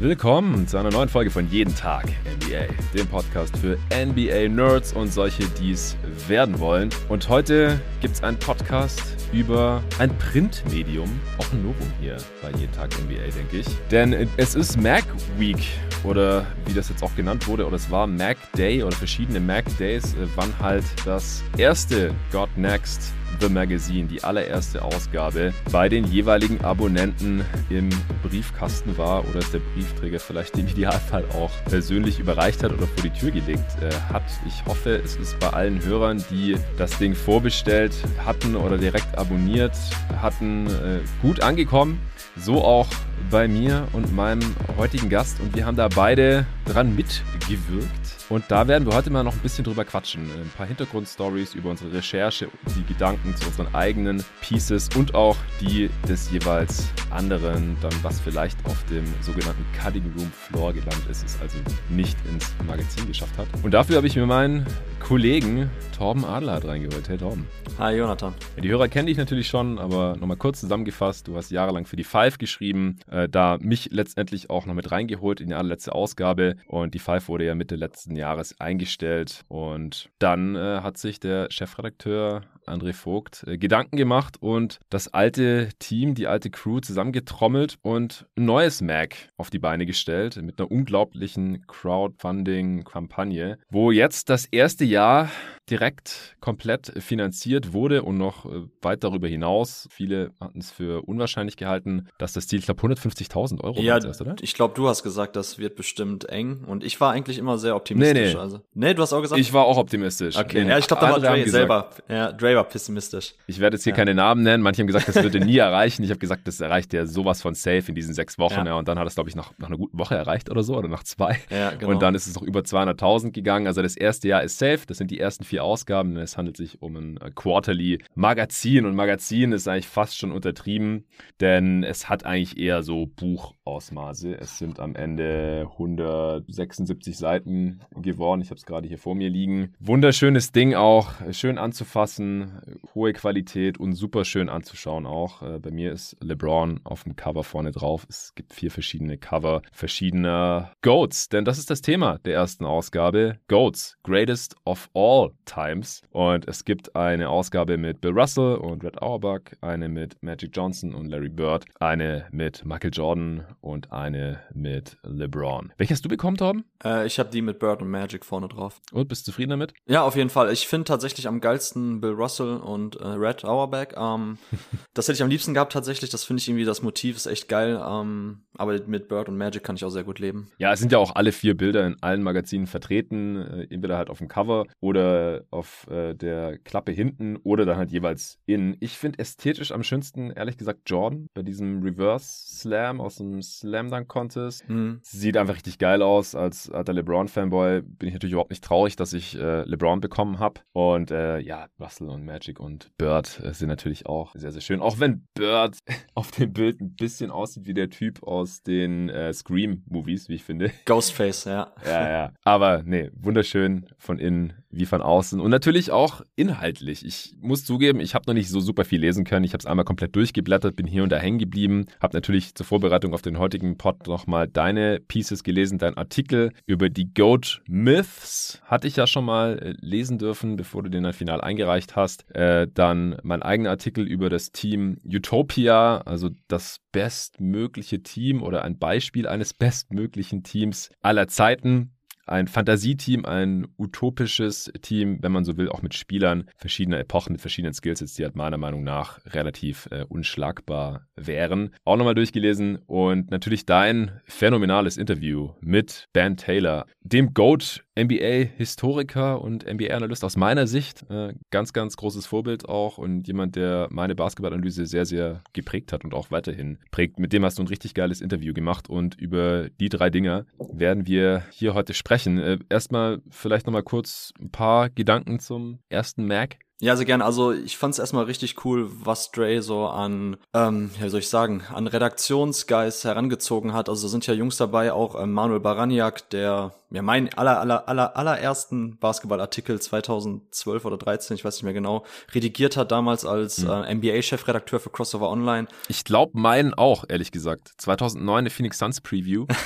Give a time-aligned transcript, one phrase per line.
[0.00, 5.42] Willkommen zu einer neuen Folge von Jeden Tag NBA, dem Podcast für NBA-Nerds und solche,
[5.60, 5.96] die es
[6.28, 6.90] werden wollen.
[7.08, 9.02] Und heute gibt es einen Podcast
[9.32, 13.66] über ein Printmedium, auch ein Novum hier bei Jeden Tag NBA, denke ich.
[13.90, 15.02] Denn es ist Mac
[15.36, 15.66] Week
[16.04, 19.64] oder wie das jetzt auch genannt wurde, oder es war Mac Day oder verschiedene Mac
[19.78, 26.04] Days, äh, wann halt das erste God Next The Magazine, die allererste Ausgabe, bei den
[26.04, 27.88] jeweiligen Abonnenten im
[28.22, 33.02] Briefkasten war oder es der Briefträger vielleicht im Idealfall auch persönlich überreicht hat oder vor
[33.02, 34.24] die Tür gelegt äh, hat.
[34.46, 37.94] Ich hoffe, es ist bei allen Hörern, die das Ding vorbestellt
[38.24, 39.76] hatten oder direkt abonniert
[40.20, 42.00] hatten, äh, gut angekommen.
[42.36, 42.88] So auch
[43.30, 48.17] bei mir und meinem heutigen Gast und wir haben da beide dran mitgewirkt.
[48.30, 50.24] Und da werden wir heute mal noch ein bisschen drüber quatschen.
[50.24, 55.88] Ein paar Hintergrundstories über unsere Recherche, die Gedanken zu unseren eigenen Pieces und auch die
[56.06, 61.40] des jeweils anderen, dann was vielleicht auf dem sogenannten Cutting Room Floor gelandet ist, es
[61.40, 61.56] also
[61.88, 63.48] nicht ins Magazin geschafft hat.
[63.62, 64.66] Und dafür habe ich mir meinen
[65.00, 67.08] Kollegen Torben Adler reingeholt.
[67.08, 67.46] Hey Torben.
[67.78, 68.34] Hi Jonathan.
[68.56, 71.26] Ja, die Hörer kennen dich natürlich schon, aber nochmal kurz zusammengefasst.
[71.26, 75.40] Du hast jahrelang für die Five geschrieben, äh, da mich letztendlich auch noch mit reingeholt
[75.40, 76.56] in die allerletzte Ausgabe.
[76.66, 79.44] Und die Five wurde ja Mitte letzten Jahres eingestellt.
[79.48, 85.70] Und dann äh, hat sich der Chefredakteur André Vogt äh, Gedanken gemacht und das alte
[85.78, 90.70] Team, die alte Crew zusammengetrommelt und ein neues Mac auf die Beine gestellt mit einer
[90.70, 95.30] unglaublichen Crowdfunding-Kampagne, wo jetzt das erste Jahr
[95.70, 99.88] direkt komplett finanziert wurde und noch äh, weit darüber hinaus.
[99.90, 104.20] Viele hatten es für unwahrscheinlich gehalten, dass das Ziel, ich glaube, 150.000 Euro ja, ist,
[104.20, 104.36] oder?
[104.40, 107.76] Ich glaube, du hast gesagt, das wird bestimmt eng und ich war eigentlich immer sehr
[107.76, 108.14] optimistisch.
[108.14, 108.40] Nee, nee.
[108.40, 109.40] Also, nee du hast auch gesagt.
[109.40, 110.36] Ich war auch optimistisch.
[110.36, 111.90] Okay, Nee, ja, ich glaube, da war Dre selber.
[112.08, 113.34] Ja, Dre war pessimistisch.
[113.46, 113.96] Ich werde jetzt hier Ja.
[113.96, 114.62] keine Namen nennen.
[114.62, 116.02] Manche haben gesagt, das würde nie erreichen.
[116.02, 118.54] Ich habe gesagt, das erreicht ja sowas von safe in diesen sechs Wochen.
[118.54, 118.66] Ja.
[118.66, 118.74] Ja.
[118.74, 120.88] und dann hat es, glaube ich, nach, nach einer guten Woche erreicht oder so oder
[120.88, 121.38] nach zwei.
[121.50, 121.92] Ja, genau.
[121.92, 123.66] Und dann ist es noch über 200.000 gegangen.
[123.66, 124.80] Also das erste Jahr ist safe.
[124.86, 126.16] Das sind die ersten vier Ausgaben.
[126.16, 128.86] Es handelt sich um ein äh, Quarterly Magazin.
[128.86, 131.04] Und Magazin ist eigentlich fast schon untertrieben,
[131.40, 134.34] denn es hat eigentlich eher so Buchausmaße.
[134.34, 138.40] Es sind am Ende 176 Seiten geworden.
[138.40, 139.74] Ich habe es gerade hier vor mir liegen.
[139.80, 141.12] Wunderschönes Ding auch.
[141.32, 142.60] Schön anzufassen.
[142.94, 145.42] Hohe Qualität und super schön anzuschauen auch.
[145.42, 148.06] Äh, Bei mir ist LeBron auf dem Cover vorne drauf.
[148.08, 153.38] Es gibt vier verschiedene Cover verschiedener Goats, denn das ist das Thema der ersten Ausgabe.
[153.48, 156.02] Goats, greatest of all times.
[156.10, 160.94] Und es gibt eine Ausgabe mit Bill Russell und Red Auerbach, eine mit Magic Johnson
[160.94, 165.72] und Larry Bird, eine mit Michael Jordan und eine mit LeBron.
[165.76, 166.64] Welche hast du bekommen, Torben?
[166.84, 168.80] Äh, ich habe die mit Bird und Magic vorne drauf.
[168.92, 169.72] Und bist du zufrieden damit?
[169.86, 170.52] Ja, auf jeden Fall.
[170.52, 173.86] Ich finde tatsächlich am geilsten Bill Russell und äh, Red Auerbach.
[173.96, 174.38] Ähm,
[174.94, 176.10] das hätte ich am liebsten gehabt tatsächlich.
[176.10, 177.80] Das finde ich irgendwie, das Motiv ist echt geil.
[177.84, 180.50] Ähm, aber mit Bird und Magic kann ich auch sehr gut leben.
[180.58, 184.10] Ja, es sind ja auch alle vier Bilder in allen Magazinen vertreten, äh, entweder halt
[184.10, 188.76] auf dem Cover oder auf äh, der Klappe hinten oder dann halt jeweils innen.
[188.80, 192.26] Ich finde ästhetisch am schönsten, ehrlich gesagt, Jordan bei diesem Reverse
[192.58, 194.66] Slam aus dem Slam Dunk Contest.
[194.68, 195.00] Hm.
[195.02, 196.34] Sieht einfach richtig geil aus.
[196.34, 200.60] Als alter LeBron-Fanboy bin ich natürlich überhaupt nicht traurig, dass ich äh, LeBron bekommen habe.
[200.72, 204.80] Und äh, ja, Russell und Magic und Bird äh, sind natürlich auch sehr, sehr schön.
[204.80, 205.78] Auch wenn Bird
[206.14, 210.44] auf dem Bild ein bisschen aussieht wie der Typ aus den äh, Scream-Movies, wie ich
[210.44, 210.70] finde.
[210.84, 211.72] Ghostface, ja.
[211.84, 212.32] Ja, ja.
[212.44, 215.40] Aber nee, wunderschön von innen wie von außen.
[215.40, 217.04] Und natürlich auch inhaltlich.
[217.04, 219.44] Ich muss zugeben, ich habe noch nicht so super viel lesen können.
[219.44, 221.86] Ich habe es einmal komplett durchgeblättert, bin hier und da hängen geblieben.
[222.00, 226.90] Habe natürlich zur Vorbereitung auf den heutigen Pod nochmal deine Pieces gelesen, dein Artikel über
[226.90, 228.60] die Goat Myths.
[228.64, 232.30] Hatte ich ja schon mal äh, lesen dürfen, bevor du den dann final eingereicht hast.
[232.34, 238.78] Äh, dann mein eigener Artikel über das Team Utopia, also das bestmögliche Team oder ein
[238.78, 241.92] Beispiel eines bestmöglichen Teams aller Zeiten.
[242.28, 247.40] Ein Fantasieteam, ein utopisches Team, wenn man so will, auch mit Spielern verschiedener Epochen, mit
[247.40, 251.74] verschiedenen Skillsets, die halt meiner Meinung nach relativ äh, unschlagbar wären.
[251.84, 259.66] Auch nochmal durchgelesen und natürlich dein phänomenales Interview mit Ben Taylor, dem GOAT NBA-Historiker und
[259.66, 261.04] NBA-Analyst aus meiner Sicht.
[261.10, 266.04] Äh, ganz, ganz großes Vorbild auch und jemand, der meine Basketballanalyse sehr, sehr geprägt hat
[266.04, 267.18] und auch weiterhin prägt.
[267.18, 271.06] Mit dem hast du ein richtig geiles Interview gemacht und über die drei Dinge werden
[271.06, 272.38] wir hier heute sprechen.
[272.38, 276.56] Äh, erstmal vielleicht nochmal kurz ein paar Gedanken zum ersten Mac.
[276.80, 277.24] Ja, sehr gerne.
[277.24, 281.20] Also ich fand es erstmal richtig cool, was Dre so an, ähm, ja, wie soll
[281.20, 283.88] ich sagen, an Redaktionsgeist herangezogen hat.
[283.88, 287.88] Also da sind ja Jungs dabei, auch ähm, Manuel Baraniak, der ja mein aller, aller,
[287.88, 293.58] aller, allerersten Basketballartikel 2012 oder 13, ich weiß nicht mehr genau, redigiert hat damals als
[293.58, 293.70] mhm.
[293.70, 295.66] äh, NBA-Chefredakteur für Crossover Online.
[295.88, 297.72] Ich glaube meinen auch, ehrlich gesagt.
[297.78, 299.46] 2009 eine Phoenix Suns Preview.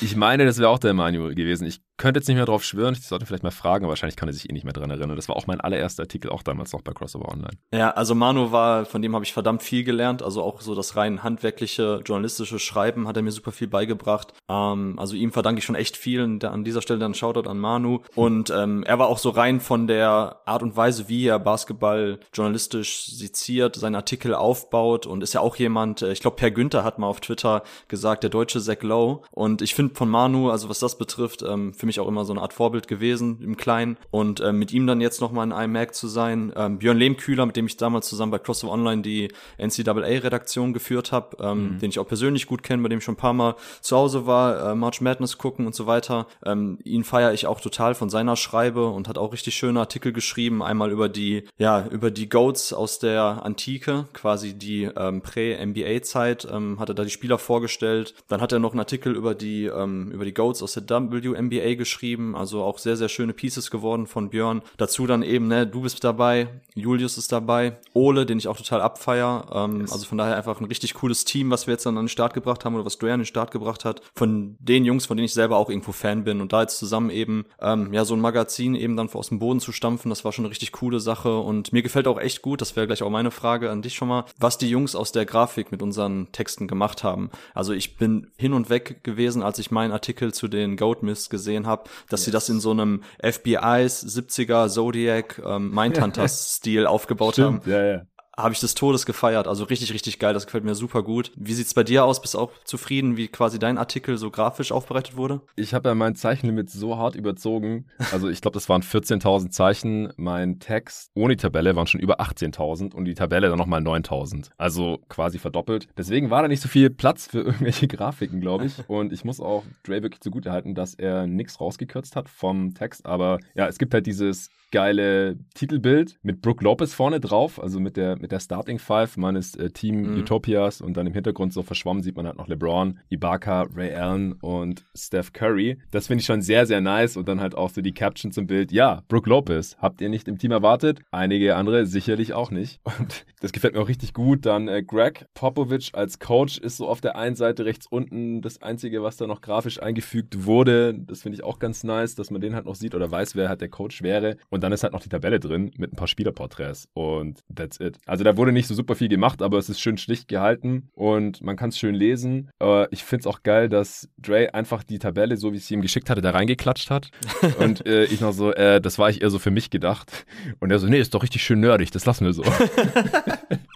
[0.00, 1.64] Ich meine, das wäre auch der Manuel gewesen.
[1.64, 4.28] Ich könnte jetzt nicht mehr drauf schwören, ich sollte vielleicht mal fragen, aber wahrscheinlich kann
[4.28, 5.16] er sich eh nicht mehr dran erinnern.
[5.16, 7.58] Das war auch mein allererster Artikel, auch damals noch bei Crossover Online.
[7.74, 10.22] Ja, also Manu war, von dem habe ich verdammt viel gelernt.
[10.22, 14.32] Also auch so das rein handwerkliche, journalistische Schreiben hat er mir super viel beigebracht.
[14.48, 16.22] Ähm, also ihm verdanke ich schon echt viel.
[16.22, 18.00] Und an dieser Stelle dann Shoutout an Manu.
[18.14, 22.20] Und ähm, er war auch so rein von der Art und Weise, wie er Basketball
[22.32, 26.84] journalistisch seziert, seinen Artikel aufbaut und ist ja auch jemand, äh, ich glaube, Per Günther
[26.84, 29.22] hat mal auf Twitter gesagt, der deutsche Zach Lowe.
[29.32, 32.32] Und ich finde von Manu, also was das betrifft, ähm, für mich auch immer so
[32.32, 33.96] eine Art Vorbild gewesen im Kleinen.
[34.10, 36.52] Und ähm, mit ihm dann jetzt nochmal in iMac zu sein.
[36.56, 41.36] Ähm, Björn Lehmkühler, mit dem ich damals zusammen bei Crossover Online die NCAA-Redaktion geführt habe,
[41.40, 41.78] ähm, mhm.
[41.78, 44.26] den ich auch persönlich gut kenne, bei dem ich schon ein paar Mal zu Hause
[44.26, 46.26] war, äh, March Madness gucken und so weiter.
[46.44, 50.12] Ähm, ihn feiere ich auch total von seiner Schreibe und hat auch richtig schöne Artikel
[50.12, 50.62] geschrieben.
[50.62, 56.78] Einmal über die, ja, über die Goats aus der Antike, quasi die ähm, Prä-NBA-Zeit, ähm,
[56.78, 58.14] hat er da die Spieler vorgestellt.
[58.28, 61.74] Dann hat er noch einen Artikel über die, ähm, über die Goats aus der WNBA
[61.78, 64.62] geschrieben, also auch sehr, sehr schöne Pieces geworden von Björn.
[64.76, 68.82] Dazu dann eben, ne, du bist dabei, Julius ist dabei, Ole, den ich auch total
[68.82, 69.46] abfeier.
[69.52, 69.92] Ähm, yes.
[69.92, 72.34] Also von daher einfach ein richtig cooles Team, was wir jetzt dann an den Start
[72.34, 74.02] gebracht haben oder was Dre an den Start gebracht hat.
[74.14, 77.10] Von den Jungs, von denen ich selber auch irgendwo Fan bin und da jetzt zusammen
[77.10, 80.32] eben, ähm, ja, so ein Magazin eben dann aus dem Boden zu stampfen, das war
[80.32, 83.10] schon eine richtig coole Sache und mir gefällt auch echt gut, das wäre gleich auch
[83.10, 86.68] meine Frage an dich schon mal, was die Jungs aus der Grafik mit unseren Texten
[86.68, 87.30] gemacht haben.
[87.54, 91.30] Also ich bin hin und weg gewesen, als ich meinen Artikel zu den Goat Myths
[91.30, 92.24] gesehen habe, dass yes.
[92.24, 97.70] sie das in so einem FBI's 70er Zodiac ähm, Mindhunters Stil aufgebaut Stimmt, haben.
[97.70, 98.02] Ja, ja
[98.38, 99.48] habe ich des Todes gefeiert.
[99.48, 100.32] Also richtig, richtig geil.
[100.32, 101.32] Das gefällt mir super gut.
[101.36, 102.22] Wie sieht's bei dir aus?
[102.22, 105.40] Bist du auch zufrieden, wie quasi dein Artikel so grafisch aufbereitet wurde?
[105.56, 107.86] Ich habe ja mein Zeichenlimit so hart überzogen.
[108.12, 110.12] Also ich glaube, das waren 14.000 Zeichen.
[110.16, 114.50] Mein Text ohne die Tabelle waren schon über 18.000 und die Tabelle dann nochmal 9.000.
[114.56, 115.88] Also quasi verdoppelt.
[115.96, 118.88] Deswegen war da nicht so viel Platz für irgendwelche Grafiken, glaube ich.
[118.88, 123.04] Und ich muss auch Dre wirklich zugutehalten, dass er nichts rausgekürzt hat vom Text.
[123.04, 127.96] Aber ja, es gibt halt dieses geile Titelbild mit Brooke Lopez vorne drauf, also mit
[127.96, 130.20] der, mit der Starting Five meines äh, Team mhm.
[130.20, 134.32] Utopias und dann im Hintergrund so verschwommen sieht man halt noch LeBron, Ibaka, Ray Allen
[134.32, 135.78] und Steph Curry.
[135.90, 138.46] Das finde ich schon sehr, sehr nice und dann halt auch so die Caption zum
[138.46, 138.72] Bild.
[138.72, 141.00] Ja, Brooke Lopez, habt ihr nicht im Team erwartet?
[141.10, 142.80] Einige andere sicherlich auch nicht.
[142.98, 144.44] Und das gefällt mir auch richtig gut.
[144.46, 148.62] Dann äh, Greg Popovich als Coach ist so auf der einen Seite rechts unten das
[148.62, 150.94] Einzige, was da noch grafisch eingefügt wurde.
[150.94, 153.48] Das finde ich auch ganz nice, dass man den halt noch sieht oder weiß, wer
[153.48, 154.36] halt der Coach wäre.
[154.50, 156.88] Und und dann ist halt noch die Tabelle drin mit ein paar Spielerporträts.
[156.92, 157.96] Und that's it.
[158.06, 161.40] Also da wurde nicht so super viel gemacht, aber es ist schön schlicht gehalten und
[161.42, 162.50] man kann es schön lesen.
[162.60, 165.74] Äh, ich finde es auch geil, dass Dre einfach die Tabelle, so wie ich sie
[165.74, 167.12] ihm geschickt hatte, da reingeklatscht hat.
[167.60, 170.26] und äh, ich noch so, äh, das war ich eher so für mich gedacht.
[170.58, 172.42] Und er so, nee, ist doch richtig schön nerdig, das lassen wir so.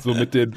[0.00, 0.54] so mit den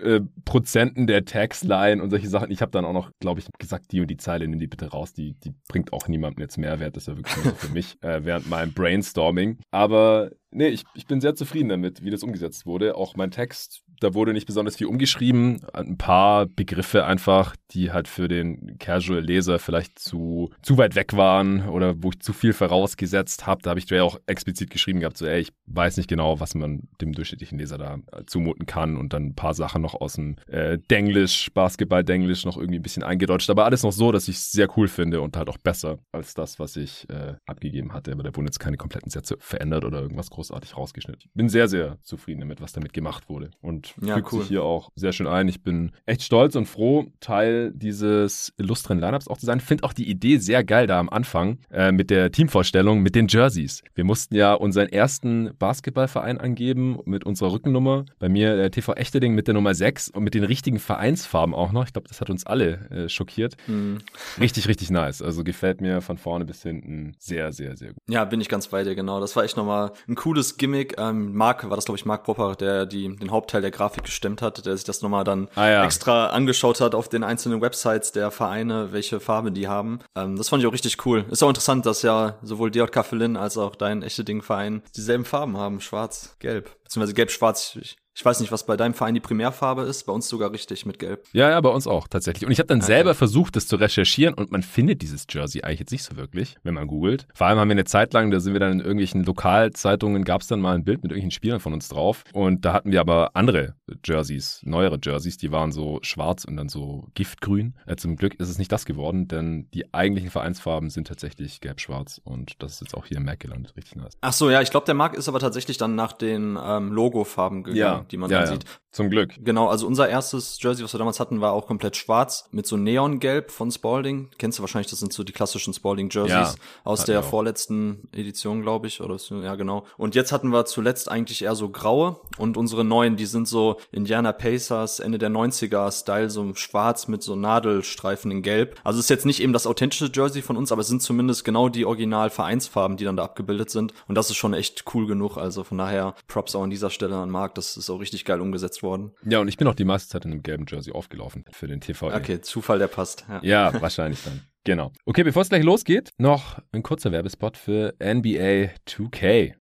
[0.00, 2.50] äh, Prozenten der Tagsline und solche Sachen.
[2.50, 4.86] Ich habe dann auch noch, glaube ich, gesagt, die und die Zeile, nimm die bitte
[4.88, 6.96] raus, die, die bringt auch niemandem jetzt Mehrwert.
[6.96, 9.58] Das ist ja wirklich nur so für mich äh, während meinem Brainstorming.
[9.70, 12.96] Aber nee, ich, ich bin sehr zufrieden damit, wie das umgesetzt wurde.
[12.96, 15.60] Auch mein Text da wurde nicht besonders viel umgeschrieben.
[15.72, 21.68] Ein paar Begriffe einfach, die halt für den Casual-Leser vielleicht zu, zu weit weg waren
[21.68, 23.62] oder wo ich zu viel vorausgesetzt habe.
[23.62, 26.54] Da habe ich Dre auch explizit geschrieben gehabt, so ey, ich weiß nicht genau, was
[26.54, 30.36] man dem durchschnittlichen Leser da zumuten kann und dann ein paar Sachen noch aus dem
[30.46, 33.50] äh, Denglisch, Basketball-Denglisch noch irgendwie ein bisschen eingedeutscht.
[33.50, 36.34] Aber alles noch so, dass ich es sehr cool finde und halt auch besser als
[36.34, 38.12] das, was ich äh, abgegeben hatte.
[38.12, 41.22] Aber da wurden jetzt keine kompletten Sätze verändert oder irgendwas großartig rausgeschnitten.
[41.26, 43.50] Ich bin sehr, sehr zufrieden damit, was damit gemacht wurde.
[43.60, 44.40] Und Ja, Fügt cool.
[44.40, 45.48] sich hier auch sehr schön ein.
[45.48, 49.60] Ich bin echt stolz und froh, Teil dieses illustren Lineups auch zu sein.
[49.60, 53.28] Finde auch die Idee sehr geil da am Anfang äh, mit der Teamvorstellung, mit den
[53.28, 53.82] Jerseys.
[53.94, 58.04] Wir mussten ja unseren ersten Basketballverein angeben mit unserer Rückennummer.
[58.18, 61.72] Bei mir der TV Echterding mit der Nummer 6 und mit den richtigen Vereinsfarben auch
[61.72, 61.84] noch.
[61.86, 63.56] Ich glaube, das hat uns alle äh, schockiert.
[63.66, 63.98] Mhm.
[64.40, 65.22] Richtig, richtig nice.
[65.22, 67.98] Also gefällt mir von vorne bis hinten sehr, sehr, sehr gut.
[68.08, 69.20] Ja, bin ich ganz bei dir, genau.
[69.20, 70.94] Das war echt nochmal ein cooles Gimmick.
[70.98, 74.40] Ähm, Marc, war das glaube ich Marc Popper, der die, den Hauptteil der Grafik gestemmt
[74.42, 75.84] hat, der sich das nochmal dann ah, ja.
[75.84, 80.00] extra angeschaut hat auf den einzelnen Websites der Vereine, welche Farbe die haben.
[80.16, 81.24] Ähm, das fand ich auch richtig cool.
[81.30, 85.56] Ist auch interessant, dass ja sowohl DJK Berlin als auch dein echte Ding-Verein dieselben Farben
[85.56, 87.76] haben, schwarz, gelb, beziehungsweise gelb-schwarz.
[87.80, 90.86] Ich, ich weiß nicht, was bei deinem Verein die Primärfarbe ist, bei uns sogar richtig
[90.86, 91.24] mit Gelb.
[91.32, 92.46] Ja, ja, bei uns auch tatsächlich.
[92.46, 92.86] Und ich habe dann okay.
[92.86, 96.56] selber versucht, das zu recherchieren und man findet dieses Jersey eigentlich jetzt nicht so wirklich,
[96.62, 97.26] wenn man googelt.
[97.34, 100.42] Vor allem haben wir eine Zeit lang, da sind wir dann in irgendwelchen Lokalzeitungen, gab
[100.42, 102.22] es dann mal ein Bild mit irgendwelchen Spielern von uns drauf.
[102.32, 106.68] Und da hatten wir aber andere Jerseys, neuere Jerseys, die waren so schwarz und dann
[106.68, 107.74] so giftgrün.
[107.86, 112.20] Äh, zum Glück ist es nicht das geworden, denn die eigentlichen Vereinsfarben sind tatsächlich gelb-schwarz
[112.22, 113.74] und das ist jetzt auch hier im gelandet.
[113.76, 114.16] Richtig nice.
[114.20, 117.64] Ach so, ja, ich glaube, der Markt ist aber tatsächlich dann nach den ähm, Logofarben
[117.64, 117.78] gegangen.
[117.78, 118.52] Ja die man ja, dann ja.
[118.54, 118.64] sieht.
[118.94, 119.34] Zum Glück.
[119.40, 122.76] Genau, also unser erstes Jersey, was wir damals hatten, war auch komplett schwarz mit so
[122.76, 124.30] Neongelb von Spalding.
[124.38, 128.62] Kennst du wahrscheinlich, das sind so die klassischen Spalding Jerseys ja, aus der vorletzten Edition,
[128.62, 129.84] glaube ich, oder ja genau.
[129.96, 133.80] Und jetzt hatten wir zuletzt eigentlich eher so graue und unsere neuen, die sind so
[133.90, 138.80] Indiana Pacers Ende der 90er Style, so schwarz mit so Nadelstreifen in gelb.
[138.84, 141.68] Also ist jetzt nicht eben das authentische Jersey von uns, aber es sind zumindest genau
[141.68, 145.36] die Original Vereinsfarben, die dann da abgebildet sind und das ist schon echt cool genug.
[145.36, 148.40] Also von daher Props auch an dieser Stelle an Marc, das ist auch richtig geil
[148.40, 149.12] umgesetzt worden.
[149.24, 151.80] Ja, und ich bin auch die meiste Zeit in einem gelben Jersey aufgelaufen für den
[151.80, 152.08] TV.
[152.14, 153.24] Okay, Zufall, der passt.
[153.28, 154.42] Ja, ja wahrscheinlich dann.
[154.66, 154.92] Genau.
[155.04, 159.56] Okay, bevor es gleich losgeht, noch ein kurzer Werbespot für NBA 2K.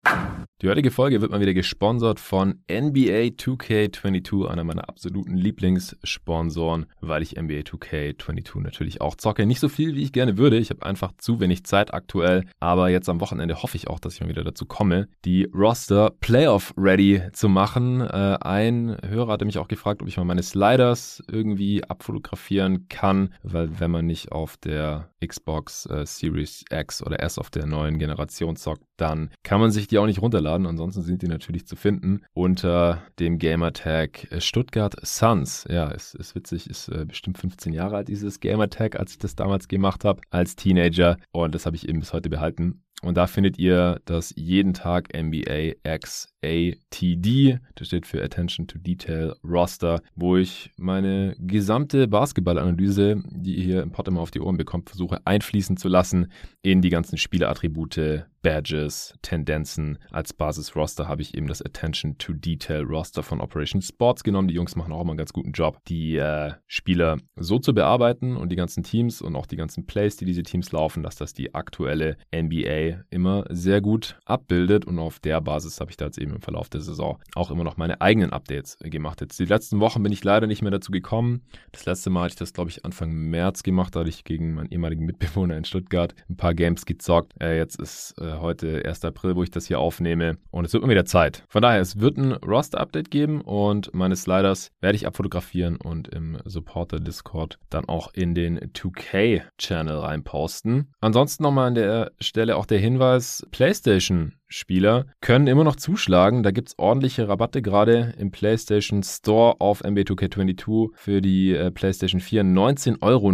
[0.62, 7.24] Die heutige Folge wird mal wieder gesponsert von NBA 2K22, einer meiner absoluten Lieblingssponsoren, weil
[7.24, 9.48] ich NBA 2K22 natürlich auch zocke.
[9.48, 10.60] Nicht so viel, wie ich gerne würde.
[10.60, 12.46] Ich habe einfach zu wenig Zeit aktuell.
[12.60, 16.12] Aber jetzt am Wochenende hoffe ich auch, dass ich mal wieder dazu komme, die Roster
[16.20, 18.01] Playoff ready zu machen.
[18.01, 23.34] Äh, ein Hörer hatte mich auch gefragt, ob ich mal meine Sliders irgendwie abfotografieren kann,
[23.41, 28.00] weil wenn man nicht auf der Xbox äh, Series X oder S auf der neuen
[28.00, 30.66] Generation zockt, dann kann man sich die auch nicht runterladen.
[30.66, 35.66] Ansonsten sind die natürlich zu finden unter dem Gamertag Stuttgart Suns.
[35.70, 39.36] Ja, ist, ist witzig, ist äh, bestimmt 15 Jahre alt, dieses Gamertag, als ich das
[39.36, 41.18] damals gemacht habe, als Teenager.
[41.32, 42.84] Und das habe ich eben bis heute behalten.
[43.01, 49.34] Und da findet ihr das jeden Tag NBA XATD, das steht für Attention to Detail
[49.43, 54.58] Roster, wo ich meine gesamte Basketballanalyse, die ihr hier im Pod immer auf die Ohren
[54.58, 56.31] bekommt, versuche einfließen zu lassen
[56.62, 60.00] in die ganzen Spielattribute, Badges, Tendenzen.
[60.10, 64.48] Als Basis-Roster habe ich eben das Attention to Detail Roster von Operation Sports genommen.
[64.48, 68.36] Die Jungs machen auch immer einen ganz guten Job, die äh, Spieler so zu bearbeiten
[68.36, 71.33] und die ganzen Teams und auch die ganzen Plays, die diese Teams laufen, dass das
[71.33, 74.86] die aktuelle NBA immer sehr gut abbildet.
[74.86, 77.63] Und auf der Basis habe ich da jetzt eben im Verlauf der Saison auch immer
[77.63, 79.21] noch meine eigenen Updates gemacht.
[79.21, 81.43] Jetzt die letzten Wochen bin ich leider nicht mehr dazu gekommen.
[81.71, 83.95] Das letzte Mal hatte ich das, glaube ich, Anfang März gemacht.
[83.95, 87.33] Da hatte ich gegen meinen ehemaligen Mitbewohner in Stuttgart ein paar Games gezockt.
[87.39, 89.04] Äh, jetzt ist äh, heute 1.
[89.04, 90.38] April, wo ich das hier aufnehme.
[90.52, 91.44] Und es wird mal wieder Zeit.
[91.50, 96.38] Von daher, es wird ein Roster-Update geben und meine Sliders werde ich abfotografieren und im
[96.46, 100.94] Supporter-Discord dann auch in den 2K-Channel reinposten.
[101.02, 106.43] Ansonsten nochmal an der Stelle auch der Hinweis, PlayStation Spieler können immer noch zuschlagen.
[106.43, 112.22] Da gibt es ordentliche Rabatte gerade im PlayStation Store auf MB2K22 für die äh, PlayStation
[112.22, 113.31] 4 19,59 Euro.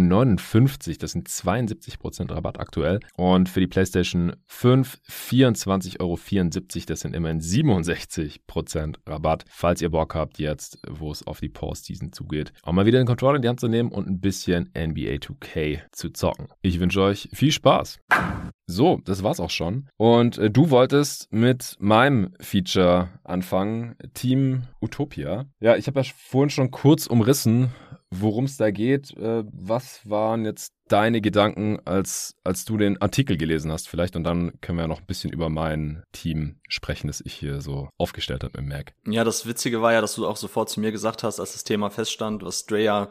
[0.98, 3.00] Das sind 72% Rabatt aktuell.
[3.16, 6.18] Und für die PlayStation 5 24,74 Euro.
[6.86, 9.44] Das sind immerhin 67% Rabatt.
[9.48, 13.06] Falls ihr Bock habt, jetzt, wo es auf die Postseason zugeht, auch mal wieder den
[13.06, 16.48] Controller in die Hand zu nehmen und ein bisschen NBA 2K zu zocken.
[16.62, 17.98] Ich wünsche euch viel Spaß.
[18.70, 19.88] So, das war's auch schon.
[19.96, 25.46] Und äh, du wolltest mit meinem Feature anfangen, Team Utopia.
[25.58, 27.70] Ja, ich habe ja vorhin schon kurz umrissen,
[28.10, 29.16] worum es da geht.
[29.16, 34.16] Äh, was waren jetzt deine Gedanken, als, als du den Artikel gelesen hast vielleicht?
[34.16, 37.60] Und dann können wir ja noch ein bisschen über mein Team sprechen, das ich hier
[37.60, 38.92] so aufgestellt habe im Mac.
[39.06, 41.64] Ja, das Witzige war ja, dass du auch sofort zu mir gesagt hast, als das
[41.64, 43.08] Thema feststand, was Drea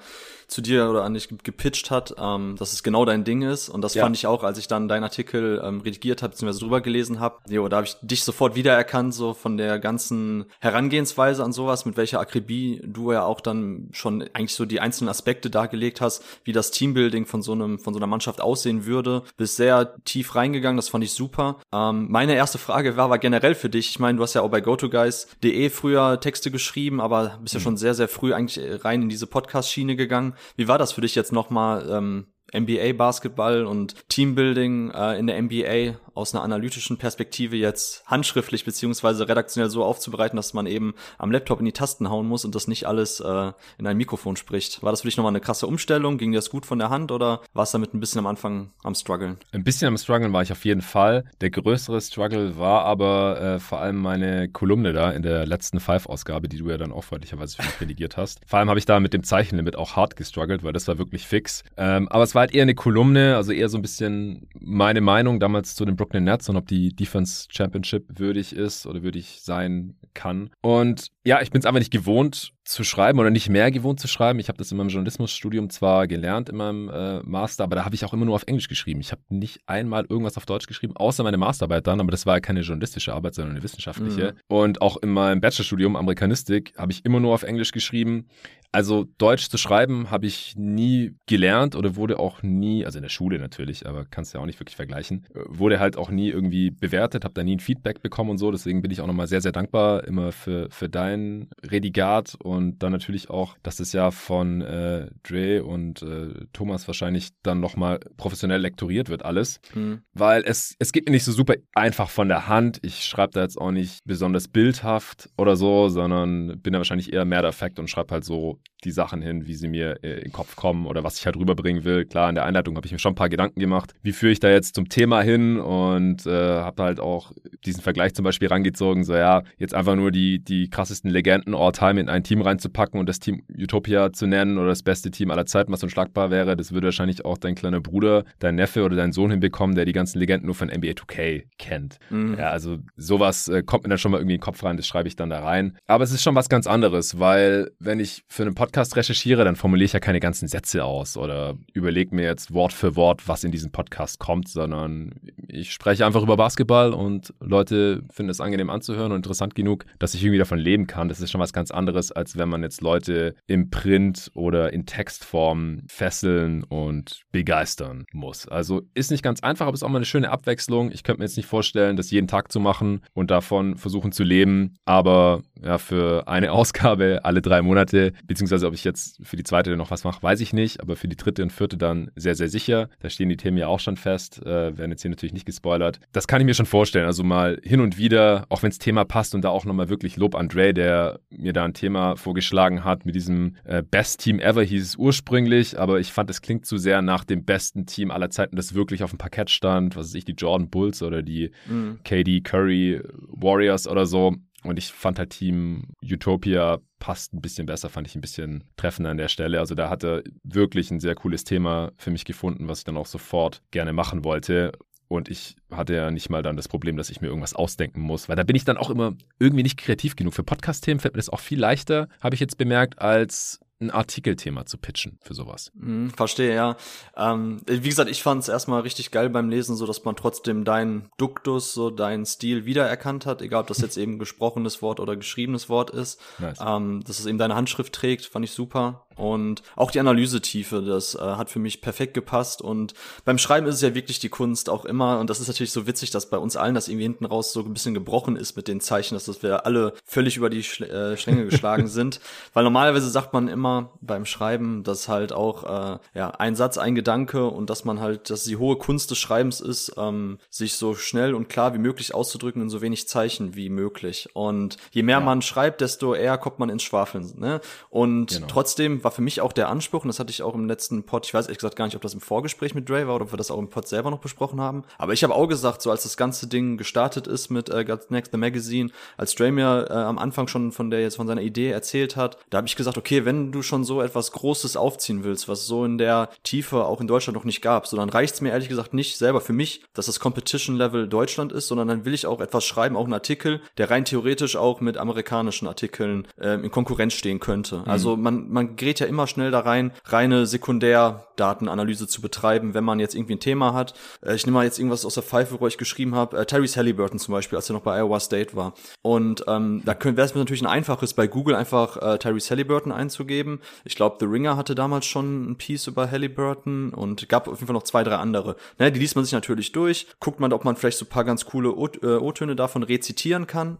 [0.47, 3.69] zu dir oder an dich gepitcht hat, ähm, dass es genau dein Ding ist.
[3.69, 4.03] Und das ja.
[4.03, 7.39] fand ich auch, als ich dann deinen Artikel ähm, redigiert habe, beziehungsweise drüber gelesen habe.
[7.49, 11.97] Jo, da habe ich dich sofort wiedererkannt, so von der ganzen Herangehensweise an sowas, mit
[11.97, 16.53] welcher Akribie du ja auch dann schon eigentlich so die einzelnen Aspekte dargelegt hast, wie
[16.53, 19.23] das Teambuilding von so einem einem, von so einer Mannschaft aussehen würde.
[19.37, 21.59] Bist sehr tief reingegangen, das fand ich super.
[21.73, 23.89] Ähm, meine erste Frage war aber generell für dich.
[23.89, 27.63] Ich meine, du hast ja auch bei GoToGuys.de früher Texte geschrieben, aber bist ja mhm.
[27.63, 30.33] schon sehr, sehr früh eigentlich rein in diese Podcast-Schiene gegangen.
[30.55, 35.41] Wie war das für dich jetzt nochmal ähm, NBA Basketball und Teambuilding äh, in der
[35.41, 41.31] NBA aus einer analytischen Perspektive jetzt handschriftlich beziehungsweise redaktionell so aufzubereiten, dass man eben am
[41.31, 44.81] Laptop in die Tasten hauen muss und das nicht alles äh, in ein Mikrofon spricht.
[44.81, 46.17] War das für dich nochmal eine krasse Umstellung?
[46.17, 48.71] Ging dir das gut von der Hand oder war es damit ein bisschen am Anfang
[48.83, 49.37] am struggeln?
[49.51, 51.25] Ein bisschen am struggeln war ich auf jeden Fall.
[51.41, 56.49] Der größere Struggle war aber äh, vor allem meine Kolumne da in der letzten Five-Ausgabe,
[56.49, 58.39] die du ja dann auch freundlicherweise für mich redigiert hast.
[58.47, 61.27] Vor allem habe ich da mit dem Zeichenlimit auch hart gestruggelt, weil das war wirklich
[61.27, 61.63] fix.
[61.77, 65.39] Ähm, aber es war halt eher eine Kolumne, also eher so ein bisschen meine Meinung
[65.39, 69.95] damals zu den Brooklyn Nets und ob die Defense Championship würdig ist oder würdig sein
[70.13, 70.51] kann.
[70.61, 74.07] Und ja, ich bin es einfach nicht gewohnt zu schreiben oder nicht mehr gewohnt zu
[74.07, 74.39] schreiben.
[74.39, 77.95] Ich habe das in meinem Journalismusstudium zwar gelernt in meinem äh, Master, aber da habe
[77.95, 78.99] ich auch immer nur auf Englisch geschrieben.
[78.99, 82.35] Ich habe nicht einmal irgendwas auf Deutsch geschrieben, außer meine Masterarbeit dann, aber das war
[82.35, 84.33] ja keine journalistische Arbeit, sondern eine wissenschaftliche.
[84.33, 84.39] Mhm.
[84.47, 88.27] Und auch in meinem Bachelorstudium Amerikanistik habe ich immer nur auf Englisch geschrieben.
[88.71, 93.09] Also Deutsch zu schreiben habe ich nie gelernt oder wurde auch nie, also in der
[93.09, 96.71] Schule natürlich, aber kannst ja auch nicht wirklich vergleichen, äh, wurde halt auch nie irgendwie
[96.71, 98.51] bewertet, habe da nie ein Feedback bekommen und so.
[98.51, 102.91] Deswegen bin ich auch nochmal sehr, sehr dankbar immer für, für dein Redigat und dann
[102.91, 108.61] natürlich auch, dass das ja von äh, Dre und äh, Thomas wahrscheinlich dann nochmal professionell
[108.61, 110.01] lektoriert wird alles, mhm.
[110.13, 112.79] weil es, es geht mir nicht so super einfach von der Hand.
[112.83, 117.25] Ich schreibe da jetzt auch nicht besonders bildhaft oder so, sondern bin da wahrscheinlich eher
[117.25, 120.23] mehr der Fact und schreibe halt so die Sachen hin, wie sie mir äh, in
[120.25, 122.05] den Kopf kommen oder was ich halt rüberbringen will.
[122.05, 124.39] Klar, in der Einleitung habe ich mir schon ein paar Gedanken gemacht, wie führe ich
[124.39, 127.31] da jetzt zum Thema hin und äh, habe halt auch
[127.65, 131.71] diesen Vergleich zum Beispiel rangezogen, so ja, jetzt einfach nur die, die krassesten Legenden all
[131.71, 135.31] time in ein Team reinzupacken und das Team Utopia zu nennen oder das beste Team
[135.31, 138.95] aller Zeiten, was unschlagbar wäre, das würde wahrscheinlich auch dein kleiner Bruder, dein Neffe oder
[138.95, 141.97] dein Sohn hinbekommen, der die ganzen Legenden nur von NBA 2K kennt.
[142.09, 142.35] Mhm.
[142.37, 144.87] Ja, also sowas äh, kommt mir dann schon mal irgendwie in den Kopf rein, das
[144.87, 145.77] schreibe ich dann da rein.
[145.87, 149.55] Aber es ist schon was ganz anderes, weil wenn ich für einen Podcast recherchiere, dann
[149.55, 153.43] formuliere ich ja keine ganzen Sätze aus oder überlege mir jetzt Wort für Wort, was
[153.43, 155.13] in diesen Podcast kommt, sondern
[155.57, 160.13] ich spreche einfach über Basketball und Leute finden es angenehm anzuhören und interessant genug, dass
[160.13, 161.09] ich irgendwie davon leben kann.
[161.09, 164.85] Das ist schon was ganz anderes, als wenn man jetzt Leute im Print oder in
[164.85, 168.47] Textform fesseln und begeistern muss.
[168.47, 170.91] Also ist nicht ganz einfach, aber ist auch mal eine schöne Abwechslung.
[170.91, 174.23] Ich könnte mir jetzt nicht vorstellen, das jeden Tag zu machen und davon versuchen zu
[174.23, 179.43] leben, aber ja, für eine Ausgabe alle drei Monate, beziehungsweise ob ich jetzt für die
[179.43, 182.35] zweite noch was mache, weiß ich nicht, aber für die dritte und vierte dann sehr,
[182.35, 182.89] sehr sicher.
[182.99, 185.99] Da stehen die Themen ja auch schon fest, äh, werden jetzt hier natürlich nicht gespoilert.
[186.11, 189.03] Das kann ich mir schon vorstellen, also mal hin und wieder, auch wenn das Thema
[189.03, 192.83] passt und da auch nochmal wirklich Lob an Dre, der mir da ein Thema vorgeschlagen
[192.83, 196.67] hat mit diesem äh, Best Team Ever hieß es ursprünglich, aber ich fand, es klingt
[196.67, 200.07] zu sehr nach dem besten Team aller Zeiten, das wirklich auf dem Parkett stand, was
[200.07, 201.99] weiß ich, die Jordan Bulls oder die mhm.
[202.03, 204.35] KD Curry Warriors oder so.
[204.63, 209.11] Und ich fand halt Team Utopia passt ein bisschen besser, fand ich ein bisschen treffender
[209.11, 209.59] an der Stelle.
[209.59, 213.05] Also da hatte wirklich ein sehr cooles Thema für mich gefunden, was ich dann auch
[213.05, 214.71] sofort gerne machen wollte.
[215.07, 218.27] Und ich hatte ja nicht mal dann das Problem, dass ich mir irgendwas ausdenken muss,
[218.27, 220.33] weil da bin ich dann auch immer irgendwie nicht kreativ genug.
[220.33, 224.65] Für Podcast-Themen fällt mir das auch viel leichter, habe ich jetzt bemerkt, als ein Artikelthema
[224.65, 225.71] zu pitchen für sowas.
[225.75, 226.77] Mhm, verstehe, ja.
[227.15, 230.65] Ähm, wie gesagt, ich fand es erstmal richtig geil beim Lesen, so dass man trotzdem
[230.65, 235.15] deinen Duktus, so deinen Stil wiedererkannt hat, egal ob das jetzt eben gesprochenes Wort oder
[235.15, 236.19] geschriebenes Wort ist.
[236.39, 236.57] Nice.
[236.59, 239.06] Ähm, dass es eben deine Handschrift trägt, fand ich super.
[239.17, 242.61] Und auch die Analysetiefe, das äh, hat für mich perfekt gepasst.
[242.61, 242.93] Und
[243.25, 245.19] beim Schreiben ist es ja wirklich die Kunst auch immer.
[245.19, 247.61] Und das ist natürlich so witzig, dass bei uns allen das irgendwie hinten raus so
[247.61, 251.17] ein bisschen gebrochen ist mit den Zeichen, dass wir alle völlig über die Schl äh,
[251.17, 252.19] Schlänge geschlagen sind.
[252.53, 256.95] Weil normalerweise sagt man immer beim Schreiben, dass halt auch äh, ja ein Satz, ein
[256.95, 260.93] Gedanke und dass man halt, dass die hohe Kunst des Schreibens ist, ähm, sich so
[260.95, 264.29] schnell und klar wie möglich auszudrücken in so wenig Zeichen wie möglich.
[264.33, 265.25] Und je mehr ja.
[265.25, 267.33] man schreibt, desto eher kommt man ins Schwafeln.
[267.37, 267.61] Ne?
[267.89, 268.47] Und genau.
[268.47, 271.25] trotzdem war für mich auch der Anspruch, und das hatte ich auch im letzten Pod,
[271.25, 273.31] ich weiß ehrlich gesagt gar nicht, ob das im Vorgespräch mit Dre war oder ob
[273.31, 274.83] wir das auch im Pod selber noch besprochen haben.
[274.97, 278.09] Aber ich habe auch gesagt, so als das ganze Ding gestartet ist mit äh, God's
[278.09, 281.41] Next the Magazine, als Dre mir äh, am Anfang schon von der jetzt von seiner
[281.41, 285.23] Idee erzählt hat, da habe ich gesagt, okay, wenn du schon so etwas Großes aufziehen
[285.23, 288.41] willst, was so in der Tiefe auch in Deutschland noch nicht gab, so dann reicht's
[288.41, 292.03] mir ehrlich gesagt nicht selber für mich, dass das Competition Level Deutschland ist, sondern dann
[292.03, 296.27] will ich auch etwas schreiben, auch einen Artikel, der rein theoretisch auch mit amerikanischen Artikeln
[296.37, 297.77] äh, in Konkurrenz stehen könnte.
[297.77, 297.83] Mhm.
[297.85, 302.83] Also man man gerät gerät ja immer schnell da rein, reine Sekundärdatenanalyse zu betreiben, wenn
[302.83, 303.93] man jetzt irgendwie ein Thema hat.
[304.21, 307.19] Äh, ich nehme mal jetzt irgendwas aus der Pfeife, wo ich geschrieben habe, äh, Halliburton
[307.19, 308.73] zum Beispiel, als er noch bei Iowa State war.
[309.01, 313.59] Und ähm, da wäre es natürlich ein einfaches, bei Google einfach äh, Terry's Halliburton einzugeben.
[313.85, 317.67] Ich glaube, The Ringer hatte damals schon ein Piece über Halliburton und gab auf jeden
[317.67, 318.55] Fall noch zwei, drei andere.
[318.79, 321.23] Ne, die liest man sich natürlich durch, guckt man, ob man vielleicht so ein paar
[321.23, 323.77] ganz coole äh, O-Töne davon rezitieren kann.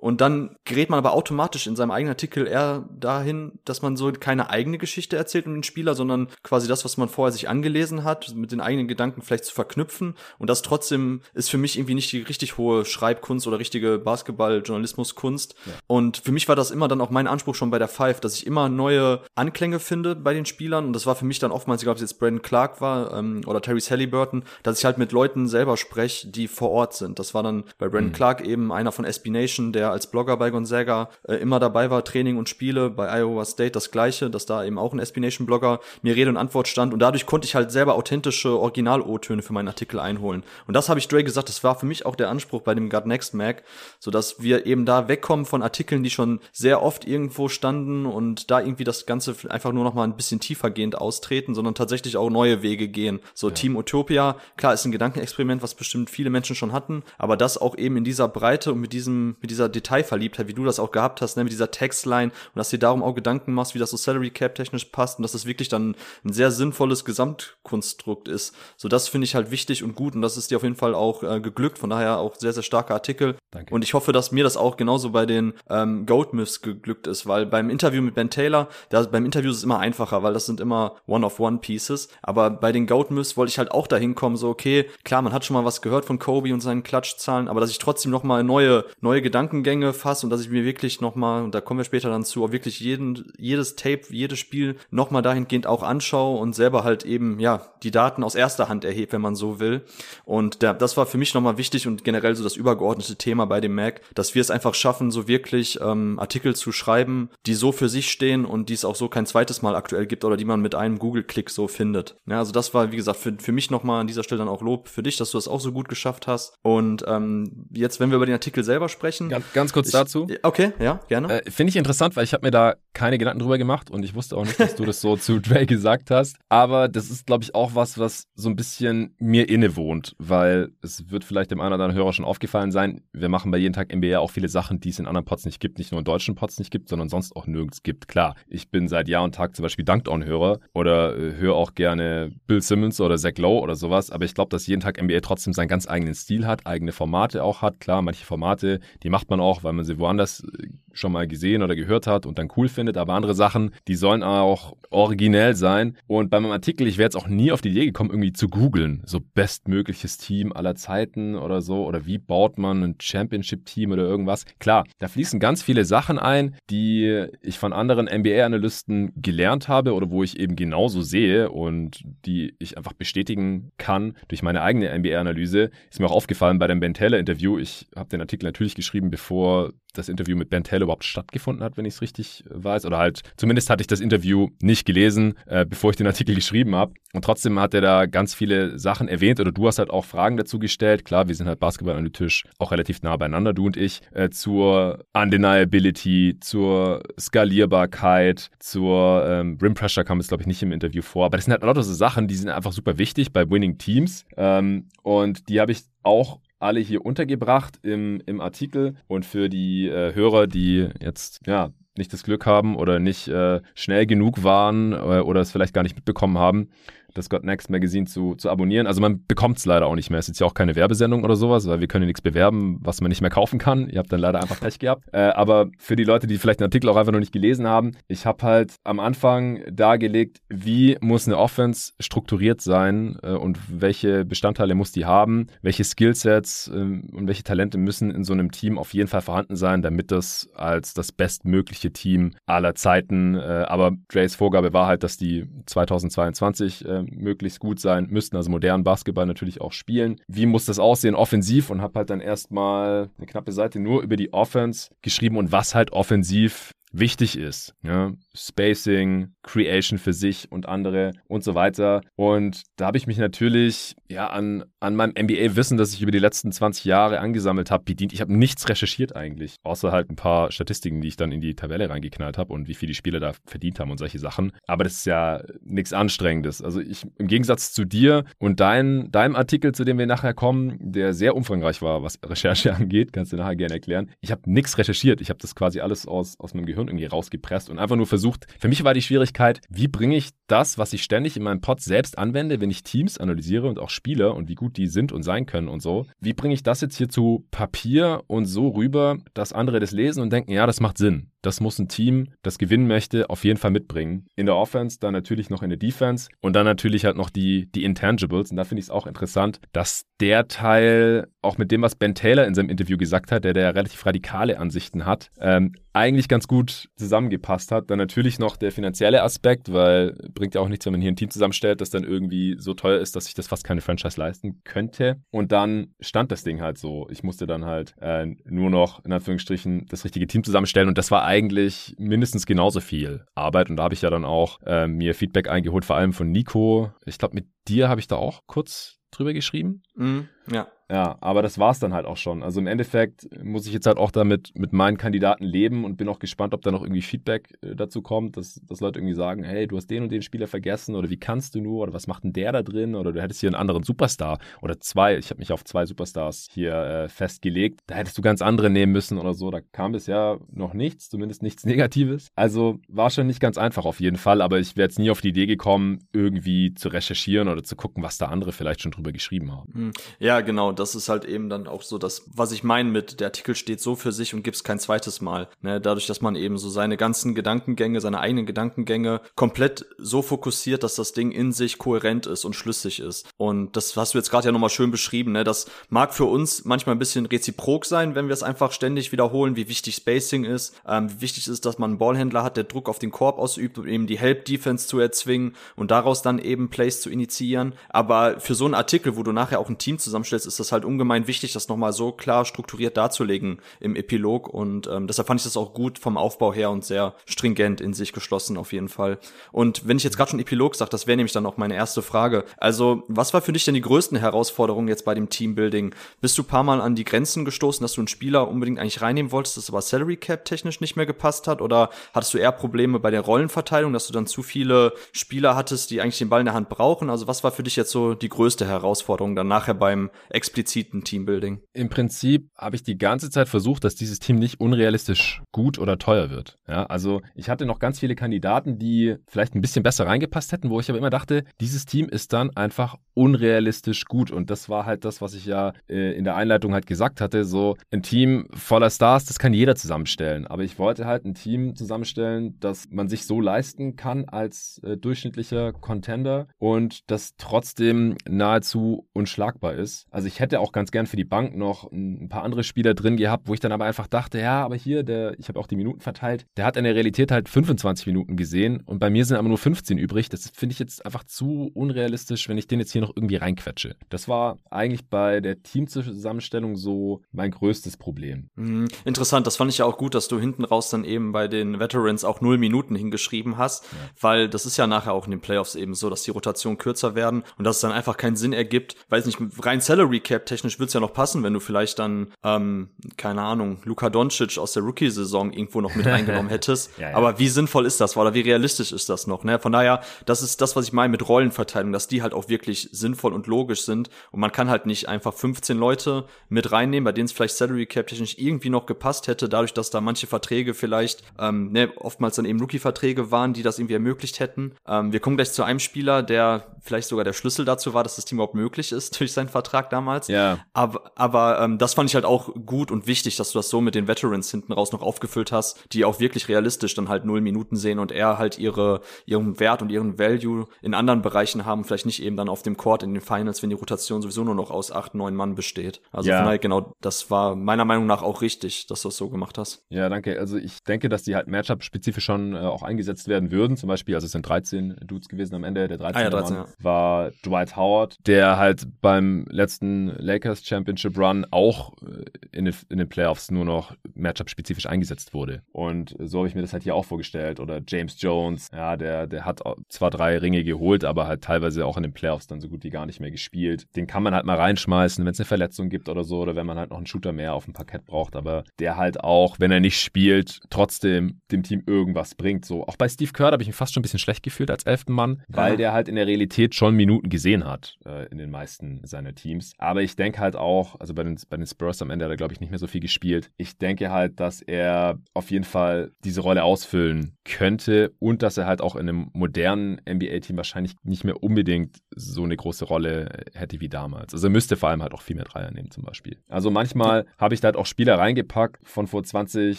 [0.00, 4.10] Und dann gerät man aber automatisch in seinem eigenen Artikel eher dahin, dass man so
[4.12, 8.02] keine eigene Geschichte erzählt um den Spieler, sondern quasi das, was man vorher sich angelesen
[8.02, 10.14] hat, mit den eigenen Gedanken vielleicht zu verknüpfen.
[10.38, 15.54] Und das trotzdem ist für mich irgendwie nicht die richtig hohe Schreibkunst oder richtige Basketball-Journalismuskunst.
[15.66, 15.72] Ja.
[15.86, 18.34] Und für mich war das immer dann auch mein Anspruch schon bei der Five, dass
[18.34, 20.86] ich immer neue Anklänge finde bei den Spielern.
[20.86, 23.42] Und das war für mich dann oftmals, egal ob es jetzt Brandon Clark war ähm,
[23.46, 27.18] oder Terry Halliburton, dass ich halt mit Leuten selber spreche, die vor Ort sind.
[27.18, 28.14] Das war dann bei Brandon mhm.
[28.14, 32.04] Clark eben einer von SB Nation, der als Blogger bei Gonzaga äh, immer dabei war,
[32.04, 35.46] Training und Spiele, bei Iowa State das gleiche, dass da eben auch ein SB Nation
[35.46, 39.52] Blogger mir Rede und Antwort stand und dadurch konnte ich halt selber authentische Original-O-Töne für
[39.52, 40.42] meinen Artikel einholen.
[40.66, 42.88] Und das habe ich Dre gesagt, das war für mich auch der Anspruch bei dem
[42.88, 43.62] God Next Mac,
[43.98, 48.50] so dass wir eben da wegkommen von Artikeln, die schon sehr oft irgendwo standen und
[48.50, 52.30] da irgendwie das Ganze einfach nur noch mal ein bisschen tiefergehend austreten, sondern tatsächlich auch
[52.30, 53.20] neue Wege gehen.
[53.34, 53.54] So ja.
[53.54, 57.76] Team Utopia, klar, ist ein Gedankenexperiment, was bestimmt viele Menschen schon hatten, aber das auch
[57.76, 61.20] eben in dieser Breite und mit diesem, mit dieser Detailverliebtheit, wie du das auch gehabt
[61.20, 63.90] hast, ne, mit dieser Textline und dass du dir darum auch Gedanken machst, wie das
[63.90, 68.54] so Salary Cap technisch passt und dass das wirklich dann ein sehr sinnvolles Gesamtkonstrukt ist.
[68.76, 70.94] So das finde ich halt wichtig und gut und das ist dir auf jeden Fall
[70.94, 73.36] auch äh, geglückt, von daher auch sehr, sehr starker Artikel.
[73.50, 73.74] Danke.
[73.74, 77.26] Und ich hoffe, dass mir das auch genauso bei den ähm, Goat Myths geglückt ist,
[77.26, 80.46] weil beim Interview mit Ben Taylor, da, beim Interview ist es immer einfacher, weil das
[80.46, 84.48] sind immer One-of-One-Pieces, aber bei den Goat Myths wollte ich halt auch dahin kommen, so
[84.48, 87.70] okay, klar, man hat schon mal was gehört von Kobe und seinen Klatschzahlen, aber dass
[87.70, 91.42] ich trotzdem noch mal neue neue Gedankengänge fasse und dass ich mir wirklich noch mal
[91.42, 95.10] und da kommen wir später dann zu, auch wirklich jeden jedes Tape, jedes Spiel noch
[95.10, 99.12] mal dahingehend auch anschaue und selber halt eben ja die Daten aus erster Hand erhebe,
[99.12, 99.82] wenn man so will.
[100.24, 103.46] Und der, das war für mich noch mal wichtig und generell so das übergeordnete Thema
[103.46, 107.54] bei dem Mac, dass wir es einfach schaffen, so wirklich ähm, Artikel zu schreiben, die
[107.54, 110.36] so für sich stehen und die es auch so kein zweites Mal aktuell gibt oder
[110.36, 112.16] die man mit einem Google-Klick so findet.
[112.26, 114.48] Ja, also das war wie gesagt für, für mich noch mal an dieser Stelle dann
[114.48, 116.54] auch Lob für dich, dass du das auch so gut geschafft hast.
[116.62, 119.28] Und ähm, jetzt, wenn wir über den Artikel selber sprechen.
[119.28, 120.26] Ganz, ganz kurz ich, dazu.
[120.42, 121.42] Okay, ja, gerne.
[121.42, 124.14] Äh, Finde ich interessant, weil ich habe mir da keine Gedanken drüber gemacht und ich
[124.14, 126.36] wusste auch nicht, dass du das so zu Dre gesagt hast.
[126.48, 131.10] Aber das ist, glaube ich, auch was, was so ein bisschen mir innewohnt, weil es
[131.10, 133.02] wird vielleicht dem einen oder anderen Hörer schon aufgefallen sein.
[133.12, 135.60] Wir machen bei jeden Tag NBA auch viele Sachen, die es in anderen Pods nicht
[135.60, 138.08] gibt, nicht nur in deutschen Pods nicht gibt, sondern sonst auch nirgends gibt.
[138.08, 141.74] Klar, ich bin seit Jahr und Tag zum Beispiel Dunked On-Hörer oder äh, höre auch
[141.74, 145.20] gerne Bill Simmons oder Zach Lowe oder sowas, aber ich glaube, dass jeden Tag NBA
[145.20, 147.80] trotzdem seinen ganz eigenen Stil hat, eigene Formate auch hat.
[147.80, 151.62] Klar, manche Formate, die macht man auch, weil man sie woanders äh, schon mal gesehen
[151.62, 155.96] oder gehört hat und dann cool findet, aber andere Sachen, die sollen auch originell sein.
[156.06, 158.48] Und bei meinem Artikel, ich wäre jetzt auch nie auf die Idee gekommen, irgendwie zu
[158.48, 164.02] googeln, so bestmögliches Team aller Zeiten oder so, oder wie baut man ein Championship-Team oder
[164.02, 164.44] irgendwas.
[164.58, 170.10] Klar, da fließen ganz viele Sachen ein, die ich von anderen NBA-Analysten gelernt habe oder
[170.10, 175.70] wo ich eben genauso sehe und die ich einfach bestätigen kann durch meine eigene NBA-Analyse.
[175.90, 177.58] Ist mir auch aufgefallen bei dem Ben Taylor-Interview.
[177.58, 181.76] Ich habe den Artikel natürlich geschrieben, bevor das Interview mit Ben Taylor überhaupt stattgefunden hat,
[181.76, 182.84] wenn ich es richtig weiß.
[182.86, 186.74] Oder halt, zumindest hatte ich das Interview nicht gelesen, äh, bevor ich den Artikel geschrieben
[186.74, 186.94] habe.
[187.12, 190.36] Und trotzdem hat er da ganz viele Sachen erwähnt oder du hast halt auch Fragen
[190.36, 191.04] dazu gestellt.
[191.04, 196.36] Klar, wir sind halt basketballanalytisch auch relativ nah beieinander, du und ich, äh, zur Undeniability,
[196.40, 201.26] zur Skalierbarkeit, zur ähm, Rim Pressure kam es, glaube ich, nicht im Interview vor.
[201.26, 204.24] Aber das sind halt lauter so Sachen, die sind einfach super wichtig bei Winning Teams.
[204.36, 208.94] Ähm, und die habe ich auch alle hier untergebracht im, im Artikel.
[209.08, 213.60] Und für die äh, Hörer, die jetzt ja nicht das Glück haben oder nicht äh,
[213.74, 216.68] schnell genug waren äh, oder es vielleicht gar nicht mitbekommen haben,
[217.14, 218.86] das God Next Magazine zu, zu abonnieren.
[218.86, 220.18] Also man bekommt es leider auch nicht mehr.
[220.18, 223.00] Es ist ja auch keine Werbesendung oder sowas, weil wir können ja nichts bewerben, was
[223.00, 223.88] man nicht mehr kaufen kann.
[223.88, 225.04] Ihr habt dann leider einfach Pech gehabt.
[225.12, 227.92] Äh, aber für die Leute, die vielleicht den Artikel auch einfach noch nicht gelesen haben,
[228.08, 234.24] ich habe halt am Anfang dargelegt, wie muss eine Offense strukturiert sein äh, und welche
[234.24, 238.78] Bestandteile muss die haben, welche Skillsets äh, und welche Talente müssen in so einem Team
[238.78, 243.92] auf jeden Fall vorhanden sein, damit das als das bestmögliche Team aller Zeiten, äh, aber
[244.08, 249.60] Drays Vorgabe war halt, dass die 2022 möglichst gut sein müssten, also modernen Basketball natürlich
[249.60, 250.20] auch spielen.
[250.28, 251.70] Wie muss das aussehen offensiv?
[251.70, 255.36] Und habe halt dann erstmal eine knappe Seite nur über die Offense geschrieben.
[255.36, 257.74] Und was halt offensiv wichtig ist.
[257.82, 258.12] Ja?
[258.34, 262.02] Spacing, Creation für sich und andere und so weiter.
[262.16, 266.18] Und da habe ich mich natürlich ja an, an meinem NBA-Wissen, das ich über die
[266.18, 268.12] letzten 20 Jahre angesammelt habe, bedient.
[268.12, 271.54] Ich habe nichts recherchiert eigentlich, außer halt ein paar Statistiken, die ich dann in die
[271.54, 274.52] Tabelle reingeknallt habe und wie viel die Spieler da verdient haben und solche Sachen.
[274.66, 276.62] Aber das ist ja nichts Anstrengendes.
[276.62, 280.76] Also ich im Gegensatz zu dir und dein, deinem Artikel, zu dem wir nachher kommen,
[280.80, 284.10] der sehr umfangreich war, was Recherche angeht, kannst du nachher gerne erklären.
[284.20, 285.20] Ich habe nichts recherchiert.
[285.20, 288.46] Ich habe das quasi alles aus, aus meinem Gehirn irgendwie rausgepresst und einfach nur versucht.
[288.58, 291.80] Für mich war die Schwierigkeit, wie bringe ich das, was ich ständig in meinem Pod
[291.80, 295.22] selbst anwende, wenn ich Teams analysiere und auch Spieler und wie gut die sind und
[295.22, 296.06] sein können und so.
[296.20, 300.22] Wie bringe ich das jetzt hier zu Papier und so rüber, dass andere das lesen
[300.22, 301.30] und denken, ja, das macht Sinn.
[301.42, 304.26] Das muss ein Team, das gewinnen möchte, auf jeden Fall mitbringen.
[304.36, 307.70] In der Offense, dann natürlich noch in der Defense und dann natürlich halt noch die,
[307.72, 308.50] die Intangibles.
[308.50, 312.14] Und da finde ich es auch interessant, dass der Teil, auch mit dem, was Ben
[312.14, 316.46] Taylor in seinem Interview gesagt hat, der, der relativ radikale Ansichten hat, ähm, eigentlich ganz
[316.46, 317.90] gut zusammengepasst hat.
[317.90, 321.16] Dann natürlich noch der finanzielle Aspekt, weil bringt ja auch nichts, wenn man hier ein
[321.16, 324.60] Team zusammenstellt, das dann irgendwie so teuer ist, dass sich das fast keine Franchise leisten
[324.64, 325.20] könnte.
[325.30, 327.08] Und dann stand das Ding halt so.
[327.10, 331.10] Ich musste dann halt äh, nur noch in Anführungsstrichen das richtige Team zusammenstellen und das
[331.10, 333.70] war eigentlich mindestens genauso viel Arbeit.
[333.70, 336.92] Und da habe ich ja dann auch äh, mir Feedback eingeholt, vor allem von Nico.
[337.06, 339.82] Ich glaube, mit dir habe ich da auch kurz drüber geschrieben.
[339.94, 340.66] Mm, ja.
[340.90, 342.42] Ja, aber das war's dann halt auch schon.
[342.42, 346.08] Also im Endeffekt muss ich jetzt halt auch damit mit meinen Kandidaten leben und bin
[346.08, 349.44] auch gespannt, ob da noch irgendwie Feedback äh, dazu kommt, dass, dass Leute irgendwie sagen,
[349.44, 352.08] hey, du hast den und den Spieler vergessen oder wie kannst du nur oder was
[352.08, 355.16] macht denn der da drin oder du hättest hier einen anderen Superstar oder zwei.
[355.16, 357.80] Ich habe mich auf zwei Superstars hier äh, festgelegt.
[357.86, 359.52] Da hättest du ganz andere nehmen müssen oder so.
[359.52, 362.32] Da kam bisher noch nichts, zumindest nichts Negatives.
[362.34, 365.20] Also war schon nicht ganz einfach auf jeden Fall, aber ich wäre jetzt nie auf
[365.20, 369.12] die Idee gekommen, irgendwie zu recherchieren oder zu gucken, was da andere vielleicht schon drüber
[369.12, 369.72] geschrieben haben.
[369.72, 369.92] Hm.
[370.18, 373.28] Ja, genau das ist halt eben dann auch so das, was ich meine mit, der
[373.28, 375.48] Artikel steht so für sich und gibt's kein zweites Mal.
[375.62, 375.80] Ne?
[375.80, 380.94] Dadurch, dass man eben so seine ganzen Gedankengänge, seine eigenen Gedankengänge komplett so fokussiert, dass
[380.94, 383.28] das Ding in sich kohärent ist und schlüssig ist.
[383.36, 385.32] Und das hast du jetzt gerade ja nochmal schön beschrieben.
[385.32, 385.44] Ne?
[385.44, 389.56] Das mag für uns manchmal ein bisschen reziprok sein, wenn wir es einfach ständig wiederholen,
[389.56, 392.88] wie wichtig Spacing ist, ähm, wie wichtig ist, dass man einen Ballhändler hat, der Druck
[392.88, 397.02] auf den Korb ausübt, um eben die Help-Defense zu erzwingen und daraus dann eben Plays
[397.02, 397.74] zu initiieren.
[397.90, 400.84] Aber für so einen Artikel, wo du nachher auch ein Team zusammenstellst, ist das halt
[400.84, 404.48] ungemein wichtig, das nochmal so klar strukturiert darzulegen im Epilog.
[404.48, 407.94] Und ähm, deshalb fand ich das auch gut vom Aufbau her und sehr stringent in
[407.94, 409.18] sich geschlossen auf jeden Fall.
[409.52, 412.02] Und wenn ich jetzt gerade schon Epilog sage, das wäre nämlich dann auch meine erste
[412.02, 412.44] Frage.
[412.56, 415.94] Also, was war für dich denn die größten Herausforderungen jetzt bei dem Teambuilding?
[416.20, 419.32] Bist du paar Mal an die Grenzen gestoßen, dass du einen Spieler unbedingt eigentlich reinnehmen
[419.32, 421.60] wolltest, das aber Salary Cap technisch nicht mehr gepasst hat?
[421.62, 425.90] Oder hattest du eher Probleme bei der Rollenverteilung, dass du dann zu viele Spieler hattest,
[425.90, 427.10] die eigentlich den Ball in der Hand brauchen?
[427.10, 431.60] Also, was war für dich jetzt so die größte Herausforderung dann nachher beim expliziten Teambuilding?
[431.72, 435.98] Im Prinzip habe ich die ganze Zeit versucht, dass dieses Team nicht unrealistisch gut oder
[435.98, 436.58] teuer wird.
[436.68, 440.70] Ja, also ich hatte noch ganz viele Kandidaten, die vielleicht ein bisschen besser reingepasst hätten,
[440.70, 444.30] wo ich aber immer dachte, dieses Team ist dann einfach unrealistisch gut.
[444.30, 447.44] Und das war halt das, was ich ja äh, in der Einleitung halt gesagt hatte.
[447.44, 450.46] So ein Team voller Stars, das kann jeder zusammenstellen.
[450.46, 454.96] Aber ich wollte halt ein Team zusammenstellen, das man sich so leisten kann als äh,
[454.96, 460.06] durchschnittlicher Contender und das trotzdem nahezu unschlagbar ist.
[460.10, 463.18] Also ich hätte auch ganz gern für die Bank noch ein paar andere Spieler drin
[463.18, 465.76] gehabt, wo ich dann aber einfach dachte, ja, aber hier, der, ich habe auch die
[465.76, 469.36] Minuten verteilt, der hat in der Realität halt 25 Minuten gesehen und bei mir sind
[469.36, 470.30] aber nur 15 übrig.
[470.30, 473.96] Das finde ich jetzt einfach zu unrealistisch, wenn ich den jetzt hier noch irgendwie reinquetsche.
[474.08, 478.48] Das war eigentlich bei der Teamzusammenstellung so mein größtes Problem.
[478.54, 478.88] Mhm.
[479.04, 481.80] Interessant, das fand ich ja auch gut, dass du hinten raus dann eben bei den
[481.80, 483.98] Veterans auch null Minuten hingeschrieben hast, ja.
[484.18, 487.14] weil das ist ja nachher auch in den Playoffs eben so, dass die Rotationen kürzer
[487.14, 488.96] werden und dass es dann einfach keinen Sinn ergibt.
[489.10, 492.90] Weiß nicht, rein Salary Cap technisch wird's ja noch passen, wenn du vielleicht dann, ähm,
[493.16, 496.96] keine Ahnung, Luka Doncic aus der Rookie-Saison irgendwo noch mit reingenommen hättest.
[496.98, 497.16] ja, ja.
[497.16, 499.42] Aber wie sinnvoll ist das oder wie realistisch ist das noch?
[499.42, 499.58] Ne?
[499.58, 502.90] Von daher, das ist das, was ich meine mit Rollenverteilung, dass die halt auch wirklich
[502.92, 507.12] sinnvoll und logisch sind und man kann halt nicht einfach 15 Leute mit reinnehmen, bei
[507.12, 510.74] denen es vielleicht Salary Cap technisch irgendwie noch gepasst hätte, dadurch, dass da manche Verträge
[510.74, 514.76] vielleicht, ähm, ne, oftmals dann eben Rookie-Verträge waren, die das irgendwie ermöglicht hätten.
[514.86, 518.16] Ähm, wir kommen gleich zu einem Spieler, der vielleicht sogar der Schlüssel dazu war, dass
[518.16, 520.19] das Team überhaupt möglich ist durch seinen Vertrag damals.
[520.28, 520.58] Ja.
[520.72, 523.80] Aber, aber ähm, das fand ich halt auch gut und wichtig, dass du das so
[523.80, 527.40] mit den Veterans hinten raus noch aufgefüllt hast, die auch wirklich realistisch dann halt null
[527.40, 531.84] Minuten sehen und eher halt ihre, ihren Wert und ihren Value in anderen Bereichen haben,
[531.84, 534.54] vielleicht nicht eben dann auf dem Court in den Finals, wenn die Rotation sowieso nur
[534.54, 536.00] noch aus acht, neun Mann besteht.
[536.12, 536.36] Also ja.
[536.36, 539.58] von daher genau, das war meiner Meinung nach auch richtig, dass du es so gemacht
[539.58, 539.84] hast.
[539.88, 540.38] Ja, danke.
[540.38, 543.76] Also ich denke, dass die halt Matchup-spezifisch schon äh, auch eingesetzt werden würden.
[543.76, 545.88] Zum Beispiel, also es sind 13 Dudes gewesen am Ende.
[545.88, 546.16] Der 13.
[546.16, 546.84] Ah, ja, 13 Mann ja.
[546.84, 552.74] war Dwight Howard, der halt beim letzten letzten Lakers Championship Run auch äh, in den,
[552.88, 555.62] in den Playoffs nur noch Matchup-spezifisch eingesetzt wurde.
[555.72, 557.60] Und so habe ich mir das halt hier auch vorgestellt.
[557.60, 561.96] Oder James Jones, ja, der, der hat zwar drei Ringe geholt, aber halt teilweise auch
[561.96, 563.86] in den Playoffs dann so gut wie gar nicht mehr gespielt.
[563.96, 566.66] Den kann man halt mal reinschmeißen, wenn es eine Verletzung gibt oder so, oder wenn
[566.66, 568.36] man halt noch einen Shooter mehr auf dem Parkett braucht.
[568.36, 572.64] Aber der halt auch, wenn er nicht spielt, trotzdem dem Team irgendwas bringt.
[572.64, 574.84] So, auch bei Steve Kerr habe ich mich fast schon ein bisschen schlecht gefühlt als
[574.84, 575.76] elften Mann, weil ja.
[575.76, 579.74] der halt in der Realität schon Minuten gesehen hat äh, in den meisten seiner Teams.
[579.78, 582.36] Aber ich denke halt auch, also bei den, bei den Spurs am Ende hat er,
[582.36, 583.50] glaube ich, nicht mehr so viel gespielt.
[583.56, 588.66] Ich denke halt, dass er auf jeden Fall diese Rolle ausfüllen könnte und dass er
[588.66, 593.80] halt auch in einem modernen NBA-Team wahrscheinlich nicht mehr unbedingt so eine große Rolle hätte
[593.80, 594.32] wie damals.
[594.32, 596.38] Also er müsste vor allem halt auch viel mehr Dreier nehmen zum Beispiel.
[596.48, 599.78] Also manchmal habe ich da halt auch Spieler reingepackt von vor 20,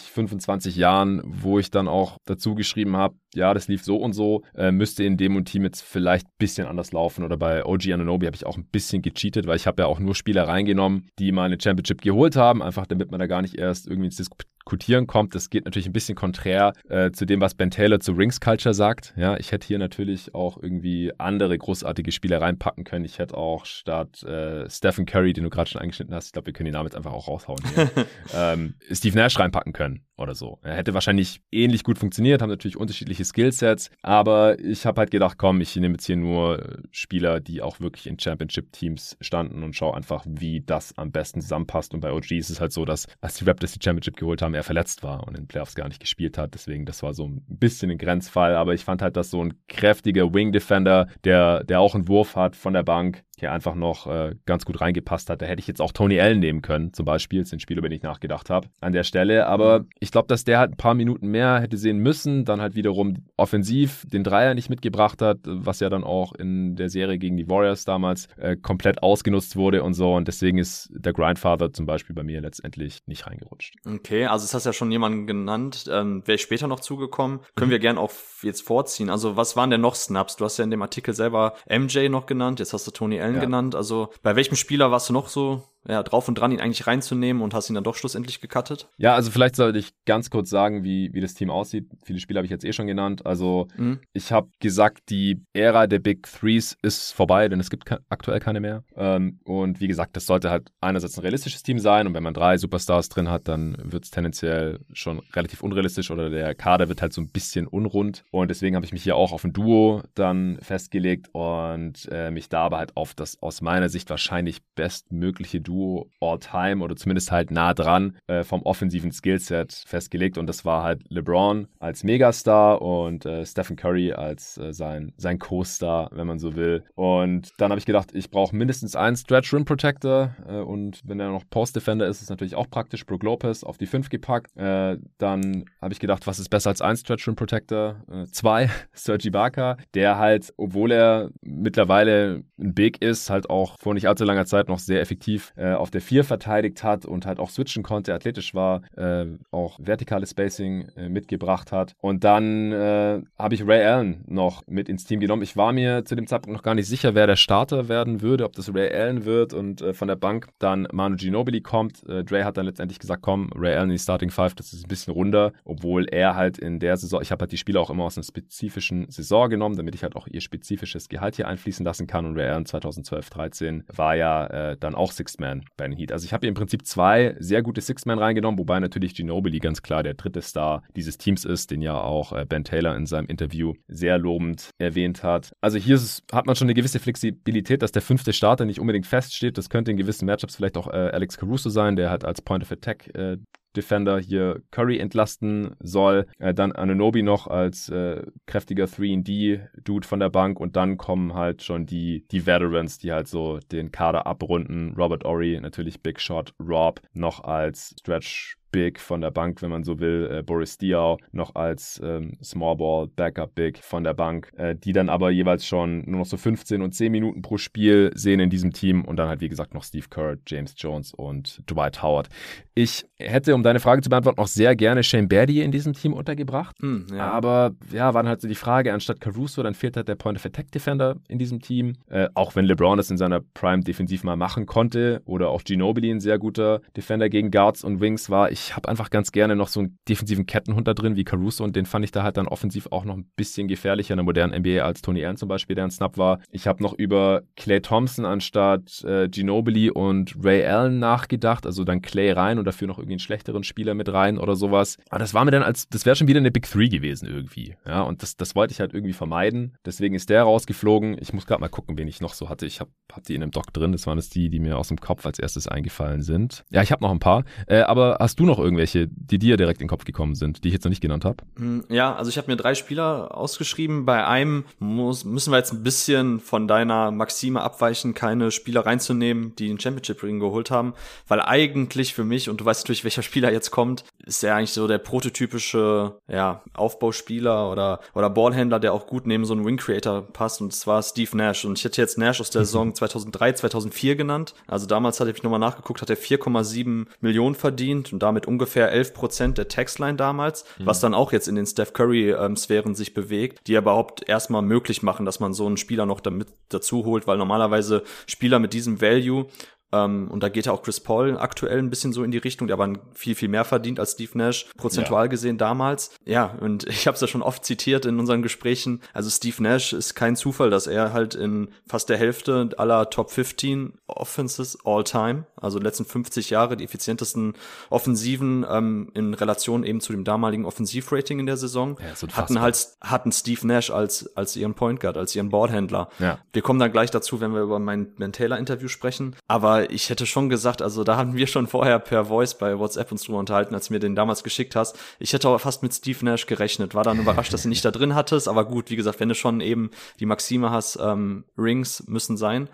[0.00, 4.42] 25 Jahren, wo ich dann auch dazu geschrieben habe, ja, das lief so und so,
[4.54, 7.24] äh, müsste in dem und Team jetzt vielleicht ein bisschen anders laufen.
[7.24, 9.98] Oder bei OG Ananobi habe ich auch ein bisschen gecheatet, weil ich habe ja auch
[9.98, 13.54] nur Spieler reingenommen, die mal eine Championship geholt haben, einfach damit man da gar nicht
[13.54, 14.30] erst irgendwie ins Dis
[14.62, 15.34] Diskutieren kommt.
[15.34, 18.74] Das geht natürlich ein bisschen konträr äh, zu dem, was Ben Taylor zu Rings Culture
[18.74, 19.12] sagt.
[19.16, 23.04] Ja, ich hätte hier natürlich auch irgendwie andere großartige Spieler reinpacken können.
[23.04, 26.46] Ich hätte auch statt äh, Stephen Curry, den du gerade schon angeschnitten hast, ich glaube,
[26.46, 27.90] wir können den Namen jetzt einfach auch raushauen hier,
[28.34, 30.58] ähm, Steve Nash reinpacken können oder so.
[30.62, 35.36] Er hätte wahrscheinlich ähnlich gut funktioniert, haben natürlich unterschiedliche Skillsets, aber ich habe halt gedacht,
[35.38, 39.96] komm, ich nehme jetzt hier nur Spieler, die auch wirklich in Championship-Teams standen und schaue
[39.96, 41.92] einfach, wie das am besten zusammenpasst.
[41.92, 44.51] Und bei OG ist es halt so, dass als die Raptors die Championship geholt haben,
[44.54, 46.54] er verletzt war und in den Playoffs gar nicht gespielt hat.
[46.54, 49.54] Deswegen, das war so ein bisschen ein Grenzfall, aber ich fand halt, dass so ein
[49.68, 54.36] kräftiger Wing-Defender, der, der auch einen Wurf hat von der Bank, hier einfach noch äh,
[54.46, 55.42] ganz gut reingepasst hat.
[55.42, 57.40] Da hätte ich jetzt auch Tony Allen nehmen können, zum Beispiel.
[57.40, 59.46] Das ist ein Spiel, über den ich nachgedacht habe an der Stelle.
[59.46, 62.44] Aber ich glaube, dass der halt ein paar Minuten mehr hätte sehen müssen.
[62.44, 66.88] Dann halt wiederum offensiv den Dreier nicht mitgebracht hat, was ja dann auch in der
[66.88, 70.14] Serie gegen die Warriors damals äh, komplett ausgenutzt wurde und so.
[70.14, 73.74] Und deswegen ist der Grindfather zum Beispiel bei mir letztendlich nicht reingerutscht.
[73.84, 75.90] Okay, also es hast ja schon jemanden genannt.
[75.90, 77.40] Ähm, Wäre ich später noch zugekommen.
[77.56, 79.10] Können wir gern auch jetzt vorziehen.
[79.10, 80.36] Also was waren denn noch Snaps?
[80.36, 82.60] Du hast ja in dem Artikel selber MJ noch genannt.
[82.60, 83.40] Jetzt hast du Tony Allen ja.
[83.40, 83.74] genannt.
[83.74, 87.42] Also bei welchem Spieler warst du noch so ja, drauf und dran, ihn eigentlich reinzunehmen
[87.42, 88.88] und hast ihn dann doch schlussendlich gecuttet?
[88.98, 91.88] Ja, also vielleicht sollte ich ganz kurz sagen, wie, wie das Team aussieht.
[92.04, 93.26] Viele Spieler habe ich jetzt eh schon genannt.
[93.26, 93.98] Also mhm.
[94.12, 98.38] ich habe gesagt, die Ära der Big Threes ist vorbei, denn es gibt ke aktuell
[98.38, 98.84] keine mehr.
[98.96, 102.34] Ähm, und wie gesagt, das sollte halt einerseits ein realistisches Team sein und wenn man
[102.34, 107.02] drei Superstars drin hat, dann wird es tendenziell schon relativ unrealistisch oder der Kader wird
[107.02, 108.24] halt so ein bisschen unrund.
[108.30, 112.48] Und deswegen habe ich mich hier auch auf ein Duo dann festgelegt und äh, mich
[112.48, 117.32] da aber halt auf das aus meiner Sicht wahrscheinlich bestmögliche Duo Duo All-Time oder zumindest
[117.32, 120.36] halt nah dran äh, vom offensiven Skillset festgelegt.
[120.36, 125.38] Und das war halt LeBron als Megastar und äh, Stephen Curry als äh, sein, sein
[125.38, 126.84] Co-Star, wenn man so will.
[126.94, 130.36] Und dann habe ich gedacht, ich brauche mindestens einen Stretch Rim Protector.
[130.46, 133.06] Äh, und wenn er noch Post Defender ist, ist es natürlich auch praktisch.
[133.06, 134.54] Brook Lopez auf die 5 gepackt.
[134.56, 137.96] Äh, dann habe ich gedacht, was ist besser als ein Stretch Rim Protector?
[138.10, 143.94] Äh, zwei, Sergi Ibaka, der halt, obwohl er mittlerweile ein Big ist, halt auch vor
[143.94, 147.38] nicht allzu langer Zeit noch sehr effektiv äh, auf der 4 verteidigt hat und halt
[147.38, 151.94] auch switchen konnte, athletisch war, äh, auch vertikales Spacing äh, mitgebracht hat.
[152.00, 155.42] Und dann äh, habe ich Ray Allen noch mit ins Team genommen.
[155.42, 158.44] Ich war mir zu dem Zeitpunkt noch gar nicht sicher, wer der Starter werden würde,
[158.44, 162.02] ob das Ray Allen wird und äh, von der Bank dann Manu Ginobili kommt.
[162.06, 164.88] Dre hat dann letztendlich gesagt, komm, Ray Allen in die Starting Five, das ist ein
[164.88, 168.04] bisschen runder, obwohl er halt in der Saison, ich habe halt die Spieler auch immer
[168.04, 172.06] aus einer spezifischen Saison genommen, damit ich halt auch ihr spezifisches Gehalt hier einfließen lassen
[172.06, 175.96] kann und Ray Allen 2012, 13 war ja dann auch Sixth Man Man bei den
[175.96, 176.12] Heat.
[176.12, 179.82] Also ich habe hier im Prinzip zwei sehr gute Six-Man reingenommen, wobei natürlich Ginobili ganz
[179.82, 183.26] klar der dritte Star dieses Teams ist, den ja auch äh, Ben Taylor in seinem
[183.26, 185.52] Interview sehr lobend erwähnt hat.
[185.60, 189.06] Also hier es, hat man schon eine gewisse Flexibilität, dass der fünfte Starter nicht unbedingt
[189.06, 189.58] feststeht.
[189.58, 192.64] Das könnte in gewissen Matchups vielleicht auch äh, Alex Caruso sein, der halt als Point
[192.64, 193.36] of Attack äh,
[193.76, 196.26] Defender hier Curry entlasten soll.
[196.38, 201.62] Äh, dann Ananobi noch als äh, kräftiger 3D-Dude von der Bank und dann kommen halt
[201.62, 204.94] schon die, die Veterans, die halt so den Kader abrunden.
[204.96, 209.84] Robert Ory, natürlich Big Shot, Rob noch als Stretch Big von der Bank, wenn man
[209.84, 214.50] so will, äh, Boris Diaw noch als ähm, Small Ball Backup Big von der Bank,
[214.56, 218.10] äh, die dann aber jeweils schon nur noch so 15 und 10 Minuten pro Spiel
[218.14, 221.62] sehen in diesem Team und dann halt wie gesagt noch Steve Kerr, James Jones und
[221.70, 222.28] Dwight Howard.
[222.74, 226.14] Ich hätte, um deine Frage zu beantworten, auch sehr gerne Shane Berdier in diesem Team
[226.14, 227.30] untergebracht, mm, ja.
[227.30, 230.38] aber ja, war dann halt so die Frage, anstatt Caruso, dann fehlt halt der Point
[230.38, 234.24] of Attack Defender in diesem Team, äh, auch wenn LeBron das in seiner Prime defensiv
[234.24, 238.50] mal machen konnte oder auch Ginobili ein sehr guter Defender gegen Guards und Wings war,
[238.50, 241.64] ich ich habe einfach ganz gerne noch so einen defensiven Kettenhund da drin wie Caruso
[241.64, 244.24] und den fand ich da halt dann offensiv auch noch ein bisschen gefährlicher in der
[244.24, 246.40] modernen NBA als Tony Allen zum Beispiel, der ein Snap war.
[246.50, 252.02] Ich habe noch über Clay Thompson anstatt äh, Ginobili und Ray Allen nachgedacht, also dann
[252.02, 254.98] Clay rein und dafür noch irgendwie einen schlechteren Spieler mit rein oder sowas.
[255.10, 257.76] Aber das war mir dann als, das wäre schon wieder eine Big Three gewesen irgendwie.
[257.86, 259.76] Ja, und das, das wollte ich halt irgendwie vermeiden.
[259.84, 261.16] Deswegen ist der rausgeflogen.
[261.20, 262.66] Ich muss gerade mal gucken, wen ich noch so hatte.
[262.66, 263.92] Ich habe hab die in einem Doc drin.
[263.92, 266.64] Das waren jetzt die, die mir aus dem Kopf als erstes eingefallen sind.
[266.70, 267.44] Ja, ich habe noch ein paar.
[267.66, 270.68] Äh, aber hast du noch irgendwelche, die dir direkt in den Kopf gekommen sind, die
[270.68, 271.38] ich jetzt noch nicht genannt habe?
[271.56, 274.04] Hm, ja, also ich habe mir drei Spieler ausgeschrieben.
[274.04, 279.54] Bei einem muss, müssen wir jetzt ein bisschen von deiner Maxime abweichen, keine Spieler reinzunehmen,
[279.56, 280.94] die den Championship Ring geholt haben,
[281.28, 284.72] weil eigentlich für mich, und du weißt natürlich, welcher Spieler jetzt kommt, ist er eigentlich
[284.72, 289.76] so der prototypische ja, Aufbauspieler oder, oder Ballhändler, der auch gut neben so einen Wing
[289.76, 291.64] Creator passt, und zwar Steve Nash.
[291.64, 294.54] Und ich hätte jetzt Nash aus der Saison 2003, 2004 genannt.
[294.66, 299.14] Also damals hatte ich nochmal nachgeguckt, hat er 4,7 Millionen verdient und damit ungefähr 11
[299.14, 300.86] Prozent der Taxline damals, mhm.
[300.86, 305.02] was dann auch jetzt in den Steph Curry-Sphären ähm, sich bewegt, die überhaupt erstmal möglich
[305.02, 309.00] machen, dass man so einen Spieler noch damit dazu holt, weil normalerweise Spieler mit diesem
[309.00, 309.46] Value
[309.92, 312.66] ähm, und da geht ja auch Chris Paul aktuell ein bisschen so in die Richtung,
[312.66, 315.28] der aber viel, viel mehr verdient als Steve Nash, prozentual ja.
[315.28, 316.10] gesehen damals.
[316.24, 319.00] Ja, und ich habe es ja schon oft zitiert in unseren Gesprächen.
[319.12, 323.30] Also Steve Nash ist kein Zufall, dass er halt in fast der Hälfte aller Top
[323.30, 327.54] 15 Offenses all time, also letzten 50 Jahre, die effizientesten
[327.90, 332.88] Offensiven ähm, in Relation eben zu dem damaligen Offensivrating in der Saison, ja, hatten halt
[333.00, 336.08] hatten Steve Nash als als ihren Point Guard, als ihren Boardhändler.
[336.18, 336.38] Ja.
[336.52, 339.36] Wir kommen dann gleich dazu, wenn wir über mein Ben Taylor Interview sprechen.
[339.48, 343.12] Aber ich hätte schon gesagt, also da haben wir schon vorher per Voice bei WhatsApp
[343.12, 344.98] uns drüber unterhalten, als du mir den damals geschickt hast.
[345.18, 347.90] Ich hätte auch fast mit Steve Nash gerechnet, war dann überrascht, dass du nicht da
[347.90, 352.04] drin hattest, aber gut, wie gesagt, wenn du schon eben die Maxime hast, ähm, Rings
[352.06, 352.68] müssen sein,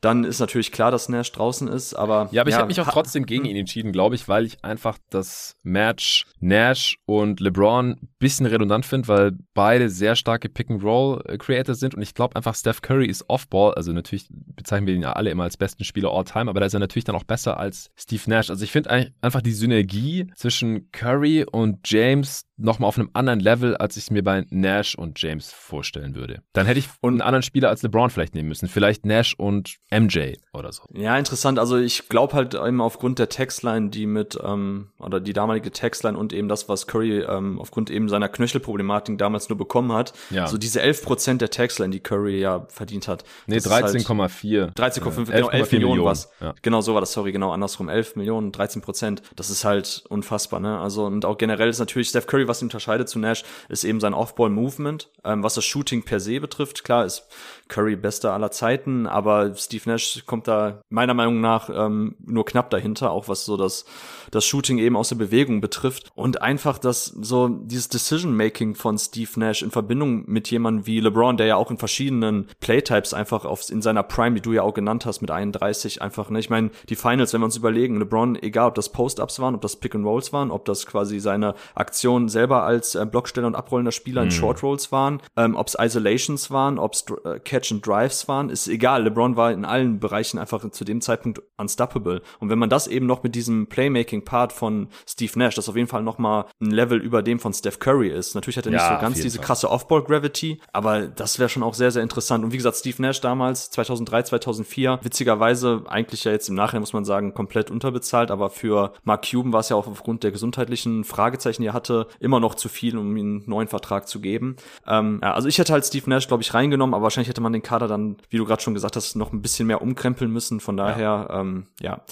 [0.00, 2.28] dann ist natürlich klar, dass Nash draußen ist, aber.
[2.32, 4.64] Ja, aber ja, ich habe mich auch trotzdem gegen ihn entschieden, glaube ich, weil ich
[4.64, 11.94] einfach das Match Nash und LeBron bisschen redundant finde, weil beide sehr starke Pick-and-Roll-Creators sind
[11.94, 15.30] und ich glaube einfach, Steph Curry ist Off-Ball, also natürlich bezeichnen wir ihn ja alle
[15.30, 17.90] immer als besten Spieler all time, aber da ist er natürlich dann auch besser als
[17.96, 18.50] Steve Nash.
[18.50, 18.90] Also ich finde
[19.22, 24.10] einfach die Synergie zwischen Curry und James nochmal auf einem anderen Level, als ich es
[24.10, 26.42] mir bei Nash und James vorstellen würde.
[26.52, 28.68] Dann hätte ich einen anderen Spieler als LeBron vielleicht nehmen müssen.
[28.68, 30.82] Vielleicht Nash und MJ oder so.
[30.92, 31.58] Ja, interessant.
[31.58, 36.16] Also ich glaube halt eben aufgrund der Textline, die mit, ähm, oder die damalige Textline
[36.16, 40.46] und eben das, was Curry ähm, aufgrund eben seiner Knöchelproblematik damals nur bekommen hat, ja.
[40.46, 43.24] so diese 11% der Textline, die Curry ja verdient hat.
[43.46, 44.74] Nee, 13,4.
[44.74, 46.30] 13,5, genau, 11 Millionen, Millionen was.
[46.42, 46.54] Ja.
[46.62, 47.88] Genau so war das, sorry, genau andersrum.
[47.88, 50.78] 11 Millionen, 13% Das ist halt unfassbar, ne?
[50.78, 54.00] Also und auch generell ist natürlich Steph Curry, was ihn unterscheidet zu Nash, ist eben
[54.00, 55.10] sein Off-Ball-Movement.
[55.24, 57.28] Ähm, was das Shooting per se betrifft, klar ist
[57.68, 62.68] Curry bester aller Zeiten, aber Steve Nash kommt da meiner Meinung nach ähm, nur knapp
[62.70, 63.86] dahinter, auch was so das,
[64.30, 66.10] das Shooting eben aus der Bewegung betrifft.
[66.14, 71.38] Und einfach das, so dieses Decision-Making von Steve Nash in Verbindung mit jemandem wie LeBron,
[71.38, 74.74] der ja auch in verschiedenen Playtypes einfach auf, in seiner Prime, die du ja auch
[74.74, 76.38] genannt hast, mit 31 einfach, ne?
[76.38, 79.60] Ich meine, die Finals, wenn wir uns überlegen, LeBron, egal ob das Post-Ups waren, ob
[79.60, 84.22] das Pick-and-Rolls waren, ob das quasi seine Aktion selber als äh, Blocksteller und abrollender Spieler
[84.22, 84.28] mhm.
[84.28, 88.50] in Short-Rolls waren, ähm, ob es Isolations waren, ob es äh, Catch and Drives waren,
[88.50, 89.04] ist egal.
[89.04, 92.22] LeBron war in allen Bereichen einfach zu dem Zeitpunkt unstoppable.
[92.40, 95.88] Und wenn man das eben noch mit diesem Playmaking-Part von Steve Nash, das auf jeden
[95.88, 98.34] Fall noch mal ein Level über dem von Steph Curry ist.
[98.34, 99.46] Natürlich hat er nicht ja, so ganz diese Fall.
[99.46, 102.44] krasse Off-Ball-Gravity, aber das wäre schon auch sehr, sehr interessant.
[102.44, 106.92] Und wie gesagt, Steve Nash damals, 2003, 2004, witzigerweise eigentlich ja jetzt im Nachhinein muss
[106.92, 111.04] man sagen, komplett unterbezahlt, aber für Mark Cuban war es ja auch aufgrund der gesundheitlichen
[111.04, 114.56] Fragezeichen, die er hatte, immer noch zu viel, um ihm einen neuen Vertrag zu geben.
[114.86, 117.52] Ähm, ja, also ich hätte halt Steve Nash, glaube ich, reingenommen, aber wahrscheinlich hätte man
[117.52, 120.60] den Kader dann, wie du gerade schon gesagt hast, noch ein bisschen mehr umkrempeln müssen.
[120.60, 122.02] Von daher, ja, ähm, ja.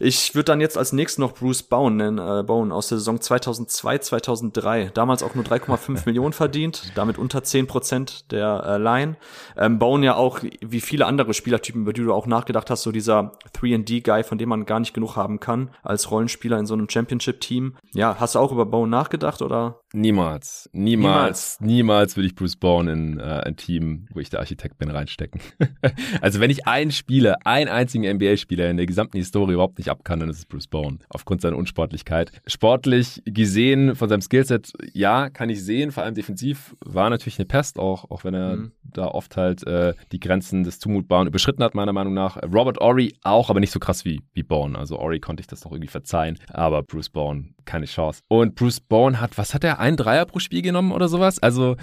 [0.00, 3.20] Ich würde dann jetzt als nächstes noch Bruce Bowen nennen, äh, Bowen aus der Saison
[3.20, 4.90] 2002, 2003.
[4.94, 9.16] Damals auch nur 3,5 Millionen verdient, damit unter 10 Prozent der äh, Line.
[9.56, 12.92] Ähm, Bowen ja auch, wie viele andere Spielertypen, über die du auch nachgedacht hast, so
[12.92, 16.88] dieser 3D-Guy, von dem man gar nicht genug haben kann, als Rollenspieler in so einem
[16.88, 17.76] Championship-Team.
[17.92, 19.80] Ja, hast du auch über Bowen nachgedacht oder?
[19.94, 24.40] Niemals, niemals, niemals, niemals würde ich Bruce Bowen in äh, ein Team, wo ich der
[24.40, 25.40] Architekt bin, reinstecken.
[26.20, 30.20] also wenn ich einen Spieler, einen einzigen NBA-Spieler in der gesamten Historie überhaupt nicht abkann,
[30.20, 32.32] dann ist es Bruce Bowen, aufgrund seiner Unsportlichkeit.
[32.46, 37.46] Sportlich gesehen, von seinem Skillset, ja, kann ich sehen, vor allem defensiv, war natürlich eine
[37.46, 38.72] Pest, auch, auch wenn er mhm.
[38.82, 42.36] da oft halt äh, die Grenzen des Zumutbaren überschritten hat, meiner Meinung nach.
[42.42, 44.76] Robert Ory auch, aber nicht so krass wie, wie Bowen.
[44.76, 48.22] Also Ory konnte ich das noch irgendwie verzeihen, aber Bruce Bowen keine Chance.
[48.28, 51.38] Und Bruce Bowen hat, was hat er, ein Dreier pro Spiel genommen oder sowas?
[51.38, 51.76] Also.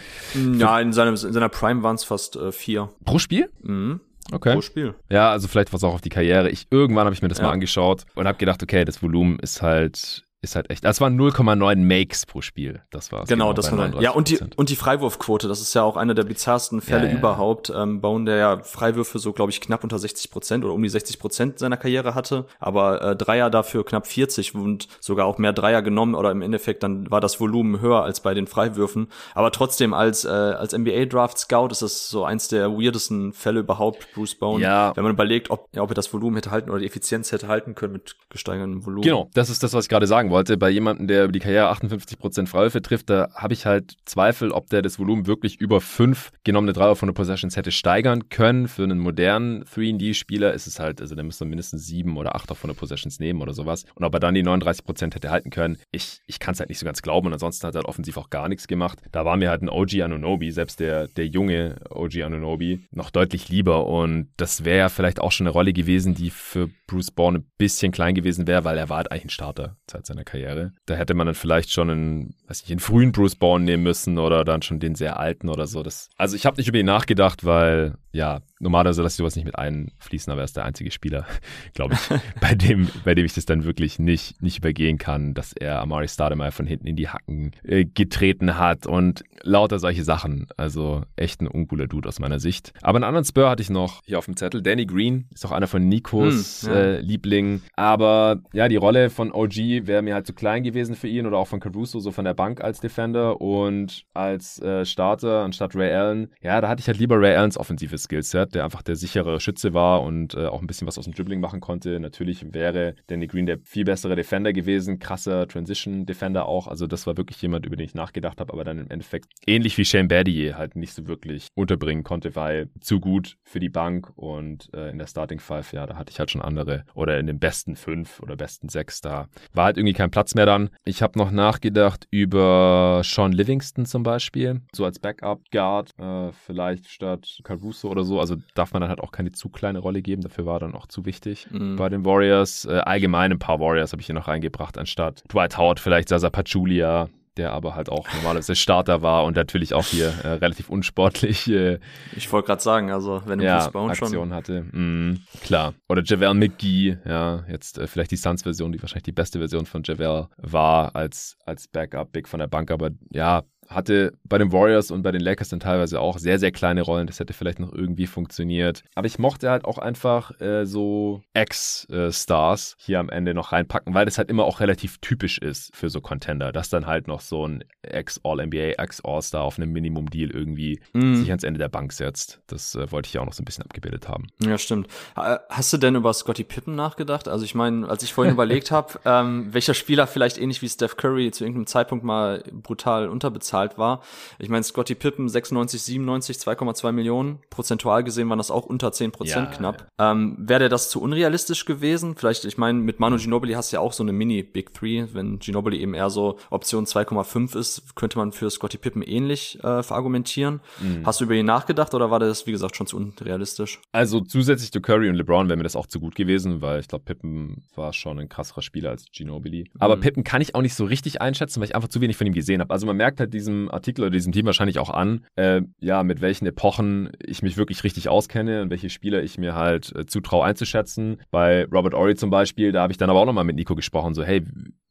[0.57, 2.89] Ja, in, seinem, in seiner Prime waren es fast äh, vier.
[3.05, 3.49] Pro Spiel?
[3.61, 3.99] Mhm.
[4.31, 4.53] Okay.
[4.53, 4.95] Pro Spiel.
[5.09, 6.49] Ja, also vielleicht war es auch auf die Karriere.
[6.49, 7.45] Ich irgendwann habe ich mir das ja.
[7.45, 10.85] mal angeschaut und habe gedacht, okay, das Volumen ist halt ist halt echt.
[10.85, 12.81] Das waren 0,9 Makes pro Spiel.
[12.91, 13.27] Das war's.
[13.27, 16.23] Genau, das war Ja, und die, und die Freiwurfquote, das ist ja auch einer der
[16.23, 17.71] bizarrsten Fälle ja, ja, überhaupt.
[17.75, 20.89] Ähm, Bone, der ja Freiwürfe so, glaube ich, knapp unter 60 Prozent oder um die
[20.89, 25.53] 60 Prozent seiner Karriere hatte, aber äh, Dreier dafür knapp 40 und sogar auch mehr
[25.53, 29.07] Dreier genommen oder im Endeffekt dann war das Volumen höher als bei den Freiwürfen.
[29.33, 33.61] Aber trotzdem als, äh, als NBA Draft Scout ist das so eins der weirdesten Fälle
[33.61, 34.63] überhaupt, Bruce Bone.
[34.63, 34.95] Ja.
[34.95, 37.47] Wenn man überlegt, ob, ja, ob er das Volumen hätte halten oder die Effizienz hätte
[37.47, 39.03] halten können mit gesteigertem Volumen.
[39.03, 40.34] Genau, das ist das, was ich gerade sagen wollte.
[40.43, 44.51] Bei jemandem, der über die Karriere 58 Prozent Freiwürfe trifft, da habe ich halt Zweifel,
[44.51, 48.67] ob der das Volumen wirklich über fünf genommene Dreier von der Possessions hätte steigern können.
[48.67, 52.67] Für einen modernen 3D-Spieler ist es halt, also der müsste mindestens sieben oder acht von
[52.69, 53.85] der Possessions nehmen oder sowas.
[53.95, 56.69] Und ob er dann die 39 Prozent hätte halten können, ich, ich kann es halt
[56.69, 57.27] nicht so ganz glauben.
[57.27, 58.99] Und ansonsten hat er halt offensiv auch gar nichts gemacht.
[59.11, 63.49] Da war mir halt ein OG Anunobi, selbst der, der junge OG Anunobi, noch deutlich
[63.49, 63.87] lieber.
[63.87, 67.45] Und das wäre ja vielleicht auch schon eine Rolle gewesen, die für Bruce Bourne ein
[67.57, 70.73] bisschen klein gewesen wäre, weil er war halt eigentlich ein Starter seit seiner Karriere.
[70.85, 74.17] Da hätte man dann vielleicht schon einen, weiß nicht, einen frühen Bruce Bourne nehmen müssen
[74.17, 75.83] oder dann schon den sehr alten oder so.
[75.83, 79.43] Das, also ich habe nicht über ihn nachgedacht, weil ja, normalerweise lasse ich sowas nicht
[79.43, 81.25] mit einfließen, aber er ist der einzige Spieler,
[81.73, 85.51] glaube ich, bei dem, bei dem ich das dann wirklich nicht, nicht übergehen kann, dass
[85.51, 90.47] er Amari Stoudemire von hinten in die Hacken äh, getreten hat und lauter solche Sachen.
[90.55, 92.73] Also echt ein uncooler Dude aus meiner Sicht.
[92.81, 94.61] Aber einen anderen Spur hatte ich noch hier auf dem Zettel.
[94.61, 96.75] Danny Green ist auch einer von Nikos hm, ja.
[96.75, 97.63] äh, Lieblingen.
[97.75, 99.57] Aber ja, die Rolle von OG
[99.87, 102.33] wäre mir halt zu klein gewesen für ihn oder auch von Caruso, so von der
[102.33, 106.33] Bank als Defender und als äh, Starter anstatt Ray Allen.
[106.41, 109.73] Ja, da hatte ich halt lieber Ray Allens offensives Skillset, der einfach der sichere Schütze
[109.73, 111.99] war und äh, auch ein bisschen was aus dem Dribbling machen konnte.
[111.99, 116.67] Natürlich wäre Danny Green der viel bessere Defender gewesen, krasser Transition-Defender auch.
[116.67, 119.77] Also das war wirklich jemand, über den ich nachgedacht habe, aber dann im Endeffekt ähnlich
[119.77, 124.11] wie Shane Battier halt nicht so wirklich unterbringen konnte, weil zu gut für die Bank
[124.15, 127.27] und äh, in der Starting Five, ja, da hatte ich halt schon andere oder in
[127.27, 130.69] den besten fünf oder besten sechs, da war halt irgendwie kein Platz mehr dann.
[130.83, 137.39] Ich habe noch nachgedacht über Sean Livingston zum Beispiel, so als Backup-Guard, äh, vielleicht statt
[137.43, 138.19] Caruso oder so.
[138.19, 140.21] Also darf man dann halt auch keine zu kleine Rolle geben.
[140.21, 141.47] Dafür war dann auch zu wichtig.
[141.51, 141.75] Mhm.
[141.75, 145.57] Bei den Warriors, äh, allgemein ein paar Warriors habe ich hier noch reingebracht, anstatt Dwight
[145.57, 150.13] Howard, vielleicht Sasa Pachulia, der aber halt auch normalerweise Starter war und natürlich auch hier
[150.23, 151.47] äh, relativ unsportlich.
[151.49, 151.79] Äh,
[152.15, 154.61] ich wollte gerade sagen, also wenn du ja, Aktion schon hatte.
[154.71, 155.73] Mm, klar.
[155.89, 159.83] Oder Javel McGee, ja, jetzt äh, vielleicht die Suns-Version, die wahrscheinlich die beste Version von
[159.83, 165.01] Javel war als, als Backup-Big von der Bank, aber ja, hatte bei den Warriors und
[165.01, 167.07] bei den Lakers dann teilweise auch sehr, sehr kleine Rollen.
[167.07, 168.83] Das hätte vielleicht noch irgendwie funktioniert.
[168.95, 174.05] Aber ich mochte halt auch einfach äh, so Ex-Stars hier am Ende noch reinpacken, weil
[174.05, 177.47] das halt immer auch relativ typisch ist für so Contender, dass dann halt noch so
[177.47, 181.15] ein Ex-All-NBA, Ex-All-Star auf einem Minimum-Deal irgendwie mm.
[181.15, 182.41] sich ans Ende der Bank setzt.
[182.47, 184.27] Das äh, wollte ich ja auch noch so ein bisschen abgebildet haben.
[184.41, 184.87] Ja, stimmt.
[185.15, 187.27] Hast du denn über Scotty Pippen nachgedacht?
[187.27, 190.97] Also ich meine, als ich vorhin überlegt habe, ähm, welcher Spieler vielleicht ähnlich wie Steph
[190.97, 194.01] Curry zu irgendeinem Zeitpunkt mal brutal unterbezahlt bezahlt war.
[194.39, 197.39] Ich meine, Scotty Pippen 96, 97, 2,2 Millionen.
[197.49, 199.87] Prozentual gesehen waren das auch unter 10 Prozent ja, knapp.
[199.99, 200.11] Ja.
[200.11, 202.15] Ähm, Wäre der das zu unrealistisch gewesen?
[202.15, 205.05] Vielleicht, ich meine, mit Manu Ginobili hast du ja auch so eine Mini-Big Three.
[205.13, 209.83] Wenn Ginobili eben eher so Option 2,5 ist, könnte man für Scotty Pippen ähnlich äh,
[209.83, 210.61] verargumentieren.
[210.81, 211.05] Mhm.
[211.05, 213.79] Hast du über ihn nachgedacht oder war das, wie gesagt, schon zu unrealistisch?
[213.91, 216.87] Also zusätzlich zu Curry und LeBron wäre mir das auch zu gut gewesen, weil ich
[216.87, 219.69] glaube, Pippen war schon ein krasserer Spieler als Ginobili.
[219.79, 220.01] Aber mhm.
[220.01, 222.33] Pippen kann ich auch nicht so richtig einschätzen, weil ich einfach zu wenig von ihm
[222.33, 222.73] gesehen habe.
[222.73, 226.03] Also man merkt halt diese diesem Artikel oder diesem Team wahrscheinlich auch an, äh, ja,
[226.03, 230.05] mit welchen Epochen ich mich wirklich richtig auskenne und welche Spieler ich mir halt äh,
[230.05, 231.21] zutraue einzuschätzen.
[231.31, 234.13] Bei Robert Ory zum Beispiel, da habe ich dann aber auch nochmal mit Nico gesprochen,
[234.13, 234.43] so, hey,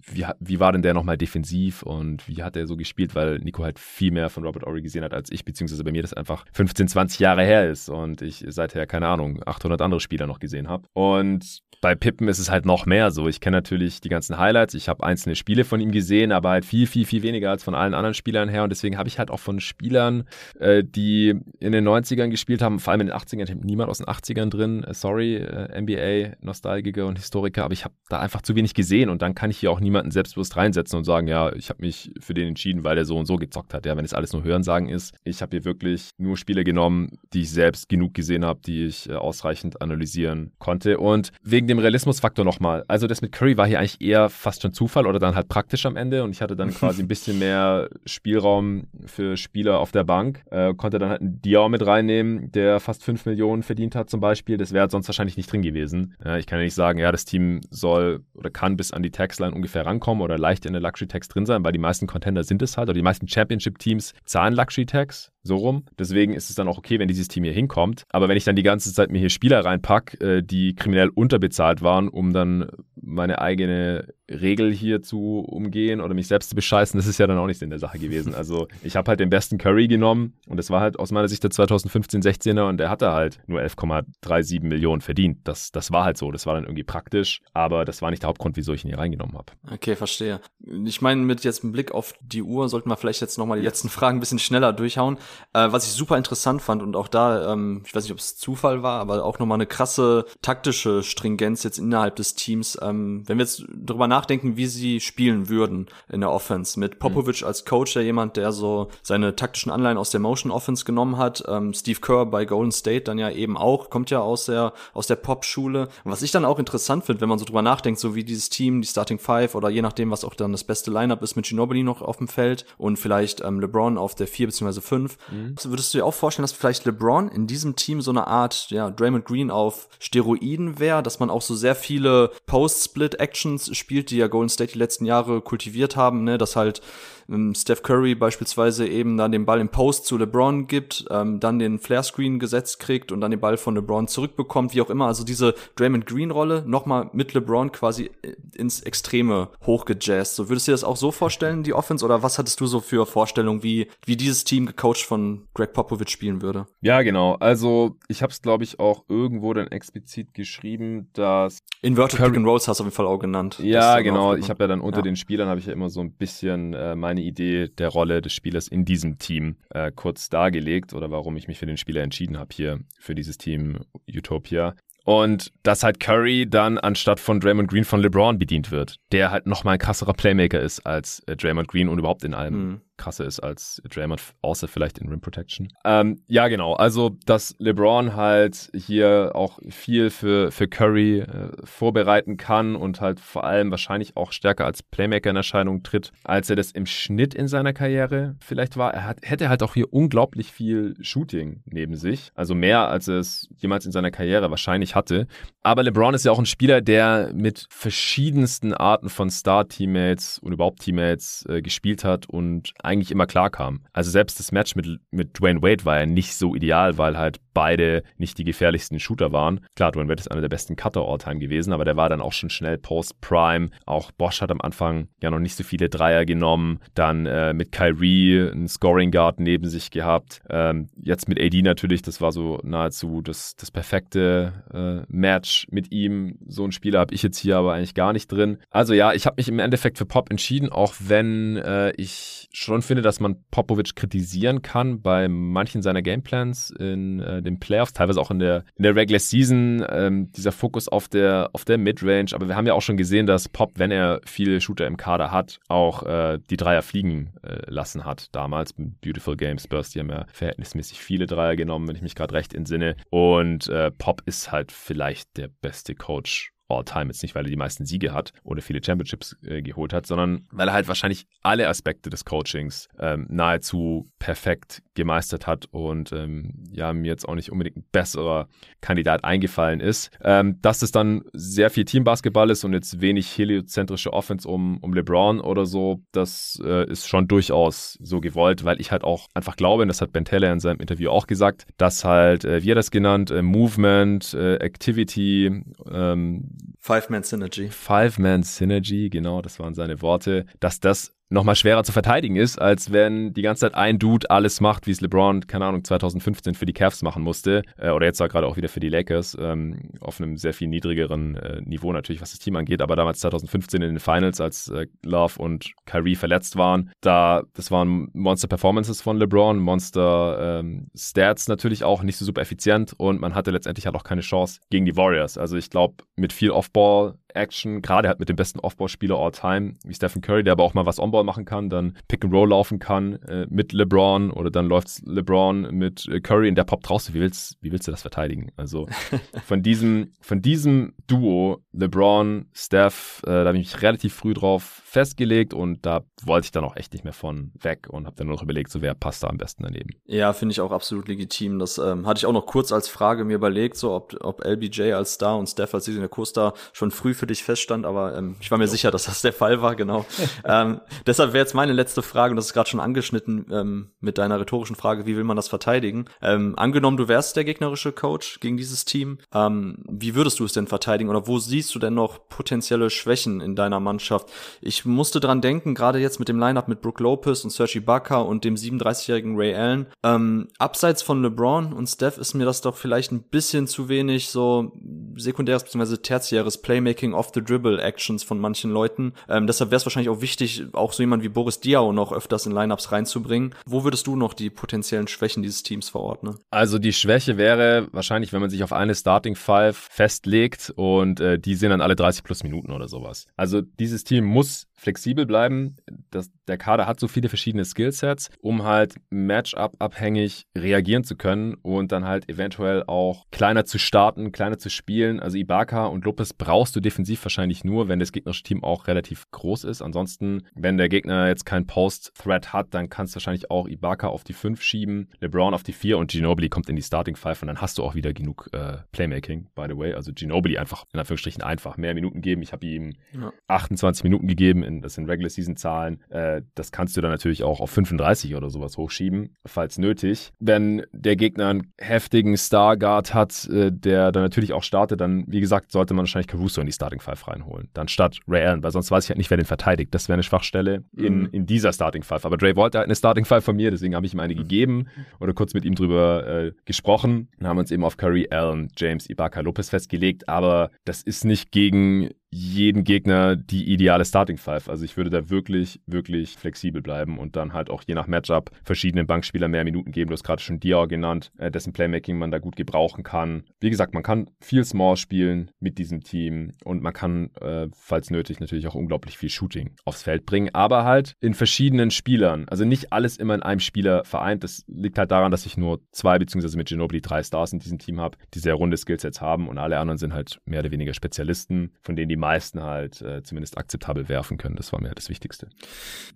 [0.06, 3.64] wie, wie war denn der nochmal defensiv und wie hat er so gespielt, weil Nico
[3.64, 6.44] halt viel mehr von Robert Ory gesehen hat als ich, beziehungsweise bei mir das einfach
[6.52, 10.68] 15, 20 Jahre her ist und ich seither, keine Ahnung, 800 andere Spieler noch gesehen
[10.68, 10.88] habe.
[10.92, 13.28] Und bei Pippen ist es halt noch mehr so.
[13.28, 16.64] Ich kenne natürlich die ganzen Highlights, ich habe einzelne Spiele von ihm gesehen, aber halt
[16.64, 18.64] viel, viel, viel weniger als von allen anderen Spielern her.
[18.64, 20.24] Und deswegen habe ich halt auch von Spielern,
[20.58, 23.90] äh, die in den 90ern gespielt haben, vor allem in den 80ern, ich habe niemand
[23.90, 28.20] aus den 80ern drin, äh, sorry, äh, NBA, Nostalgiker und Historiker, aber ich habe da
[28.20, 31.28] einfach zu wenig gesehen und dann kann ich hier auch niemanden selbstbewusst reinsetzen und sagen,
[31.28, 33.86] ja, ich habe mich für den entschieden, weil er so und so gezockt hat.
[33.86, 35.14] Ja, wenn es alles nur Hörensagen ist.
[35.24, 39.08] Ich habe hier wirklich nur Spiele genommen, die ich selbst genug gesehen habe, die ich
[39.08, 40.98] äh, ausreichend analysieren konnte.
[40.98, 42.84] Und wegen dem Realismusfaktor nochmal.
[42.88, 45.86] Also das mit Curry war hier eigentlich eher fast schon Zufall oder dann halt praktisch
[45.86, 47.88] am Ende und ich hatte dann quasi ein bisschen mehr
[48.34, 50.42] Spielraum für Spieler auf der Bank.
[50.50, 54.18] Äh, konnte dann halt einen Dior mit reinnehmen, der fast 5 Millionen verdient hat zum
[54.18, 54.56] Beispiel.
[54.56, 56.14] Das wäre sonst wahrscheinlich nicht drin gewesen.
[56.24, 59.12] Äh, ich kann ja nicht sagen, ja, das Team soll oder kann bis an die
[59.12, 62.42] Taxline ungefähr rankommen oder leicht in der Luxury Tax drin sein, weil die meisten Contender
[62.42, 65.84] sind es halt oder die meisten Championship-Teams zahlen Luxury Tax so rum.
[65.98, 68.04] Deswegen ist es dann auch okay, wenn dieses Team hier hinkommt.
[68.10, 71.82] Aber wenn ich dann die ganze Zeit mir hier Spieler reinpack, äh, die kriminell unterbezahlt
[71.82, 77.06] waren, um dann meine eigene Regel hier zu umgehen oder mich selbst zu bescheißen, das
[77.06, 78.34] ist ja dann auch nicht in der Sache gewesen.
[78.44, 81.44] Also ich habe halt den besten Curry genommen und das war halt aus meiner Sicht
[81.44, 85.38] der 2015-16er und der hatte halt nur 11,37 Millionen verdient.
[85.44, 88.28] Das, das war halt so, das war dann irgendwie praktisch, aber das war nicht der
[88.28, 89.52] Hauptgrund, wieso ich ihn hier reingenommen habe.
[89.70, 90.40] Okay, verstehe.
[90.84, 93.64] Ich meine, mit jetzt einem Blick auf die Uhr sollten wir vielleicht jetzt nochmal die
[93.64, 95.16] letzten Fragen ein bisschen schneller durchhauen.
[95.52, 98.36] Äh, was ich super interessant fand und auch da, ähm, ich weiß nicht, ob es
[98.36, 102.78] Zufall war, aber auch nochmal eine krasse taktische Stringenz jetzt innerhalb des Teams.
[102.82, 107.42] Ähm, wenn wir jetzt drüber nachdenken, wie sie spielen würden in der Offense, mit Popovic
[107.42, 107.46] mhm.
[107.46, 111.44] als Coach, der jemand, der so seine taktischen Anleihen aus der Motion Offense genommen hat,
[111.48, 115.06] ähm, Steve Kerr bei Golden State dann ja eben auch, kommt ja aus der, aus
[115.06, 115.88] der Pop-Schule.
[116.04, 118.80] Was ich dann auch interessant finde, wenn man so drüber nachdenkt, so wie dieses Team,
[118.80, 121.82] die Starting Five oder je nachdem, was auch dann das beste Lineup ist mit Ginobili
[121.82, 125.16] noch auf dem Feld und vielleicht ähm, LeBron auf der vier beziehungsweise fünf.
[125.30, 125.54] Mhm.
[125.64, 128.90] Würdest du dir auch vorstellen, dass vielleicht LeBron in diesem Team so eine Art, ja,
[128.90, 134.26] Draymond Green auf Steroiden wäre, dass man auch so sehr viele Post-Split-Actions spielt, die ja
[134.26, 136.82] Golden State die letzten Jahre kultiviert haben, ne, dass halt
[137.28, 141.58] ähm, Steph Curry beispielsweise eben dann den Ball im Post zu LeBron gibt, ähm, dann
[141.58, 145.06] den Flare-Screen gesetzt kriegt und dann den Ball von LeBron zurückbekommt, wie auch immer.
[145.06, 150.36] Also diese Draymond Green-Rolle nochmal mit LeBron quasi äh, ins Extreme hochgejazzt.
[150.36, 152.80] So würdest du dir das auch so vorstellen, die Offense, oder was hattest du so
[152.80, 156.66] für Vorstellungen, wie, wie dieses Team gecoacht von Greg Popovich spielen würde?
[156.80, 157.34] Ja, genau.
[157.36, 162.38] Also ich habe es, glaube ich, auch irgendwo dann explizit geschrieben, dass Inverted Curry Pick
[162.38, 163.58] and Rolls hast du auf jeden Fall auch genannt.
[163.62, 164.34] Ja, genau.
[164.34, 165.02] Ich habe ja dann unter ja.
[165.02, 168.32] den Spielern habe ich ja immer so ein bisschen äh, meine Idee der Rolle des
[168.32, 172.38] Spielers in diesem Team äh, kurz dargelegt oder warum ich mich für den Spieler entschieden
[172.38, 173.78] habe hier für dieses Team
[174.12, 174.74] Utopia.
[175.04, 179.46] Und dass halt Curry dann anstatt von Draymond Green von LeBron bedient wird, der halt
[179.46, 182.54] nochmal ein krasserer Playmaker ist als äh, Draymond Green und überhaupt in allem.
[182.54, 185.68] Mhm krasser ist als Draymond, außer vielleicht in Rim Protection.
[185.84, 186.74] Ähm, ja, genau.
[186.74, 193.20] Also, dass LeBron halt hier auch viel für, für Curry äh, vorbereiten kann und halt
[193.20, 197.34] vor allem wahrscheinlich auch stärker als Playmaker in Erscheinung tritt, als er das im Schnitt
[197.34, 198.94] in seiner Karriere vielleicht war.
[198.94, 202.30] Er hat, hätte halt auch hier unglaublich viel Shooting neben sich.
[202.34, 205.26] Also mehr, als er es jemals in seiner Karriere wahrscheinlich hatte.
[205.62, 210.80] Aber LeBron ist ja auch ein Spieler, der mit verschiedensten Arten von Star-Teammates und überhaupt
[210.80, 213.80] Teammates äh, gespielt hat und eigentlich immer klar kam.
[213.92, 217.38] Also selbst das Match mit, mit Dwayne Wade war ja nicht so ideal, weil halt
[217.54, 219.60] beide nicht die gefährlichsten Shooter waren.
[219.76, 222.32] Klar, Dwayne Wade ist einer der besten Cutter all-time gewesen, aber der war dann auch
[222.32, 223.70] schon schnell Post-Prime.
[223.86, 226.80] Auch Bosch hat am Anfang ja noch nicht so viele Dreier genommen.
[226.94, 230.42] Dann äh, mit Kyrie einen Scoring Guard neben sich gehabt.
[230.50, 235.92] Ähm, jetzt mit AD natürlich, das war so nahezu das, das perfekte äh, Match mit
[235.92, 236.38] ihm.
[236.46, 238.58] So einen Spieler habe ich jetzt hier aber eigentlich gar nicht drin.
[238.70, 242.73] Also ja, ich habe mich im Endeffekt für Pop entschieden, auch wenn äh, ich schon
[242.82, 248.20] finde, dass man Popovic kritisieren kann bei manchen seiner Gameplans in äh, den Playoffs, teilweise
[248.20, 252.32] auch in der, in der Regular Season, ähm, dieser Fokus auf der, auf der Midrange.
[252.32, 255.30] Aber wir haben ja auch schon gesehen, dass Pop, wenn er viele Shooter im Kader
[255.30, 258.28] hat, auch äh, die Dreier fliegen äh, lassen hat.
[258.32, 262.34] Damals Beautiful Games Burst, die haben ja verhältnismäßig viele Dreier genommen, wenn ich mich gerade
[262.34, 262.96] recht entsinne.
[263.10, 267.06] Und äh, Pop ist halt vielleicht der beste Coach All-Time.
[267.06, 270.46] Jetzt nicht, weil er die meisten Siege hat oder viele Championships äh, geholt hat, sondern
[270.50, 276.64] weil er halt wahrscheinlich alle Aspekte des Coachings ähm, nahezu perfekt gemeistert hat und ähm,
[276.70, 278.48] ja, mir jetzt auch nicht unbedingt ein besserer
[278.80, 280.10] Kandidat eingefallen ist.
[280.22, 284.94] Ähm, dass es dann sehr viel Teambasketball ist und jetzt wenig heliozentrische Offense um, um
[284.94, 289.56] LeBron oder so, das äh, ist schon durchaus so gewollt, weil ich halt auch einfach
[289.56, 292.70] glaube, und das hat Ben Taylor in seinem Interview auch gesagt, dass halt, äh, wie
[292.70, 297.70] er das genannt, äh, Movement, äh, Activity, ähm, Five-Man Synergy.
[297.70, 302.92] Five-Man Synergy, genau, das waren seine Worte, dass das nochmal schwerer zu verteidigen ist, als
[302.92, 306.66] wenn die ganze Zeit ein Dude alles macht, wie es LeBron, keine Ahnung, 2015 für
[306.66, 307.62] die Cavs machen musste.
[307.76, 311.36] Äh, oder jetzt gerade auch wieder für die Lakers, ähm, auf einem sehr viel niedrigeren
[311.36, 312.80] äh, Niveau natürlich, was das Team angeht.
[312.80, 317.70] Aber damals 2015 in den Finals, als äh, Love und Kyrie verletzt waren, da, das
[317.70, 323.50] waren Monster-Performances von LeBron, Monster-Stats ähm, natürlich auch, nicht so super effizient und man hatte
[323.50, 325.38] letztendlich halt auch keine Chance gegen die Warriors.
[325.38, 329.76] Also ich glaube, mit viel Off-Ball Action, gerade halt mit dem besten Offball-Spieler all time,
[329.84, 332.48] wie Stephen Curry, der aber auch mal was On-Ball machen kann, dann Pick and Roll
[332.48, 336.88] laufen kann äh, mit LeBron oder dann läuft LeBron mit äh, Curry und der poppt
[336.90, 337.12] raus.
[337.12, 338.52] Wie willst, wie willst du das verteidigen?
[338.56, 338.86] Also
[339.44, 344.82] von diesem, von diesem Duo, LeBron, Steph, äh, da habe ich mich relativ früh drauf
[344.94, 348.28] festgelegt und da wollte ich dann auch echt nicht mehr von weg und habe dann
[348.28, 349.90] nur noch überlegt, so wer passt da am besten daneben.
[350.06, 351.58] Ja, finde ich auch absolut legitim.
[351.58, 354.92] Das ähm, hatte ich auch noch kurz als Frage mir überlegt, so ob, ob LBJ
[354.92, 358.50] als Star und Steph als Season Co-Star schon früh für dich feststand, aber ähm, ich
[358.52, 358.70] war mir jo.
[358.70, 360.06] sicher, dass das der Fall war, genau.
[360.44, 364.18] ähm, deshalb wäre jetzt meine letzte Frage, und das ist gerade schon angeschnitten ähm, mit
[364.18, 366.04] deiner rhetorischen Frage, wie will man das verteidigen?
[366.22, 370.52] Ähm, angenommen, du wärst der gegnerische Coach gegen dieses Team, ähm, wie würdest du es
[370.52, 374.30] denn verteidigen oder wo siehst du denn noch potenzielle Schwächen in deiner Mannschaft?
[374.60, 378.18] Ich musste dran denken, gerade jetzt mit dem Lineup mit Brooke Lopez und Sergi Ibaka
[378.18, 379.86] und dem 37-jährigen Ray Allen.
[380.02, 384.28] Ähm, abseits von LeBron und Steph ist mir das doch vielleicht ein bisschen zu wenig
[384.28, 384.72] so
[385.16, 385.96] sekundäres bzw.
[385.98, 389.12] tertiäres Playmaking off the Dribble Actions von manchen Leuten.
[389.28, 392.46] Ähm, deshalb wäre es wahrscheinlich auch wichtig, auch so jemand wie Boris Diaw noch öfters
[392.46, 393.54] in Lineups reinzubringen.
[393.66, 396.36] Wo würdest du noch die potenziellen Schwächen dieses Teams verordnen?
[396.50, 401.38] Also die Schwäche wäre wahrscheinlich, wenn man sich auf eine Starting Five festlegt und äh,
[401.38, 403.26] die sind dann alle 30 plus Minuten oder sowas.
[403.36, 405.76] Also dieses Team muss flexibel bleiben.
[406.10, 411.90] Das, der Kader hat so viele verschiedene Skillsets, um halt Matchup-abhängig reagieren zu können und
[411.90, 415.20] dann halt eventuell auch kleiner zu starten, kleiner zu spielen.
[415.20, 419.24] Also Ibaka und Lopez brauchst du defensiv wahrscheinlich nur, wenn das gegnerische Team auch relativ
[419.30, 419.80] groß ist.
[419.80, 424.22] Ansonsten, wenn der Gegner jetzt kein Post-Threat hat, dann kannst du wahrscheinlich auch Ibaka auf
[424.22, 427.48] die 5 schieben, LeBron auf die 4 und Ginobili kommt in die Starting 5 und
[427.48, 429.94] dann hast du auch wieder genug äh, Playmaking, by the way.
[429.94, 432.42] Also Ginobili einfach in Anführungsstrichen einfach mehr Minuten geben.
[432.42, 433.32] Ich habe ihm ja.
[433.48, 436.00] 28 Minuten gegeben in das sind Regular Season Zahlen.
[436.10, 440.32] Äh, das kannst du dann natürlich auch auf 35 oder sowas hochschieben, falls nötig.
[440.38, 445.40] Wenn der Gegner einen heftigen Starguard hat, äh, der dann natürlich auch startet, dann, wie
[445.40, 447.68] gesagt, sollte man wahrscheinlich Caruso in die Starting Five reinholen.
[447.74, 449.94] Dann statt Ray Allen, weil sonst weiß ich halt nicht, wer den verteidigt.
[449.94, 451.28] Das wäre eine Schwachstelle in, mhm.
[451.32, 452.24] in dieser Starting Five.
[452.24, 454.86] Aber Dre wollte halt eine Starting Five von mir, deswegen habe ich ihm eine gegeben
[455.20, 457.28] oder kurz mit ihm drüber äh, gesprochen.
[457.38, 461.24] Dann haben wir uns eben auf Curry, Allen, James, Ibaka, Lopez festgelegt, aber das ist
[461.24, 464.68] nicht gegen jeden Gegner die ideale Starting Five.
[464.68, 468.50] Also ich würde da wirklich, wirklich flexibel bleiben und dann halt auch je nach Matchup
[468.64, 470.08] verschiedenen Bankspieler mehr Minuten geben.
[470.08, 473.44] Du hast gerade schon Dior genannt, äh, dessen Playmaking man da gut gebrauchen kann.
[473.60, 478.10] Wie gesagt, man kann viel Small spielen mit diesem Team und man kann, äh, falls
[478.10, 482.46] nötig, natürlich auch unglaublich viel Shooting aufs Feld bringen, aber halt in verschiedenen Spielern.
[482.48, 484.42] Also nicht alles immer in einem Spieler vereint.
[484.42, 487.78] Das liegt halt daran, dass ich nur zwei beziehungsweise mit Ginobili drei Stars in diesem
[487.78, 490.94] Team habe, die sehr runde Skillsets haben und alle anderen sind halt mehr oder weniger
[490.94, 494.56] Spezialisten, von denen die meisten halt äh, zumindest akzeptabel werfen können.
[494.56, 495.48] Das war mir das Wichtigste.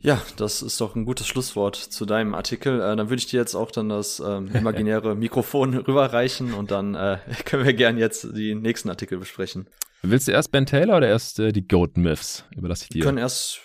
[0.00, 2.80] Ja, das ist doch ein gutes Schlusswort zu deinem Artikel.
[2.80, 6.94] Äh, dann würde ich dir jetzt auch dann das ähm, imaginäre Mikrofon rüberreichen und dann
[6.94, 9.66] äh, können wir gern jetzt die nächsten Artikel besprechen.
[10.02, 12.44] Willst du erst Ben Taylor oder erst äh, die Goat Myths?
[12.56, 12.98] Überlasse ich dir.
[12.98, 13.62] Wir können erst,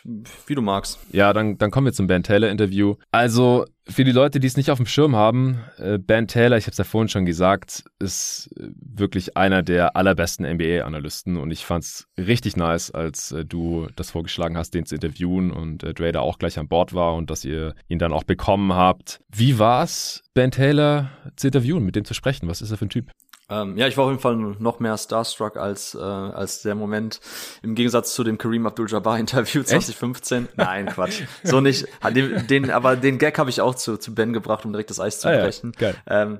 [0.47, 0.99] wie du magst.
[1.11, 2.95] Ja, dann, dann kommen wir zum Ben Taylor Interview.
[3.11, 6.65] Also, für die Leute, die es nicht auf dem Schirm haben, äh, Ben Taylor, ich
[6.65, 11.65] habe es ja vorhin schon gesagt, ist äh, wirklich einer der allerbesten NBA-Analysten und ich
[11.65, 15.93] fand es richtig nice, als äh, du das vorgeschlagen hast, den zu interviewen und äh,
[15.93, 19.19] Dre da auch gleich an Bord war und dass ihr ihn dann auch bekommen habt.
[19.29, 22.47] Wie war's, Ben Taylor zu interviewen, mit dem zu sprechen?
[22.47, 23.11] Was ist er für ein Typ?
[23.49, 27.19] Ähm, ja, ich war auf jeden Fall noch mehr starstruck als, äh, als der Moment
[27.61, 30.45] im Gegensatz zu dem Kareem Abdul-Jabbar-Interview 2015.
[30.47, 30.57] Echt?
[30.57, 31.23] Nein, Quatsch.
[31.43, 31.85] So nicht.
[32.15, 34.99] Den, den, aber den Gag habe ich auch zu, zu Ben gebracht, um direkt das
[34.99, 35.73] Eis zu brechen.
[35.77, 35.93] Ah, ja.
[36.07, 36.39] Ähm,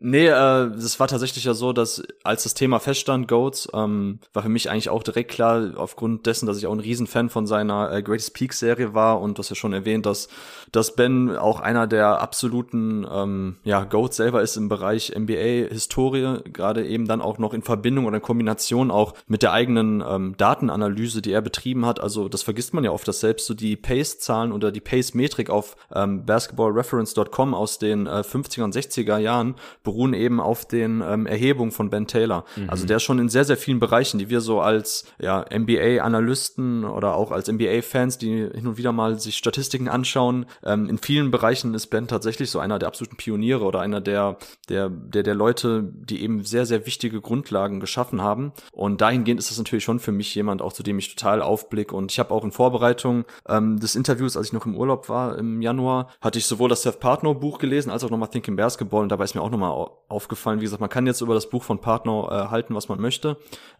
[0.00, 4.42] Nee, äh, es war tatsächlich ja so, dass als das Thema feststand, Goats, ähm, war
[4.42, 7.92] für mich eigentlich auch direkt klar, aufgrund dessen, dass ich auch ein Riesenfan von seiner
[7.92, 10.28] äh, Greatest Peak Serie war und du hast ja schon erwähnt, dass,
[10.72, 16.84] dass Ben auch einer der absoluten ähm, ja, Goats selber ist im Bereich NBA-Historie, gerade
[16.86, 21.22] eben dann auch noch in Verbindung oder in Kombination auch mit der eigenen ähm, Datenanalyse,
[21.22, 22.00] die er betrieben hat.
[22.00, 25.76] Also das vergisst man ja oft, dass selbst so die Pace-Zahlen oder die Pace-Metrik auf
[25.94, 29.54] ähm, basketballreference.com aus den äh, 50er und 60er Jahren
[29.84, 32.44] beruhen eben auf den ähm, Erhebungen von Ben Taylor.
[32.56, 32.70] Mhm.
[32.70, 36.84] Also der ist schon in sehr, sehr vielen Bereichen, die wir so als ja, NBA-Analysten
[36.84, 41.30] oder auch als NBA-Fans, die hin und wieder mal sich Statistiken anschauen, ähm, in vielen
[41.30, 45.34] Bereichen ist Ben tatsächlich so einer der absoluten Pioniere oder einer der, der, der, der
[45.34, 48.52] Leute, die eben sehr, sehr wichtige Grundlagen geschaffen haben.
[48.72, 51.94] Und dahingehend ist das natürlich schon für mich jemand, auch zu dem ich total aufblicke.
[51.94, 55.36] Und ich habe auch in Vorbereitung ähm, des Interviews, als ich noch im Urlaub war
[55.38, 59.02] im Januar, hatte ich sowohl das Seth Partner Buch gelesen, als auch nochmal Thinking Basketball.
[59.02, 59.73] Und dabei ist mir auch nochmal
[60.08, 60.60] aufgefallen.
[60.60, 63.36] Wie gesagt, man kann jetzt über das Buch von Partner äh, halten, was man möchte.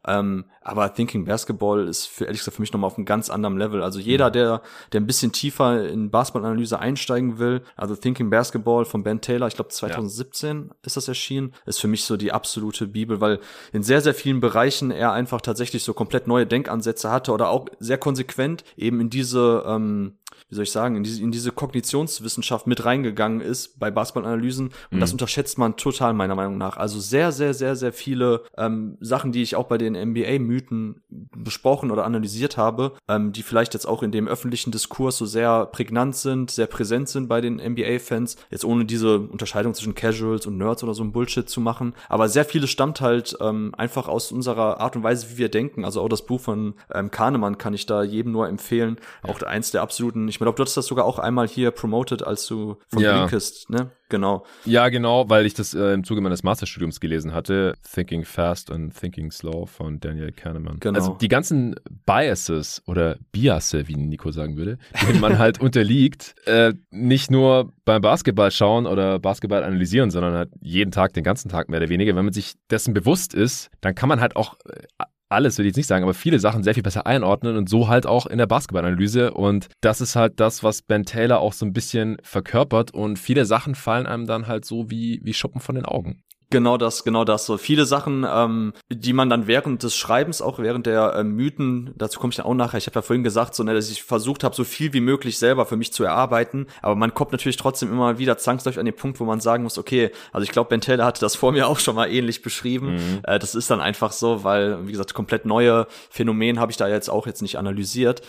[0.07, 3.57] Ähm, aber Thinking Basketball ist für ehrlich gesagt für mich nochmal auf einem ganz anderen
[3.57, 3.83] Level.
[3.83, 9.03] Also jeder, der, der ein bisschen tiefer in Basketballanalyse einsteigen will, also Thinking Basketball von
[9.03, 10.75] Ben Taylor, ich glaube 2017 ja.
[10.83, 13.41] ist das erschienen, ist für mich so die absolute Bibel, weil
[13.73, 17.67] in sehr, sehr vielen Bereichen er einfach tatsächlich so komplett neue Denkansätze hatte oder auch
[17.79, 20.19] sehr konsequent eben in diese ähm,
[20.55, 24.67] wie soll ich sagen, in diese, in diese Kognitionswissenschaft mit reingegangen ist bei Basketballanalysen.
[24.67, 25.01] Und mhm.
[25.01, 26.77] das unterschätzt man total meiner Meinung nach.
[26.77, 31.91] Also sehr, sehr, sehr, sehr viele ähm, Sachen, die ich auch bei den NBA-Mythen besprochen
[31.91, 36.15] oder analysiert habe, ähm, die vielleicht jetzt auch in dem öffentlichen Diskurs so sehr prägnant
[36.15, 38.37] sind, sehr präsent sind bei den NBA-Fans.
[38.51, 41.95] Jetzt ohne diese Unterscheidung zwischen Casuals und Nerds oder so ein Bullshit zu machen.
[42.09, 45.85] Aber sehr vieles stammt halt ähm, einfach aus unserer Art und Weise, wie wir denken.
[45.85, 48.99] Also auch das Buch von ähm, Kahnemann kann ich da jedem nur empfehlen.
[49.25, 52.47] Auch eins der absoluten, ich glaube, du hattest das sogar auch einmal hier promoted, als
[52.47, 53.19] du von ja.
[53.19, 53.91] Blinkist, ne?
[54.11, 54.45] Genau.
[54.65, 57.75] Ja, genau, weil ich das äh, im Zuge meines Masterstudiums gelesen hatte.
[57.93, 60.79] Thinking Fast and Thinking Slow von Daniel Kahneman.
[60.79, 60.99] Genau.
[60.99, 61.75] Also die ganzen
[62.07, 64.79] Biases oder Biasse, wie Nico sagen würde,
[65.09, 70.51] denen man halt unterliegt, äh, nicht nur beim Basketball schauen oder Basketball analysieren, sondern halt
[70.61, 72.15] jeden Tag, den ganzen Tag mehr oder weniger.
[72.15, 75.71] Wenn man sich dessen bewusst ist, dann kann man halt auch äh, alles will ich
[75.71, 78.39] jetzt nicht sagen, aber viele Sachen sehr viel besser einordnen und so halt auch in
[78.39, 79.33] der Basketballanalyse.
[79.33, 82.93] Und das ist halt das, was Ben Taylor auch so ein bisschen verkörpert.
[82.93, 86.23] Und viele Sachen fallen einem dann halt so wie, wie Schuppen von den Augen.
[86.51, 87.47] Genau das, genau das.
[87.47, 91.93] So viele Sachen, ähm, die man dann während des Schreibens, auch während der äh, Mythen,
[91.97, 94.03] dazu komme ich dann auch nachher, ich habe ja vorhin gesagt, so, ne, dass ich
[94.03, 96.67] versucht habe, so viel wie möglich selber für mich zu erarbeiten.
[96.83, 99.79] Aber man kommt natürlich trotzdem immer wieder zwangsläufig an den Punkt, wo man sagen muss,
[99.79, 102.95] okay, also ich glaube, Ben Taylor hatte das vor mir auch schon mal ähnlich beschrieben.
[102.95, 103.21] Mhm.
[103.25, 106.89] Äh, das ist dann einfach so, weil, wie gesagt, komplett neue Phänomen habe ich da
[106.89, 108.23] jetzt auch jetzt nicht analysiert.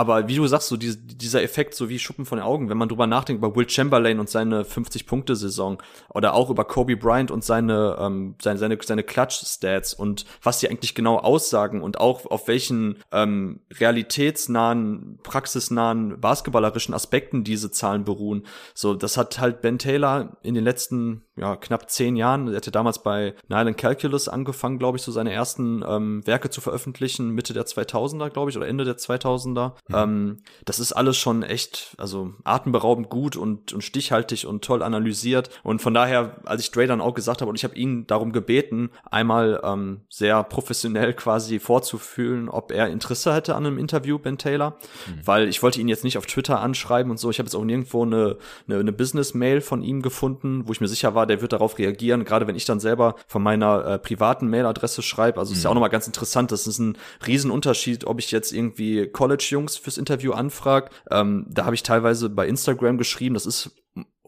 [0.00, 2.78] Aber wie du sagst, so diese, dieser Effekt, so wie Schuppen von den Augen, wenn
[2.78, 5.76] man drüber nachdenkt über Will Chamberlain und seine 50-Punkte-Saison
[6.08, 10.70] oder auch über Kobe Bryant und seine, ähm, seine, seine, seine Clutch-Stats und was die
[10.70, 18.46] eigentlich genau aussagen und auch auf welchen ähm, realitätsnahen, praxisnahen, basketballerischen Aspekten diese Zahlen beruhen.
[18.72, 22.48] So, das hat halt Ben Taylor in den letzten ja, knapp zehn Jahren.
[22.48, 26.60] Er hatte damals bei Nile Calculus angefangen, glaube ich, so seine ersten ähm, Werke zu
[26.60, 29.72] veröffentlichen, Mitte der 2000er, glaube ich, oder Ende der 2000er.
[29.88, 29.94] Mhm.
[29.94, 30.36] Ähm,
[30.66, 35.48] das ist alles schon echt, also atemberaubend gut und, und stichhaltig und toll analysiert.
[35.62, 38.32] Und von daher, als ich Dre dann auch gesagt habe, und ich habe ihn darum
[38.32, 44.36] gebeten, einmal ähm, sehr professionell quasi vorzufühlen, ob er Interesse hätte an einem Interview, Ben
[44.36, 44.76] Taylor,
[45.06, 45.26] mhm.
[45.26, 47.30] weil ich wollte ihn jetzt nicht auf Twitter anschreiben und so.
[47.30, 48.36] Ich habe jetzt auch nirgendwo eine,
[48.68, 52.24] eine, eine Business-Mail von ihm gefunden, wo ich mir sicher war, der wird darauf reagieren,
[52.24, 55.38] gerade wenn ich dann selber von meiner äh, privaten Mailadresse schreibe.
[55.40, 55.56] Also mhm.
[55.56, 55.76] ist ja auch mhm.
[55.76, 56.52] nochmal ganz interessant.
[56.52, 60.90] Das ist ein Riesenunterschied, ob ich jetzt irgendwie College-Jungs fürs Interview anfrage.
[61.10, 63.70] Ähm, da habe ich teilweise bei Instagram geschrieben, das ist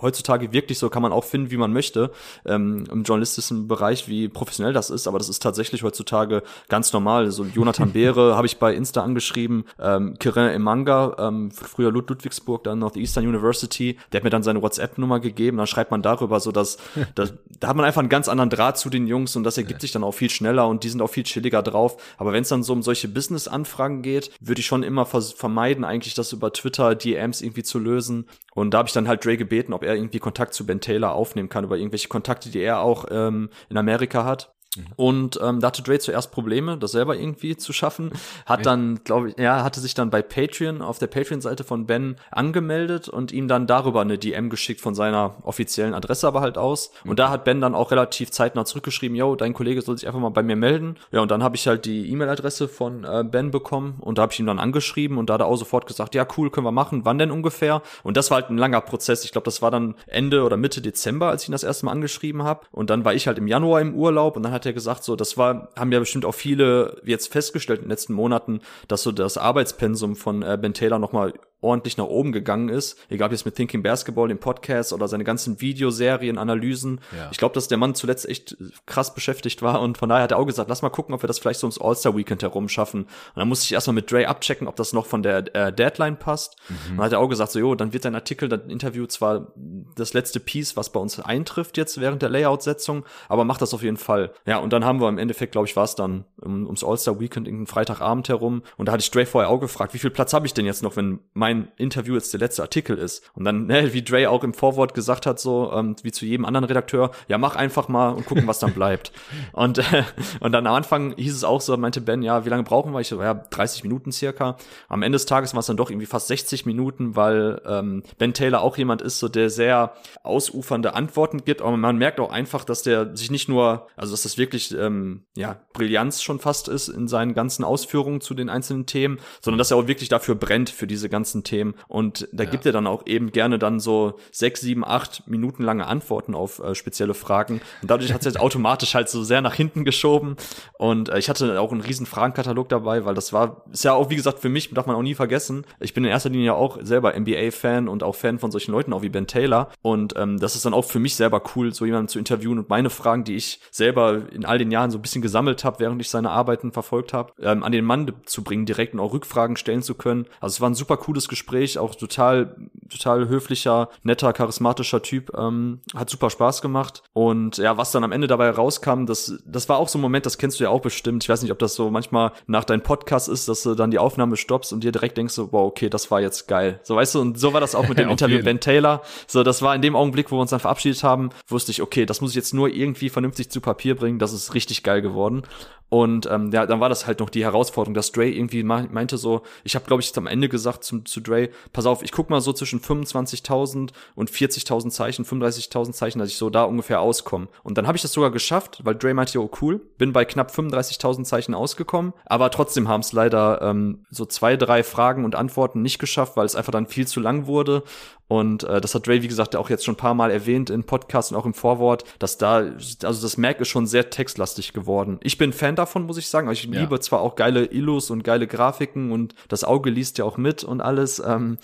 [0.00, 2.10] heutzutage wirklich so, kann man auch finden, wie man möchte,
[2.46, 7.30] ähm, im journalistischen Bereich, wie professionell das ist, aber das ist tatsächlich heutzutage ganz normal.
[7.30, 12.64] So Jonathan Beere habe ich bei Insta angeschrieben, ähm, Kirin Emanga, ähm, früher Lud Ludwigsburg,
[12.64, 16.52] dann Northeastern University, der hat mir dann seine WhatsApp-Nummer gegeben, dann schreibt man darüber so,
[16.52, 16.78] dass,
[17.14, 19.80] dass da hat man einfach einen ganz anderen Draht zu den Jungs und das ergibt
[19.82, 21.96] sich dann auch viel schneller und die sind auch viel chilliger drauf.
[22.16, 26.14] Aber wenn es dann so um solche Business-Anfragen geht, würde ich schon immer vermeiden, eigentlich
[26.14, 28.26] das über Twitter DMs irgendwie zu lösen.
[28.54, 31.12] Und da habe ich dann halt Dre gebeten, ob er irgendwie Kontakt zu Ben Taylor
[31.12, 34.54] aufnehmen kann, über irgendwelche Kontakte, die er auch ähm, in Amerika hat.
[34.76, 34.86] Mhm.
[34.96, 38.10] Und ähm, da hatte Dre zuerst Probleme, das selber irgendwie zu schaffen.
[38.46, 42.16] Hat dann, glaube ich, ja, hatte sich dann bei Patreon auf der Patreon-Seite von Ben
[42.30, 46.90] angemeldet und ihm dann darüber eine DM geschickt von seiner offiziellen Adresse aber halt aus.
[47.04, 47.16] Und okay.
[47.16, 50.30] da hat Ben dann auch relativ zeitnah zurückgeschrieben, yo, dein Kollege soll sich einfach mal
[50.30, 50.96] bei mir melden.
[51.10, 54.32] Ja, und dann habe ich halt die E-Mail-Adresse von äh, Ben bekommen und da habe
[54.32, 56.72] ich ihm dann angeschrieben und da hat er auch sofort gesagt, ja, cool, können wir
[56.72, 57.04] machen.
[57.04, 57.82] Wann denn ungefähr?
[58.02, 59.24] Und das war halt ein langer Prozess.
[59.24, 61.92] Ich glaube, das war dann Ende oder Mitte Dezember, als ich ihn das erste Mal
[61.92, 62.66] angeschrieben habe.
[62.70, 65.04] Und dann war ich halt im Januar im Urlaub und dann hat hat er gesagt,
[65.04, 69.02] so, das war, haben ja bestimmt auch viele jetzt festgestellt in den letzten Monaten, dass
[69.02, 72.98] so das Arbeitspensum von äh, Ben Taylor nochmal ordentlich nach oben gegangen ist.
[73.08, 77.00] Egal ob jetzt mit Thinking Basketball, dem Podcast oder seine ganzen Videoserien, Analysen.
[77.16, 77.28] Ja.
[77.30, 78.56] Ich glaube, dass der Mann zuletzt echt
[78.86, 81.28] krass beschäftigt war und von daher hat er auch gesagt, lass mal gucken, ob wir
[81.28, 83.02] das vielleicht so ums All-Star-Weekend herum schaffen.
[83.02, 86.18] Und dann musste ich erstmal mit Dre abchecken, ob das noch von der äh, Deadline
[86.18, 86.56] passt.
[86.68, 86.74] Mhm.
[86.74, 89.52] Und dann hat er auch gesagt, so, jo, dann wird dein Artikel, dein Interview zwar
[89.96, 93.82] das letzte Piece, was bei uns eintrifft jetzt während der Layout-Setzung, aber mach das auf
[93.82, 94.32] jeden Fall.
[94.46, 97.46] Ja, und dann haben wir im Endeffekt, glaube ich, war es dann um, ums All-Star-Weekend
[97.46, 100.46] irgendeinen Freitagabend herum und da hatte ich Dre vorher auch gefragt, wie viel Platz habe
[100.46, 103.22] ich denn jetzt noch, wenn mein mein Interview jetzt der letzte Artikel ist.
[103.34, 106.44] Und dann, ne, wie Dre auch im Vorwort gesagt hat, so ähm, wie zu jedem
[106.44, 109.12] anderen Redakteur, ja, mach einfach mal und gucken, was dann bleibt.
[109.52, 110.04] und, äh,
[110.40, 113.00] und dann am Anfang hieß es auch so, meinte Ben, ja, wie lange brauchen wir?
[113.00, 114.56] Ich so, ja, 30 Minuten circa.
[114.88, 118.34] Am Ende des Tages war es dann doch irgendwie fast 60 Minuten, weil ähm, Ben
[118.34, 122.64] Taylor auch jemand ist, so der sehr ausufernde Antworten gibt, aber man merkt auch einfach,
[122.64, 126.88] dass der sich nicht nur, also dass das wirklich ähm, ja Brillanz schon fast ist
[126.88, 130.70] in seinen ganzen Ausführungen zu den einzelnen Themen, sondern dass er auch wirklich dafür brennt
[130.70, 131.74] für diese ganzen verschiedensten Themen.
[131.88, 132.50] Und da ja.
[132.50, 136.58] gibt er dann auch eben gerne dann so sechs, sieben, acht Minuten lange Antworten auf
[136.60, 137.60] äh, spezielle Fragen.
[137.82, 140.36] Und dadurch hat es jetzt automatisch halt so sehr nach hinten geschoben.
[140.78, 144.10] Und äh, ich hatte auch einen riesen Fragenkatalog dabei, weil das war, ist ja auch,
[144.10, 145.64] wie gesagt, für mich, darf man auch nie vergessen.
[145.80, 148.92] Ich bin in erster Linie ja auch selber NBA-Fan und auch Fan von solchen Leuten,
[148.92, 149.70] auch wie Ben Taylor.
[149.82, 152.68] Und ähm, das ist dann auch für mich selber cool, so jemanden zu interviewen und
[152.68, 156.00] meine Fragen, die ich selber in all den Jahren so ein bisschen gesammelt habe, während
[156.00, 159.56] ich seine Arbeiten verfolgt habe, ähm, an den Mann zu bringen, direkt und auch Rückfragen
[159.56, 160.26] stellen zu können.
[160.40, 162.54] Also es war ein super cooles Gespräch, auch total,
[162.90, 165.32] total höflicher, netter, charismatischer Typ.
[165.36, 167.02] Ähm, hat super Spaß gemacht.
[167.14, 170.26] Und ja, was dann am Ende dabei rauskam, das, das war auch so ein Moment,
[170.26, 171.24] das kennst du ja auch bestimmt.
[171.24, 173.98] Ich weiß nicht, ob das so manchmal nach deinem Podcast ist, dass du dann die
[173.98, 176.80] Aufnahme stoppst und dir direkt denkst so, wow, okay, das war jetzt geil.
[176.82, 179.02] So weißt du, und so war das auch mit dem Interview mit Ben Taylor.
[179.26, 182.04] So, das war in dem Augenblick, wo wir uns dann verabschiedet haben, wusste ich, okay,
[182.04, 184.18] das muss ich jetzt nur irgendwie vernünftig zu Papier bringen.
[184.18, 185.44] Das ist richtig geil geworden.
[185.92, 189.42] Und ähm, ja, dann war das halt noch die Herausforderung, dass Dre irgendwie meinte so,
[189.62, 192.40] ich habe glaube ich am Ende gesagt zum, zu Dre, pass auf, ich guck mal
[192.40, 197.48] so zwischen 25.000 und 40.000 Zeichen, 35.000 Zeichen, dass ich so da ungefähr auskomme.
[197.62, 200.50] Und dann habe ich das sogar geschafft, weil Dre meinte, oh cool, bin bei knapp
[200.50, 205.82] 35.000 Zeichen ausgekommen, aber trotzdem haben es leider ähm, so zwei, drei Fragen und Antworten
[205.82, 207.84] nicht geschafft, weil es einfach dann viel zu lang wurde
[208.32, 210.84] und äh, das hat Dre, wie gesagt, auch jetzt schon ein paar Mal erwähnt in
[210.84, 215.20] Podcasts und auch im Vorwort, dass da, also das Mac ist schon sehr textlastig geworden.
[215.22, 216.48] Ich bin Fan davon, muss ich sagen.
[216.48, 216.80] Also ich ja.
[216.80, 220.64] liebe zwar auch geile Illus und geile Grafiken und das Auge liest ja auch mit
[220.64, 221.22] und alles.
[221.22, 221.58] Ähm,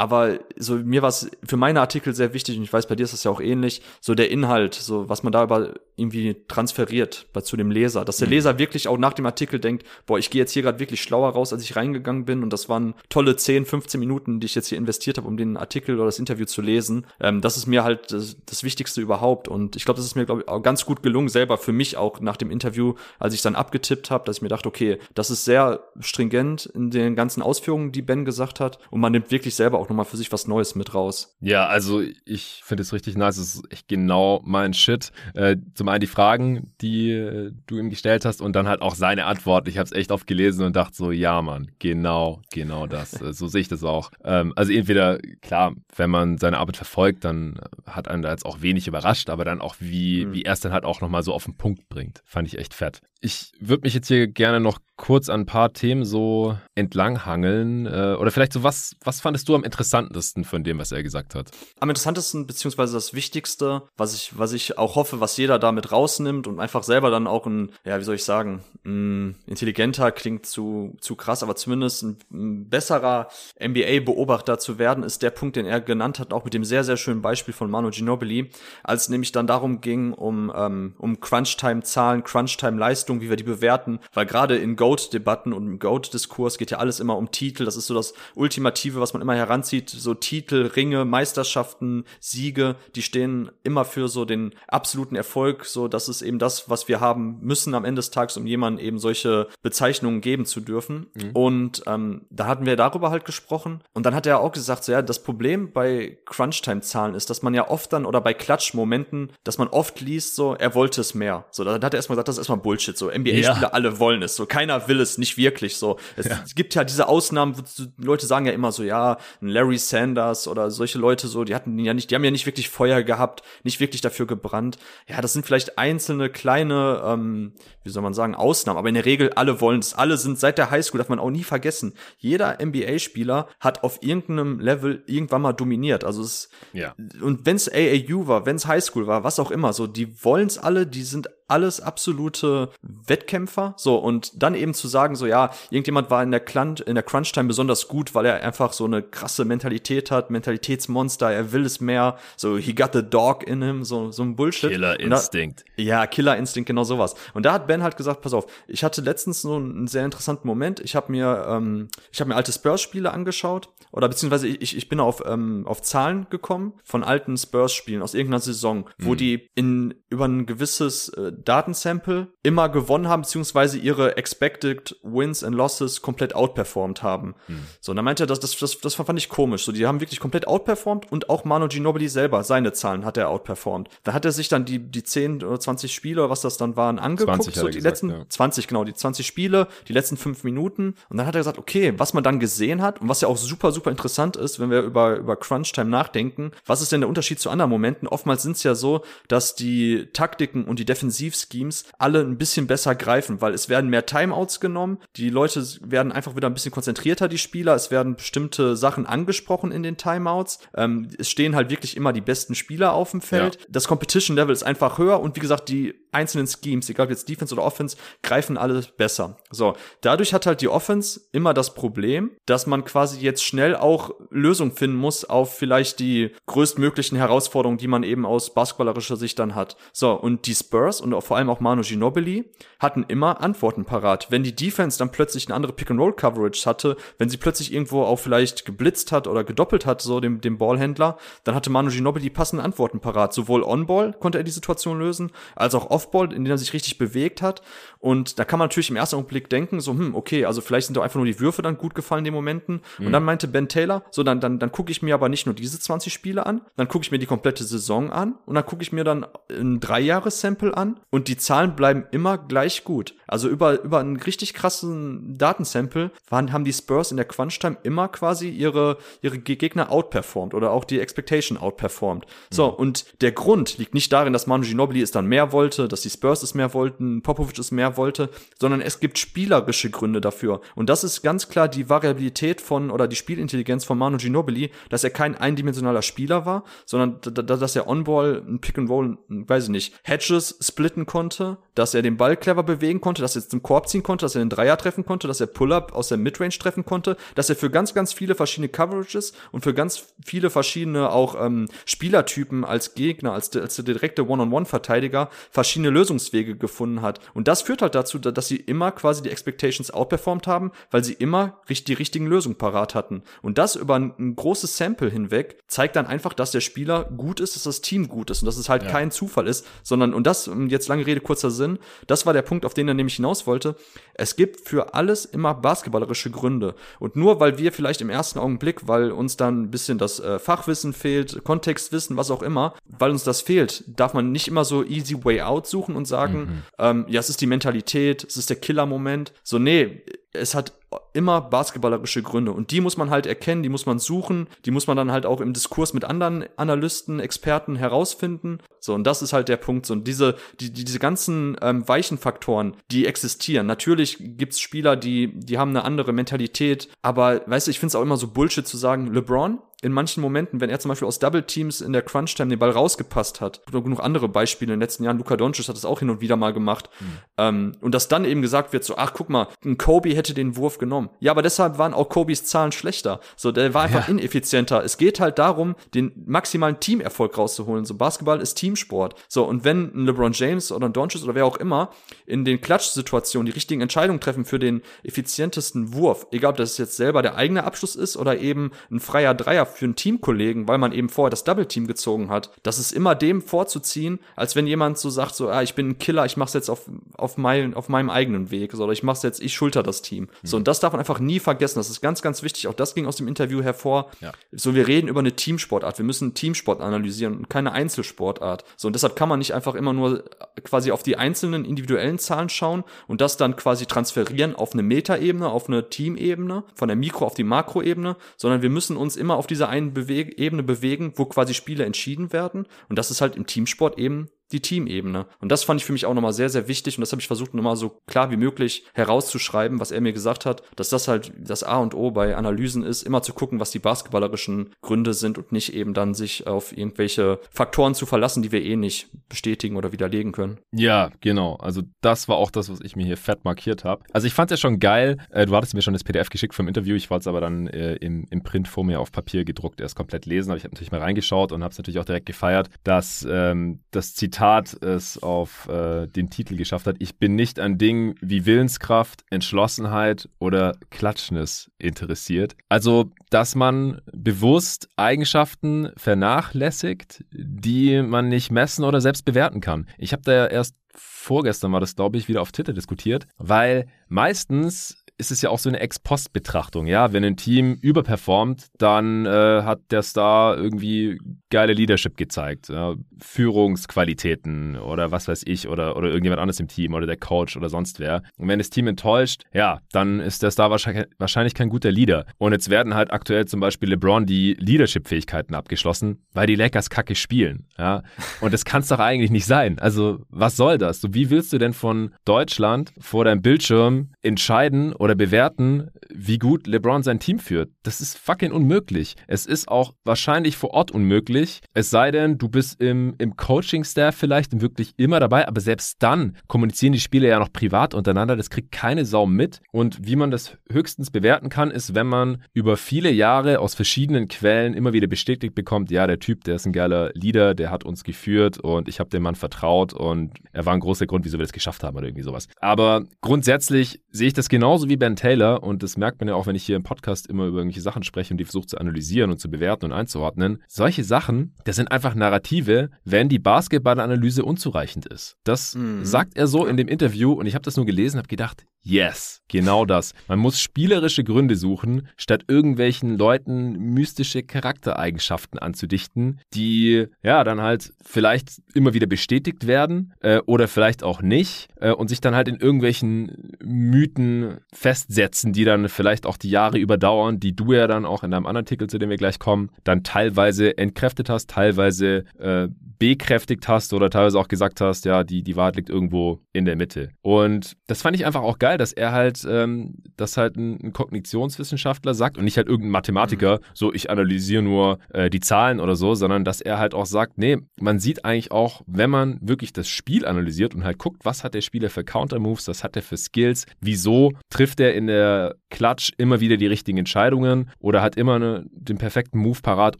[0.00, 3.02] aber so mir war es für meine Artikel sehr wichtig und ich weiß, bei dir
[3.02, 7.26] ist das ja auch ähnlich, so der Inhalt, so was man da über irgendwie transferiert
[7.34, 8.32] bei, zu dem Leser, dass der mhm.
[8.32, 11.28] Leser wirklich auch nach dem Artikel denkt, boah, ich gehe jetzt hier gerade wirklich schlauer
[11.28, 14.68] raus, als ich reingegangen bin und das waren tolle 10, 15 Minuten, die ich jetzt
[14.68, 17.06] hier investiert habe, um den Artikel oder das Interview zu lesen.
[17.20, 20.24] Ähm, das ist mir halt das, das Wichtigste überhaupt und ich glaube, das ist mir
[20.24, 23.42] glaube ich auch ganz gut gelungen selber für mich auch nach dem Interview, als ich
[23.42, 27.42] dann abgetippt habe, dass ich mir dachte, okay, das ist sehr stringent in den ganzen
[27.42, 30.46] Ausführungen, die Ben gesagt hat und man nimmt wirklich selber auch nochmal für sich was
[30.46, 31.36] Neues mit raus.
[31.40, 33.36] Ja, also ich finde es richtig nice.
[33.36, 35.12] Es ist echt genau mein Shit.
[35.34, 38.94] Äh, zum einen die Fragen, die äh, du ihm gestellt hast und dann halt auch
[38.94, 39.68] seine Antwort.
[39.68, 43.20] Ich habe es echt oft gelesen und dachte so, ja, Mann, genau, genau das.
[43.20, 44.10] Äh, so sehe ich das auch.
[44.24, 48.62] Ähm, also entweder, klar, wenn man seine Arbeit verfolgt, dann hat einen da jetzt auch
[48.62, 50.32] wenig überrascht, aber dann auch, wie, mhm.
[50.32, 52.22] wie er es dann halt auch nochmal so auf den Punkt bringt.
[52.24, 53.02] Fand ich echt fett.
[53.22, 57.86] Ich würde mich jetzt hier gerne noch kurz an ein paar Themen so entlanghangeln.
[57.86, 61.34] Äh, oder vielleicht so, was, was fandest du am interessantesten von dem, was er gesagt
[61.34, 61.50] hat?
[61.78, 66.48] Am interessantesten, beziehungsweise das Wichtigste, was ich, was ich auch hoffe, was jeder damit rausnimmt
[66.48, 70.96] und einfach selber dann auch ein, ja, wie soll ich sagen, ein intelligenter klingt zu,
[71.00, 73.28] zu krass, aber zumindest ein, ein besserer
[73.62, 76.96] NBA-Beobachter zu werden, ist der Punkt, den er genannt hat, auch mit dem sehr, sehr
[76.96, 78.50] schönen Beispiel von Manu Ginobili,
[78.82, 84.00] als es nämlich dann darum ging, um, ähm, um Crunch-Time-Zahlen, Crunch-Time-Leistung, wie wir die bewerten,
[84.12, 87.86] weil gerade in GOAT-Debatten und im GOAT-Diskurs geht ja alles immer um Titel, das ist
[87.86, 93.84] so das Ultimative, was man immer heranzieht, so Titel, Ringe, Meisterschaften, Siege, die stehen immer
[93.84, 97.84] für so den absoluten Erfolg, so das ist eben das, was wir haben müssen am
[97.84, 101.06] Ende des Tages, um jemandem eben solche Bezeichnungen geben zu dürfen.
[101.14, 101.30] Mhm.
[101.32, 103.82] Und ähm, da hatten wir darüber halt gesprochen.
[103.92, 107.54] Und dann hat er auch gesagt, so ja, das Problem bei Crunchtime-Zahlen ist, dass man
[107.54, 111.44] ja oft dann oder bei Klatsch-Momenten, dass man oft liest, so, er wollte es mehr.
[111.50, 112.96] So, da hat er erstmal gesagt, das ist erstmal Bullshit.
[112.96, 113.72] So, NBA-Spieler ja.
[113.72, 114.36] alle wollen es.
[114.36, 115.76] So, keiner will es nicht wirklich.
[115.76, 116.44] So, es ja.
[116.54, 117.62] gibt ja diese Ausnahmen, wo
[117.98, 121.78] Leute sagen ja immer so, ja, ein Larry Sanders oder solche Leute so, die hatten
[121.78, 124.78] ja nicht, die haben ja nicht wirklich Feuer gehabt, nicht wirklich dafür gebrannt.
[125.08, 129.04] Ja, das sind vielleicht einzelne kleine, ähm, wie soll man sagen, Ausnahmen, aber in der
[129.04, 129.94] Regel alle wollen es.
[129.94, 131.94] Alle sind seit der Highschool, darf man auch nie vergessen.
[132.18, 136.04] Jeder NBA-Spieler hat auf irgendeinem Level irgendwann mal dominiert.
[136.04, 136.94] Also es, ja.
[137.20, 140.46] und wenn es AAU war, wenn es Highschool war, was auch immer, so, die wollen
[140.46, 143.74] es alle, die sind alles absolute Wettkämpfer.
[143.76, 146.42] So, und dann eben zu sagen, so, ja, irgendjemand war in der,
[146.86, 151.52] in der Crunch-Time besonders gut, weil er einfach so eine krasse Mentalität hat, Mentalitätsmonster, er
[151.52, 154.70] will es mehr, so, he got the dog in him, so, so ein Bullshit.
[154.70, 155.64] Killer-Instinkt.
[155.76, 157.14] Ja, Killer-Instinkt, genau sowas.
[157.34, 160.46] Und da hat Ben halt gesagt, pass auf, ich hatte letztens so einen sehr interessanten
[160.46, 160.80] Moment.
[160.80, 165.00] Ich habe mir, ähm, ich habe mir alte Spurs-Spiele angeschaut, oder beziehungsweise ich, ich bin
[165.00, 169.16] auf, ähm, auf Zahlen gekommen von alten Spurs-Spielen aus irgendeiner Saison, wo mhm.
[169.16, 175.54] die in über ein gewisses äh, Datensample immer gewonnen haben, beziehungsweise ihre Expected Wins and
[175.54, 177.34] Losses komplett outperformed haben.
[177.46, 177.60] Hm.
[177.80, 179.64] So, und dann meinte er, das, das, das, das fand ich komisch.
[179.64, 183.28] So, die haben wirklich komplett outperformed und auch Manu Ginobili selber, seine Zahlen hat er
[183.28, 183.88] outperformed.
[184.04, 186.98] Da hat er sich dann die, die 10 oder 20 Spiele was das dann waren,
[186.98, 187.42] angeguckt.
[187.44, 188.24] so die gesagt, letzten ja.
[188.28, 190.94] 20, genau, die 20 Spiele, die letzten fünf Minuten.
[191.08, 193.36] Und dann hat er gesagt, okay, was man dann gesehen hat und was ja auch
[193.36, 197.08] super, super interessant ist, wenn wir über, über Crunch Time nachdenken, was ist denn der
[197.08, 198.08] Unterschied zu anderen Momenten?
[198.08, 202.66] Oftmals sind es ja so, dass die Taktiken und die Defensive Offensivschemes alle ein bisschen
[202.66, 206.72] besser greifen, weil es werden mehr Timeouts genommen, die Leute werden einfach wieder ein bisschen
[206.72, 210.58] konzentrierter, die Spieler, es werden bestimmte Sachen angesprochen in den Timeouts.
[210.74, 213.56] Ähm, es stehen halt wirklich immer die besten Spieler auf dem Feld.
[213.56, 213.66] Ja.
[213.68, 217.28] Das Competition Level ist einfach höher und wie gesagt, die einzelnen Schemes, egal ob jetzt
[217.28, 219.36] Defense oder Offense, greifen alle besser.
[219.50, 224.10] So, dadurch hat halt die Offense immer das Problem, dass man quasi jetzt schnell auch
[224.30, 229.54] Lösungen finden muss auf vielleicht die größtmöglichen Herausforderungen, die man eben aus basketballerischer Sicht dann
[229.54, 229.76] hat.
[229.92, 234.28] So, und die Spurs und vor allem auch Manu Ginobili hatten immer Antworten parat.
[234.30, 238.64] Wenn die Defense dann plötzlich eine andere Pick-and-Roll-Coverage hatte, wenn sie plötzlich irgendwo auch vielleicht
[238.64, 243.00] geblitzt hat oder gedoppelt hat, so dem, dem Ballhändler, dann hatte Manu Ginobili passende Antworten
[243.00, 243.32] parat.
[243.32, 246.98] Sowohl On-Ball konnte er die Situation lösen, als auch Off-Ball, in dem er sich richtig
[246.98, 247.62] bewegt hat.
[247.98, 250.96] Und da kann man natürlich im ersten Augenblick denken, so, hm, okay, also vielleicht sind
[250.96, 252.80] doch einfach nur die Würfe dann gut gefallen in den Momenten.
[252.98, 253.06] Mhm.
[253.06, 255.54] Und dann meinte Ben Taylor, so, dann, dann, dann gucke ich mir aber nicht nur
[255.54, 258.82] diese 20 Spiele an, dann gucke ich mir die komplette Saison an und dann gucke
[258.82, 263.14] ich mir dann ein Dreijahres-Sample an und die Zahlen bleiben immer gleich gut.
[263.30, 268.08] Also über, über einen richtig krassen Datensample waren, haben die Spurs in der Crunch-Time immer
[268.08, 272.26] quasi ihre, ihre Gegner outperformed oder auch die Expectation outperformed.
[272.50, 272.74] So, mhm.
[272.74, 276.10] und der Grund liegt nicht darin, dass Manu Ginobili es dann mehr wollte, dass die
[276.10, 280.60] Spurs es mehr wollten, Popovic es mehr wollte, sondern es gibt spielerische Gründe dafür.
[280.74, 285.04] Und das ist ganz klar die Variabilität von oder die Spielintelligenz von Manu Ginobili, dass
[285.04, 289.70] er kein eindimensionaler Spieler war, sondern dass er On-Ball, ein Pick and Roll, weiß ich
[289.70, 293.88] nicht, Hedges splitten konnte, dass er den Ball clever bewegen konnte, dass er zum Korb
[293.88, 296.84] ziehen konnte, dass er den Dreier treffen konnte, dass er Pull-up aus der Midrange treffen
[296.84, 301.34] konnte, dass er für ganz, ganz viele verschiedene Coverages und für ganz viele verschiedene auch
[301.40, 307.20] ähm, Spielertypen als Gegner, als, als der direkte One-on-One-Verteidiger verschiedene Lösungswege gefunden hat.
[307.34, 311.14] Und das führt halt dazu, dass sie immer quasi die Expectations outperformed haben, weil sie
[311.14, 313.22] immer die richtigen Lösungen parat hatten.
[313.42, 317.40] Und das über ein, ein großes Sample hinweg zeigt dann einfach, dass der Spieler gut
[317.40, 318.90] ist, dass das Team gut ist und dass es halt ja.
[318.90, 322.64] kein Zufall ist, sondern, und das, jetzt lange Rede, kurzer Sinn, das war der Punkt,
[322.64, 323.76] auf den er nämlich hinaus wollte.
[324.14, 326.74] Es gibt für alles immer basketballerische Gründe.
[326.98, 330.38] Und nur weil wir vielleicht im ersten Augenblick, weil uns dann ein bisschen das äh,
[330.38, 334.84] Fachwissen fehlt, Kontextwissen, was auch immer, weil uns das fehlt, darf man nicht immer so
[334.84, 336.62] easy way out suchen und sagen, mhm.
[336.78, 339.32] ähm, ja, es ist die Mentalität, es ist der Killer-Moment.
[339.42, 340.02] So, nee,
[340.32, 340.72] es hat
[341.12, 344.86] immer basketballerische Gründe und die muss man halt erkennen, die muss man suchen, die muss
[344.86, 348.58] man dann halt auch im Diskurs mit anderen Analysten, Experten herausfinden.
[348.80, 349.86] So und das ist halt der Punkt.
[349.86, 353.66] So und diese die, die diese ganzen ähm, weichen Faktoren, die existieren.
[353.66, 357.94] Natürlich gibt's Spieler, die die haben eine andere Mentalität, aber weißt du, ich finde es
[357.94, 361.18] auch immer so Bullshit zu sagen, LeBron in manchen Momenten, wenn er zum Beispiel aus
[361.18, 364.78] Double Teams in der Crunch Time den Ball rausgepasst hat, oder genug andere Beispiele in
[364.78, 367.06] den letzten Jahren, Luka Doncic hat das auch hin und wieder mal gemacht, mhm.
[367.38, 370.56] ähm, und dass dann eben gesagt wird so, ach guck mal, ein Kobe hätte den
[370.56, 370.99] Wurf genommen.
[371.20, 373.20] Ja, aber deshalb waren auch Kobes Zahlen schlechter.
[373.36, 374.14] So, der war einfach ja.
[374.14, 374.84] ineffizienter.
[374.84, 377.84] Es geht halt darum, den maximalen Teamerfolg rauszuholen.
[377.84, 379.14] So, Basketball ist Teamsport.
[379.28, 381.90] So, und wenn ein LeBron James oder ein Doncic oder wer auch immer
[382.26, 386.96] in den Klatschsituationen die richtigen Entscheidungen treffen für den effizientesten Wurf, egal ob das jetzt
[386.96, 390.92] selber der eigene Abschluss ist oder eben ein freier Dreier für einen Teamkollegen, weil man
[390.92, 394.98] eben vorher das Double Team gezogen hat, das ist immer dem vorzuziehen, als wenn jemand
[394.98, 397.88] so sagt, so, ah, ich bin ein Killer, ich mach's jetzt auf, auf, mein, auf
[397.88, 400.28] meinem eigenen Weg, so, oder ich mach's jetzt, ich schulter das Team.
[400.42, 401.78] So, und das darf man einfach nie vergessen.
[401.78, 402.68] Das ist ganz, ganz wichtig.
[402.68, 404.10] Auch das ging aus dem Interview hervor.
[404.20, 404.32] Ja.
[404.52, 405.98] So, wir reden über eine Teamsportart.
[405.98, 408.64] Wir müssen Teamsport analysieren und keine Einzelsportart.
[408.76, 410.24] So, und deshalb kann man nicht einfach immer nur
[410.64, 415.48] quasi auf die einzelnen individuellen Zahlen schauen und das dann quasi transferieren auf eine Metaebene,
[415.48, 419.46] auf eine Teamebene, von der Mikro- auf die Makroebene, sondern wir müssen uns immer auf
[419.46, 422.66] dieser einen Bewe Ebene bewegen, wo quasi Spiele entschieden werden.
[422.88, 425.26] Und das ist halt im Teamsport eben die Teamebene.
[425.40, 427.26] Und das fand ich für mich auch nochmal sehr, sehr wichtig und das habe ich
[427.26, 431.32] versucht nochmal so klar wie möglich herauszuschreiben, was er mir gesagt hat, dass das halt
[431.38, 435.38] das A und O bei Analysen ist, immer zu gucken, was die basketballerischen Gründe sind
[435.38, 439.76] und nicht eben dann sich auf irgendwelche Faktoren zu verlassen, die wir eh nicht bestätigen
[439.76, 440.58] oder widerlegen können.
[440.72, 441.54] Ja, genau.
[441.56, 444.02] Also das war auch das, was ich mir hier fett markiert habe.
[444.12, 445.18] Also ich fand es ja schon geil.
[445.30, 446.96] Äh, du hattest mir schon das PDF geschickt vom Interview.
[446.96, 449.96] Ich wollte es aber dann äh, im, im Print vor mir auf Papier gedruckt erst
[449.96, 450.50] komplett lesen.
[450.50, 453.80] Aber ich habe natürlich mal reingeschaut und habe es natürlich auch direkt gefeiert, dass ähm,
[453.90, 456.96] das Zitat Zitat es auf äh, den Titel geschafft hat.
[456.98, 462.56] Ich bin nicht an Dingen wie Willenskraft, Entschlossenheit oder Klatschnis interessiert.
[462.70, 469.86] Also, dass man bewusst Eigenschaften vernachlässigt, die man nicht messen oder selbst bewerten kann.
[469.98, 473.88] Ich habe da ja erst vorgestern war das, glaube ich, wieder auf Twitter diskutiert, weil
[474.08, 477.12] meistens ist es ja auch so eine Ex-Post-Betrachtung, ja.
[477.12, 482.94] Wenn ein Team überperformt, dann äh, hat der Star irgendwie geile Leadership gezeigt, ja?
[483.18, 487.68] Führungsqualitäten oder was weiß ich oder, oder irgendjemand anderes im Team oder der Coach oder
[487.68, 488.22] sonst wer.
[488.36, 492.24] Und wenn das Team enttäuscht, ja, dann ist der Star wahrscheinlich, wahrscheinlich kein guter Leader.
[492.38, 497.14] Und jetzt werden halt aktuell zum Beispiel LeBron die Leadership-Fähigkeiten abgeschlossen, weil die Lakers kacke
[497.14, 498.02] spielen, ja.
[498.40, 499.78] Und das kann es doch eigentlich nicht sein.
[499.78, 501.00] Also, was soll das?
[501.00, 506.66] So, wie willst du denn von Deutschland vor deinem Bildschirm entscheiden oder bewerten, wie gut
[506.66, 507.70] LeBron sein Team führt?
[507.82, 509.16] Das ist fucking unmöglich.
[509.26, 511.60] Es ist auch wahrscheinlich vor Ort unmöglich.
[511.74, 516.36] Es sei denn, du bist im, im Coaching-Staff vielleicht wirklich immer dabei, aber selbst dann
[516.46, 518.36] kommunizieren die Spieler ja noch privat untereinander.
[518.36, 519.60] Das kriegt keine Sau mit.
[519.72, 524.28] Und wie man das höchstens bewerten kann, ist, wenn man über viele Jahre aus verschiedenen
[524.28, 527.84] Quellen immer wieder bestätigt bekommt, ja, der Typ, der ist ein geiler Leader, der hat
[527.84, 531.38] uns geführt und ich habe dem Mann vertraut und er war ein großer Grund, wieso
[531.38, 532.48] wir das geschafft haben oder irgendwie sowas.
[532.60, 536.46] Aber grundsätzlich sehe ich das genauso wie Ben Taylor und das merkt man ja auch,
[536.46, 539.32] wenn ich hier im Podcast immer über irgendwelche Sachen spreche und die versuche zu analysieren
[539.32, 540.62] und zu bewerten und einzuordnen.
[540.68, 545.36] Solche Sachen, das sind einfach Narrative, wenn die Basketballanalyse unzureichend ist.
[545.42, 546.04] Das mhm.
[546.04, 549.42] sagt er so in dem Interview und ich habe das nur gelesen, habe gedacht, Yes,
[549.48, 550.14] genau das.
[550.26, 557.92] Man muss spielerische Gründe suchen, statt irgendwelchen Leuten mystische Charaktereigenschaften anzudichten, die ja dann halt
[558.02, 562.48] vielleicht immer wieder bestätigt werden äh, oder vielleicht auch nicht äh, und sich dann halt
[562.48, 564.60] in irgendwelchen Mythen
[564.90, 568.46] festsetzen, die dann vielleicht auch die Jahre überdauern, die du ja dann auch in deinem
[568.46, 572.66] anderen Artikel, zu dem wir gleich kommen, dann teilweise entkräftet hast, teilweise äh,
[572.98, 576.76] bekräftigt hast oder teilweise auch gesagt hast, ja, die, die Wahrheit liegt irgendwo in der
[576.76, 577.10] Mitte.
[577.22, 580.92] Und das fand ich einfach auch geil, dass er halt, ähm, dass halt ein, ein
[580.92, 583.64] Kognitionswissenschaftler sagt und nicht halt irgendein Mathematiker, mhm.
[583.74, 587.38] so ich analysiere nur äh, die Zahlen oder so, sondern dass er halt auch sagt,
[587.38, 591.42] nee, man sieht eigentlich auch, wenn man wirklich das Spiel analysiert und halt guckt, was
[591.42, 595.56] hat der Spieler für Counter-Moves, was hat er für Skills, wieso trifft er in der
[595.70, 599.98] Klatsch immer wieder die richtigen Entscheidungen oder hat immer eine, den perfekten Move parat,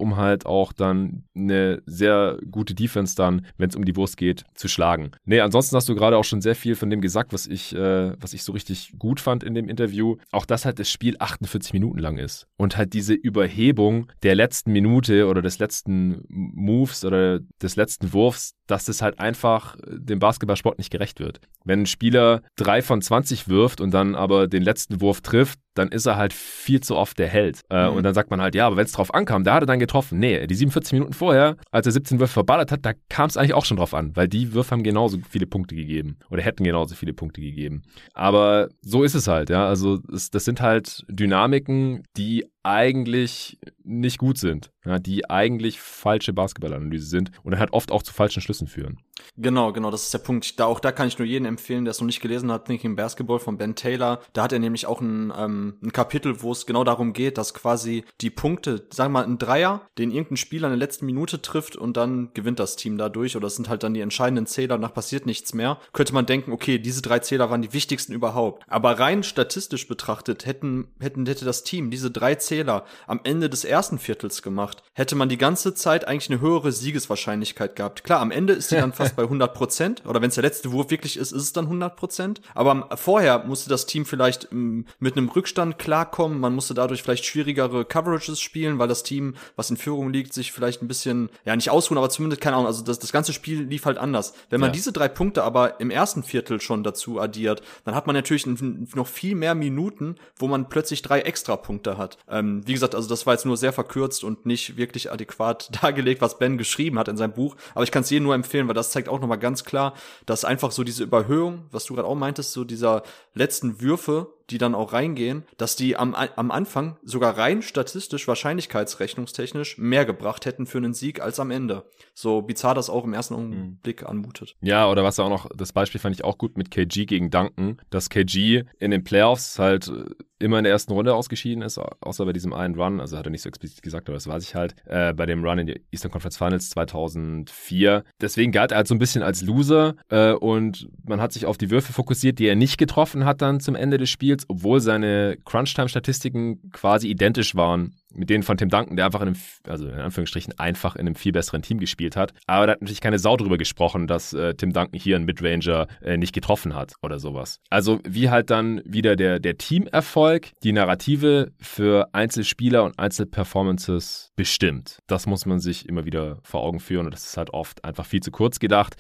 [0.01, 4.45] um halt auch dann eine sehr gute Defense dann, wenn es um die Wurst geht,
[4.55, 5.13] zu schlagen.
[5.25, 8.13] Nee, ansonsten hast du gerade auch schon sehr viel von dem gesagt, was ich, äh,
[8.21, 10.17] was ich so richtig gut fand in dem Interview.
[10.33, 12.47] Auch dass halt das Spiel 48 Minuten lang ist.
[12.57, 18.55] Und halt diese Überhebung der letzten Minute oder des letzten Moves oder des letzten Wurfs,
[18.67, 21.41] dass es halt einfach dem Basketballsport nicht gerecht wird.
[21.65, 25.89] Wenn ein Spieler drei von 20 wirft und dann aber den letzten Wurf trifft, dann
[25.89, 27.61] ist er halt viel zu oft der Held.
[27.71, 27.97] Äh, mhm.
[27.97, 29.79] Und dann sagt man halt, ja, aber wenn es drauf ankam, da hat er dann
[29.79, 30.19] getroffen.
[30.19, 33.55] Nee, die 47 Minuten vorher, als er 17 Würfe verballert hat, da kam es eigentlich
[33.55, 36.95] auch schon drauf an, weil die Würfe haben genauso viele Punkte gegeben oder hätten genauso
[36.95, 37.83] viele Punkte gegeben.
[38.15, 39.67] Aber so ist es halt, ja.
[39.67, 46.33] Also es, das sind halt Dynamiken, die eigentlich nicht gut sind, ja, die eigentlich falsche
[46.33, 48.99] Basketballanalyse sind und dann halt oft auch zu falschen Schlüssen führen.
[49.37, 50.59] Genau, genau, das ist der Punkt.
[50.59, 52.97] Da, auch da kann ich nur jeden empfehlen, der es noch nicht gelesen hat, Thinking
[52.97, 54.21] Basketball von Ben Taylor.
[54.33, 57.55] Da hat er nämlich auch ein, ähm, ein Kapitel, wo es genau darum geht, dass
[57.55, 61.43] quasi die Punkte, sagen wir mal, ein Dreier, den irgendein Spieler in der letzten Minute
[61.43, 64.77] trifft und dann gewinnt das Team dadurch oder es sind halt dann die entscheidenden Zähler,
[64.77, 65.79] danach passiert nichts mehr.
[65.93, 68.65] Könnte man denken, okay, diese drei Zähler waren die wichtigsten überhaupt.
[68.69, 73.65] Aber rein statistisch betrachtet hätten, hätten, hätte das Team diese drei Zähler am Ende des
[73.65, 78.05] ersten Viertels gemacht, hätte man die ganze Zeit eigentlich eine höhere Siegeswahrscheinlichkeit gehabt.
[78.05, 80.03] Klar, am Ende ist sie dann fast bei 100 Prozent.
[80.07, 82.41] Oder wenn es der letzte Wurf wirklich ist, ist es dann 100 Prozent.
[82.55, 86.39] Aber vorher musste das Team vielleicht m, mit einem Rückstand klarkommen.
[86.39, 90.53] Man musste dadurch vielleicht schwierigere Coverages spielen, weil das Team, was in Führung liegt, sich
[90.53, 93.63] vielleicht ein bisschen, ja, nicht ausruhen, aber zumindest, keine Ahnung, also das, das ganze Spiel
[93.63, 94.33] lief halt anders.
[94.49, 94.75] Wenn man ja.
[94.75, 99.09] diese drei Punkte aber im ersten Viertel schon dazu addiert, dann hat man natürlich noch
[99.09, 102.17] viel mehr Minuten, wo man plötzlich drei Extrapunkte hat.
[102.29, 106.21] Ähm, wie gesagt, also das war jetzt nur sehr verkürzt und nicht wirklich adäquat dargelegt,
[106.21, 107.57] was Ben geschrieben hat in seinem Buch.
[107.75, 109.95] Aber ich kann es jedem nur empfehlen, weil das zeigt auch nochmal ganz klar,
[110.27, 113.03] dass einfach so diese Überhöhung, was du gerade auch meintest, so dieser
[113.35, 119.79] letzten Würfe, die dann auch reingehen, dass die am, am Anfang sogar rein statistisch, wahrscheinlichkeitsrechnungstechnisch
[119.79, 121.85] mehr gebracht hätten für einen Sieg als am Ende.
[122.15, 123.41] So bizarr das auch im ersten mhm.
[123.41, 124.57] Augenblick anmutet.
[124.61, 127.81] Ja, oder was auch noch, das Beispiel fand ich auch gut mit KG gegen Duncan,
[127.91, 130.05] dass KG in den Playoffs halt äh,
[130.41, 133.31] immer in der ersten Runde ausgeschieden ist, außer bei diesem einen Run, also hat er
[133.31, 135.81] nicht so explizit gesagt, aber das weiß ich halt, äh, bei dem Run in die
[135.93, 138.05] Eastern Conference Finals 2004.
[138.21, 141.59] Deswegen galt er halt so ein bisschen als Loser äh, und man hat sich auf
[141.59, 145.37] die Würfe fokussiert, die er nicht getroffen hat dann zum Ende des Spiels, obwohl seine
[145.45, 149.37] Crunch-Time-Statistiken quasi identisch waren mit denen von Tim Duncan, der einfach in einem,
[149.67, 152.33] also in Anführungsstrichen einfach in einem viel besseren Team gespielt hat.
[152.47, 155.87] Aber da hat natürlich keine Sau drüber gesprochen, dass äh, Tim Duncan hier einen Midranger
[156.03, 157.61] äh, nicht getroffen hat oder sowas.
[157.71, 164.99] Also wie halt dann wieder der, der Teamerfolg die Narrative für Einzelspieler und Einzelperformances bestimmt.
[165.07, 168.07] Das muss man sich immer wieder vor Augen führen und das ist halt oft einfach
[168.07, 168.97] viel zu kurz gedacht.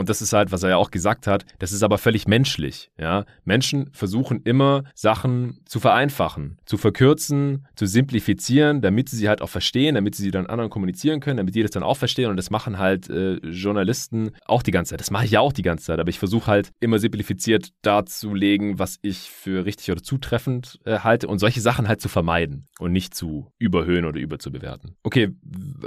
[0.00, 2.90] Und das ist halt, was er ja auch gesagt hat, das ist aber völlig menschlich.
[2.98, 3.26] Ja?
[3.44, 9.50] Menschen versuchen immer, Sachen zu vereinfachen, zu verkürzen, zu simplifizieren, damit sie sie halt auch
[9.50, 12.30] verstehen, damit sie sie dann anderen kommunizieren können, damit die das dann auch verstehen.
[12.30, 15.00] Und das machen halt äh, Journalisten auch die ganze Zeit.
[15.00, 18.78] Das mache ich ja auch die ganze Zeit, aber ich versuche halt immer simplifiziert darzulegen,
[18.78, 22.92] was ich für richtig oder zutreffend äh, halte und solche Sachen halt zu vermeiden und
[22.92, 24.96] nicht zu überhöhen oder überzubewerten.
[25.02, 25.28] Okay,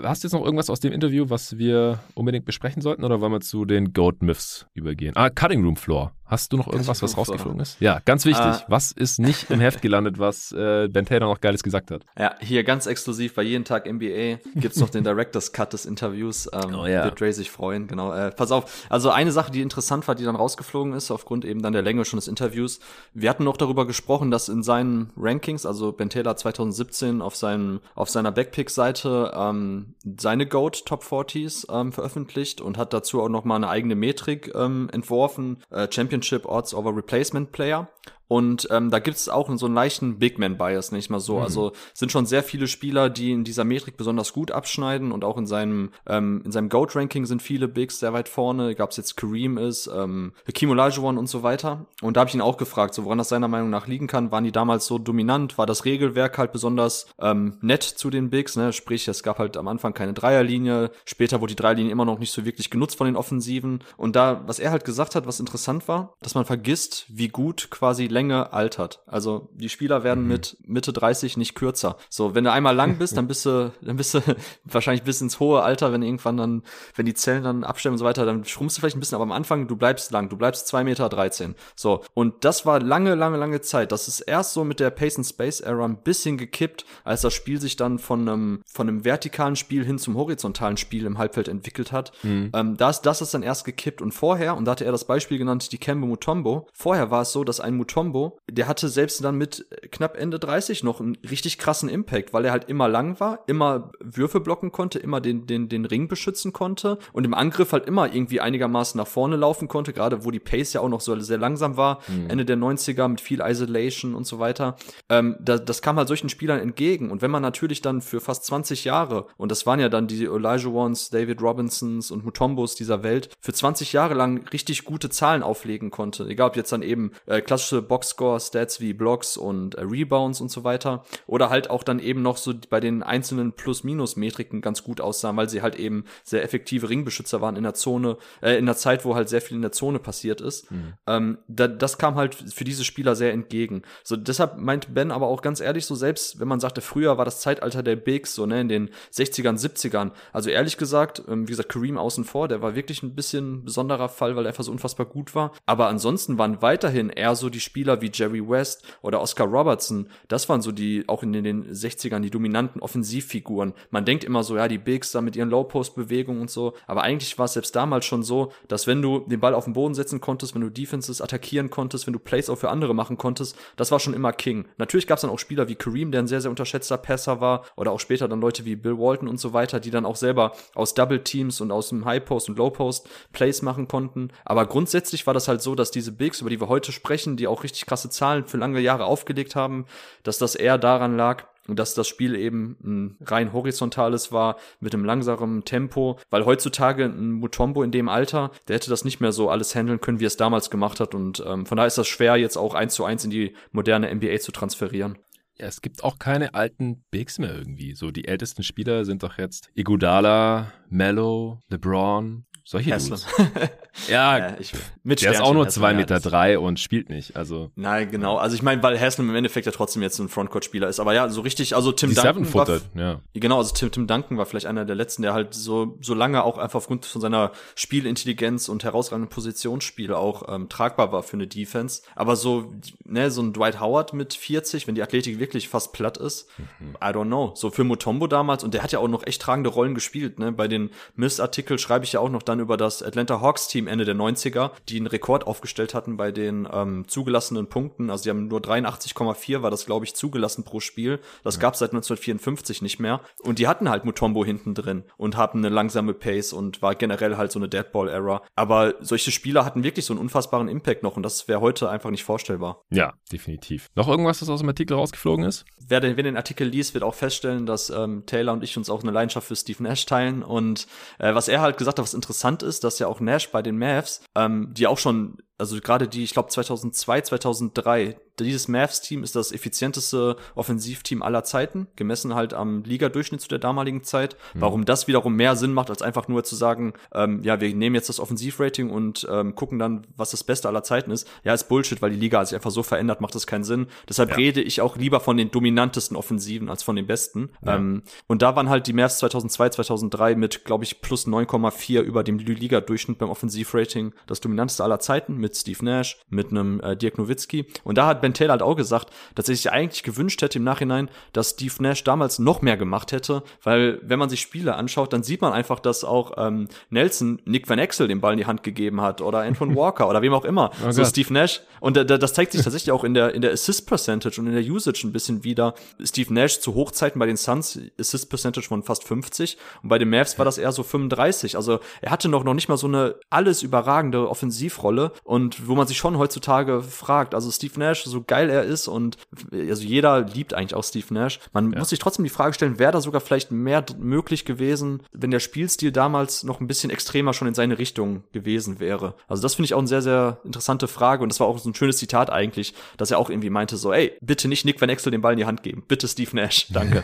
[0.03, 3.31] hast du jetzt noch irgendwas aus dem Interview, was wir unbedingt besprechen sollten oder wollen
[3.31, 5.13] wir zu den Goat Myths übergehen?
[5.15, 6.13] Ah, Cutting Room Floor.
[6.25, 7.79] Hast du noch irgendwas, was rausgeflogen ist?
[7.79, 8.45] Ja, ganz wichtig.
[8.45, 12.05] Äh, was ist nicht im Heft gelandet, was äh, Ben Taylor noch Geiles gesagt hat?
[12.17, 16.49] Ja, hier ganz exklusiv bei jeden Tag NBA gibt's noch den Director's Cut des Interviews.
[16.53, 17.03] Ähm, oh, ja.
[17.03, 18.13] Wird Ray sich freuen, genau.
[18.13, 21.61] Äh, pass auf, also eine Sache, die interessant war, die dann rausgeflogen ist, aufgrund eben
[21.61, 22.79] dann der Länge schon des Interviews.
[23.13, 27.81] Wir hatten noch darüber gesprochen, dass in seinen Rankings, also Ben Taylor 2017 auf seinem
[27.95, 33.43] auf seiner Backpick-Seite ähm, seine Goat Top 40s ähm, veröffentlicht und hat dazu auch noch
[33.43, 35.87] mal eine eigene Metrik ähm, entworfen, äh,
[36.23, 37.85] Championship Odds over Replacement Player.
[38.27, 41.37] Und ähm, da gibt es auch so einen leichten Big Man-Bias, nicht mal so.
[41.37, 41.43] Mhm.
[41.43, 45.37] Also sind schon sehr viele Spieler, die in dieser Metrik besonders gut abschneiden und auch
[45.37, 48.75] in seinem ähm, in seinem Goat-Ranking sind viele Bigs sehr weit vorne.
[48.75, 51.85] Gab es jetzt Kareem ist, ähm, Hakim Olajuwon und so weiter.
[52.01, 54.31] Und da habe ich ihn auch gefragt, so woran das seiner Meinung nach liegen kann.
[54.31, 55.57] Waren die damals so dominant?
[55.57, 58.55] War das Regelwerk halt besonders ähm, nett zu den Bigs?
[58.55, 58.73] Ne?
[58.73, 60.91] Sprich, es gab halt am Anfang keine Dreierlinie.
[61.05, 63.83] Später wurde die Dreierlinie immer noch nicht so wirklich genutzt von den Offensiven.
[63.97, 67.69] Und da, was er halt gesagt hat, was interessant war, dass man vergisst, wie gut
[67.69, 69.01] quasi länger Länge altert.
[69.05, 70.29] Also die Spieler werden mhm.
[70.29, 71.97] mit Mitte 30 nicht kürzer.
[72.09, 74.21] So, wenn du einmal lang bist, dann bist du, dann bist du
[74.65, 76.63] wahrscheinlich bis ins hohe Alter, wenn irgendwann dann,
[76.95, 79.23] wenn die Zellen dann abstellen und so weiter, dann schrumpfst du vielleicht ein bisschen, aber
[79.23, 81.09] am Anfang, du bleibst lang, du bleibst zwei Meter.
[81.13, 81.55] 13.
[81.75, 83.91] So, und das war lange, lange, lange Zeit.
[83.91, 87.33] Das ist erst so mit der Pace and Space Era ein bisschen gekippt, als das
[87.33, 91.47] Spiel sich dann von einem, von einem vertikalen Spiel hin zum horizontalen Spiel im Halbfeld
[91.47, 92.11] entwickelt hat.
[92.23, 92.51] Mhm.
[92.53, 95.37] Ähm, das, das ist dann erst gekippt und vorher, und da hatte er das Beispiel
[95.37, 99.23] genannt, die Kembe Mutombo, vorher war es so, dass ein Mutombo Combo, der hatte selbst
[99.23, 103.21] dann mit knapp Ende 30 noch einen richtig krassen Impact, weil er halt immer lang
[103.21, 107.71] war, immer Würfe blocken konnte, immer den, den, den Ring beschützen konnte und im Angriff
[107.71, 110.99] halt immer irgendwie einigermaßen nach vorne laufen konnte, gerade wo die Pace ja auch noch
[110.99, 112.29] so sehr langsam war, mhm.
[112.29, 114.75] Ende der 90er mit viel Isolation und so weiter.
[115.07, 118.43] Ähm, das, das kam halt solchen Spielern entgegen und wenn man natürlich dann für fast
[118.45, 123.01] 20 Jahre, und das waren ja dann die Elijah Ones, David Robinsons und Mutombos dieser
[123.01, 127.11] Welt, für 20 Jahre lang richtig gute Zahlen auflegen konnte, egal ob jetzt dann eben
[127.27, 131.03] äh, klassische Boxscore-Stats wie Blocks und äh, Rebounds und so weiter.
[131.27, 135.47] Oder halt auch dann eben noch so bei den einzelnen Plus-Minus-Metriken ganz gut aussahen, weil
[135.47, 139.13] sie halt eben sehr effektive Ringbeschützer waren in der Zone, äh, in der Zeit, wo
[139.13, 140.71] halt sehr viel in der Zone passiert ist.
[140.71, 140.93] Mhm.
[141.05, 143.83] Ähm, da, das kam halt für diese Spieler sehr entgegen.
[144.03, 147.25] So, deshalb meint Ben aber auch ganz ehrlich, so selbst wenn man sagte, früher war
[147.25, 150.13] das Zeitalter der Bigs, so, ne, in den 60ern, 70ern.
[150.31, 154.09] Also ehrlich gesagt, ähm, wie gesagt, Kareem außen vor, der war wirklich ein bisschen besonderer
[154.09, 155.51] Fall, weil er einfach so unfassbar gut war.
[155.67, 160.07] Aber ansonsten waren weiterhin eher so die Spieler, Spieler wie Jerry West oder Oscar Robertson,
[160.29, 163.73] das waren so die, auch in den 60ern, die dominanten Offensivfiguren.
[163.91, 167.37] Man denkt immer so, ja, die Bigs da mit ihren Low-Post-Bewegungen und so, aber eigentlich
[167.37, 170.21] war es selbst damals schon so, dass wenn du den Ball auf den Boden setzen
[170.21, 173.91] konntest, wenn du Defenses attackieren konntest, wenn du Plays auch für andere machen konntest, das
[173.91, 174.63] war schon immer King.
[174.77, 177.65] Natürlich gab es dann auch Spieler wie Kareem, der ein sehr, sehr unterschätzter Passer war,
[177.75, 180.53] oder auch später dann Leute wie Bill Walton und so weiter, die dann auch selber
[180.73, 184.29] aus Double Teams und aus dem High Post und Low Post Plays machen konnten.
[184.45, 187.47] Aber grundsätzlich war das halt so, dass diese Bigs, über die wir heute sprechen, die
[187.47, 189.85] auch richtig richtig krasse Zahlen für lange Jahre aufgelegt haben,
[190.21, 195.05] dass das eher daran lag, dass das Spiel eben ein rein horizontales war mit einem
[195.05, 199.49] langsamen Tempo, weil heutzutage ein Mutombo in dem Alter, der hätte das nicht mehr so
[199.49, 202.07] alles handeln können, wie er es damals gemacht hat und ähm, von daher ist das
[202.07, 205.17] schwer jetzt auch eins zu eins in die moderne NBA zu transferieren.
[205.57, 207.93] Ja, es gibt auch keine alten Bigs mehr irgendwie.
[207.95, 213.27] So die ältesten Spieler sind doch jetzt Iguodala, Mello, LeBron, solche Dudes.
[214.07, 217.35] ja, ja ich, mit der ist auch nur zwei Meter drei und spielt nicht.
[217.35, 218.37] Also nein, genau.
[218.37, 220.99] Also ich meine, weil Haslam im Endeffekt ja trotzdem jetzt ein Frontcourt-Spieler ist.
[220.99, 221.75] Aber ja, so richtig.
[221.75, 223.21] Also Tim Die Duncan war, ja.
[223.33, 226.43] Genau, also Tim Tim Duncan war vielleicht einer der letzten, der halt so so lange
[226.43, 231.47] auch einfach aufgrund von seiner Spielintelligenz und herausragenden Positionsspiel auch ähm, tragbar war für eine
[231.47, 232.01] Defense.
[232.15, 232.73] Aber so
[233.05, 236.95] ne, so ein Dwight Howard mit 40, wenn die Athletik wirklich fast platt ist, mhm.
[236.95, 237.51] I don't know.
[237.55, 240.39] So für Mutombo damals und der hat ja auch noch echt tragende Rollen gespielt.
[240.39, 243.87] Ne, bei den Miss-Artikel schreibe ich ja auch noch dann über das Atlanta Hawks Team
[243.87, 248.09] Ende der 90er, die einen Rekord aufgestellt hatten bei den ähm, zugelassenen Punkten.
[248.09, 251.19] Also die haben nur 83,4 war das, glaube ich, zugelassen pro Spiel.
[251.43, 251.61] Das ja.
[251.61, 253.21] gab es seit 1954 nicht mehr.
[253.41, 257.37] Und die hatten halt Mutombo hinten drin und hatten eine langsame Pace und war generell
[257.37, 258.41] halt so eine Deadball-Era.
[258.55, 262.09] Aber solche Spieler hatten wirklich so einen unfassbaren Impact noch und das wäre heute einfach
[262.09, 262.83] nicht vorstellbar.
[262.89, 263.89] Ja, definitiv.
[263.95, 265.65] Noch irgendwas, was aus dem Artikel rausgeflogen ist?
[265.85, 268.89] Wer den, wer den Artikel liest, wird auch feststellen, dass ähm, Taylor und ich uns
[268.89, 270.43] auch eine Leidenschaft für Steve Nash teilen.
[270.43, 270.87] Und
[271.19, 273.72] äh, was er halt gesagt hat, was interessant ist, dass ja auch Nash bei den
[273.73, 279.23] den Mavs, ähm, die auch schon also gerade die, ich glaube 2002, 2003, dieses Mavs-Team
[279.23, 284.35] ist das effizienteste Offensivteam aller Zeiten, gemessen halt am Ligadurchschnitt zu der damaligen Zeit.
[284.53, 284.61] Mhm.
[284.61, 287.95] Warum das wiederum mehr Sinn macht, als einfach nur zu sagen, ähm, ja, wir nehmen
[287.95, 291.27] jetzt das Offensivrating und ähm, gucken dann, was das Beste aller Zeiten ist.
[291.43, 293.87] Ja, ist Bullshit, weil die Liga sich einfach so verändert, macht das keinen Sinn.
[294.09, 294.35] Deshalb ja.
[294.35, 297.51] rede ich auch lieber von den dominantesten Offensiven als von den besten.
[297.65, 297.75] Ja.
[297.75, 302.23] Ähm, und da waren halt die Mavs 2002, 2003 mit, glaube ich, plus 9,4 über
[302.23, 307.17] dem Liga-Durchschnitt beim Offensivrating das dominanteste aller Zeiten mit Steve Nash, mit einem äh, Dirk
[307.17, 307.65] Nowitzki.
[307.83, 310.63] Und da hat Ben Taylor halt auch gesagt, dass er sich eigentlich gewünscht hätte im
[310.63, 315.13] Nachhinein, dass Steve Nash damals noch mehr gemacht hätte, weil wenn man sich Spiele anschaut,
[315.13, 318.45] dann sieht man einfach, dass auch ähm, Nelson Nick Van Exel den Ball in die
[318.45, 320.71] Hand gegeben hat oder Anton Walker oder wem auch immer.
[320.85, 321.61] Oh so Steve Nash.
[321.79, 324.53] Und äh, das zeigt sich tatsächlich auch in der, in der Assist Percentage und in
[324.53, 325.73] der Usage ein bisschen wieder.
[326.03, 330.09] Steve Nash zu Hochzeiten bei den Suns Assist Percentage von fast 50 und bei den
[330.09, 331.55] Mavs war das eher so 35.
[331.55, 335.87] Also er hatte noch, noch nicht mal so eine alles überragende Offensivrolle und wo man
[335.87, 339.17] sich schon heutzutage fragt, also Steve Nash, so geil er ist und
[339.51, 341.39] also jeder liebt eigentlich auch Steve Nash.
[341.53, 341.79] Man ja.
[341.79, 345.39] muss sich trotzdem die Frage stellen, wäre da sogar vielleicht mehr möglich gewesen, wenn der
[345.39, 349.15] Spielstil damals noch ein bisschen extremer schon in seine Richtung gewesen wäre.
[349.27, 351.69] Also das finde ich auch eine sehr, sehr interessante Frage und das war auch so
[351.69, 354.89] ein schönes Zitat eigentlich, dass er auch irgendwie meinte so, ey, bitte nicht Nick Van
[354.89, 357.03] Exel den Ball in die Hand geben, bitte Steve Nash, danke.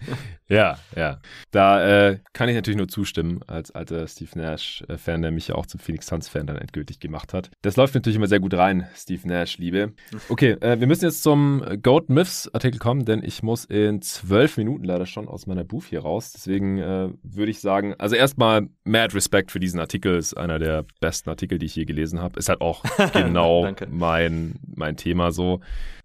[0.48, 1.20] ja, ja.
[1.50, 5.66] Da äh, kann ich natürlich nur zustimmen als alter Steve Nash-Fan, der mich ja auch
[5.66, 7.50] zum Phoenix Suns-Fan dann endgültig gemacht hat.
[7.62, 9.92] Das läuft natürlich immer sehr gut rein, Steve Nash, Liebe.
[10.28, 14.56] Okay, äh, wir müssen jetzt zum Goat Myths Artikel kommen, denn ich muss in zwölf
[14.56, 16.32] Minuten leider schon aus meiner Booth hier raus.
[16.32, 20.84] Deswegen äh, würde ich sagen, also erstmal mad Respect für diesen Artikel, ist einer der
[21.00, 22.38] besten Artikel, die ich je gelesen habe.
[22.38, 25.60] Ist halt auch genau mein, mein Thema so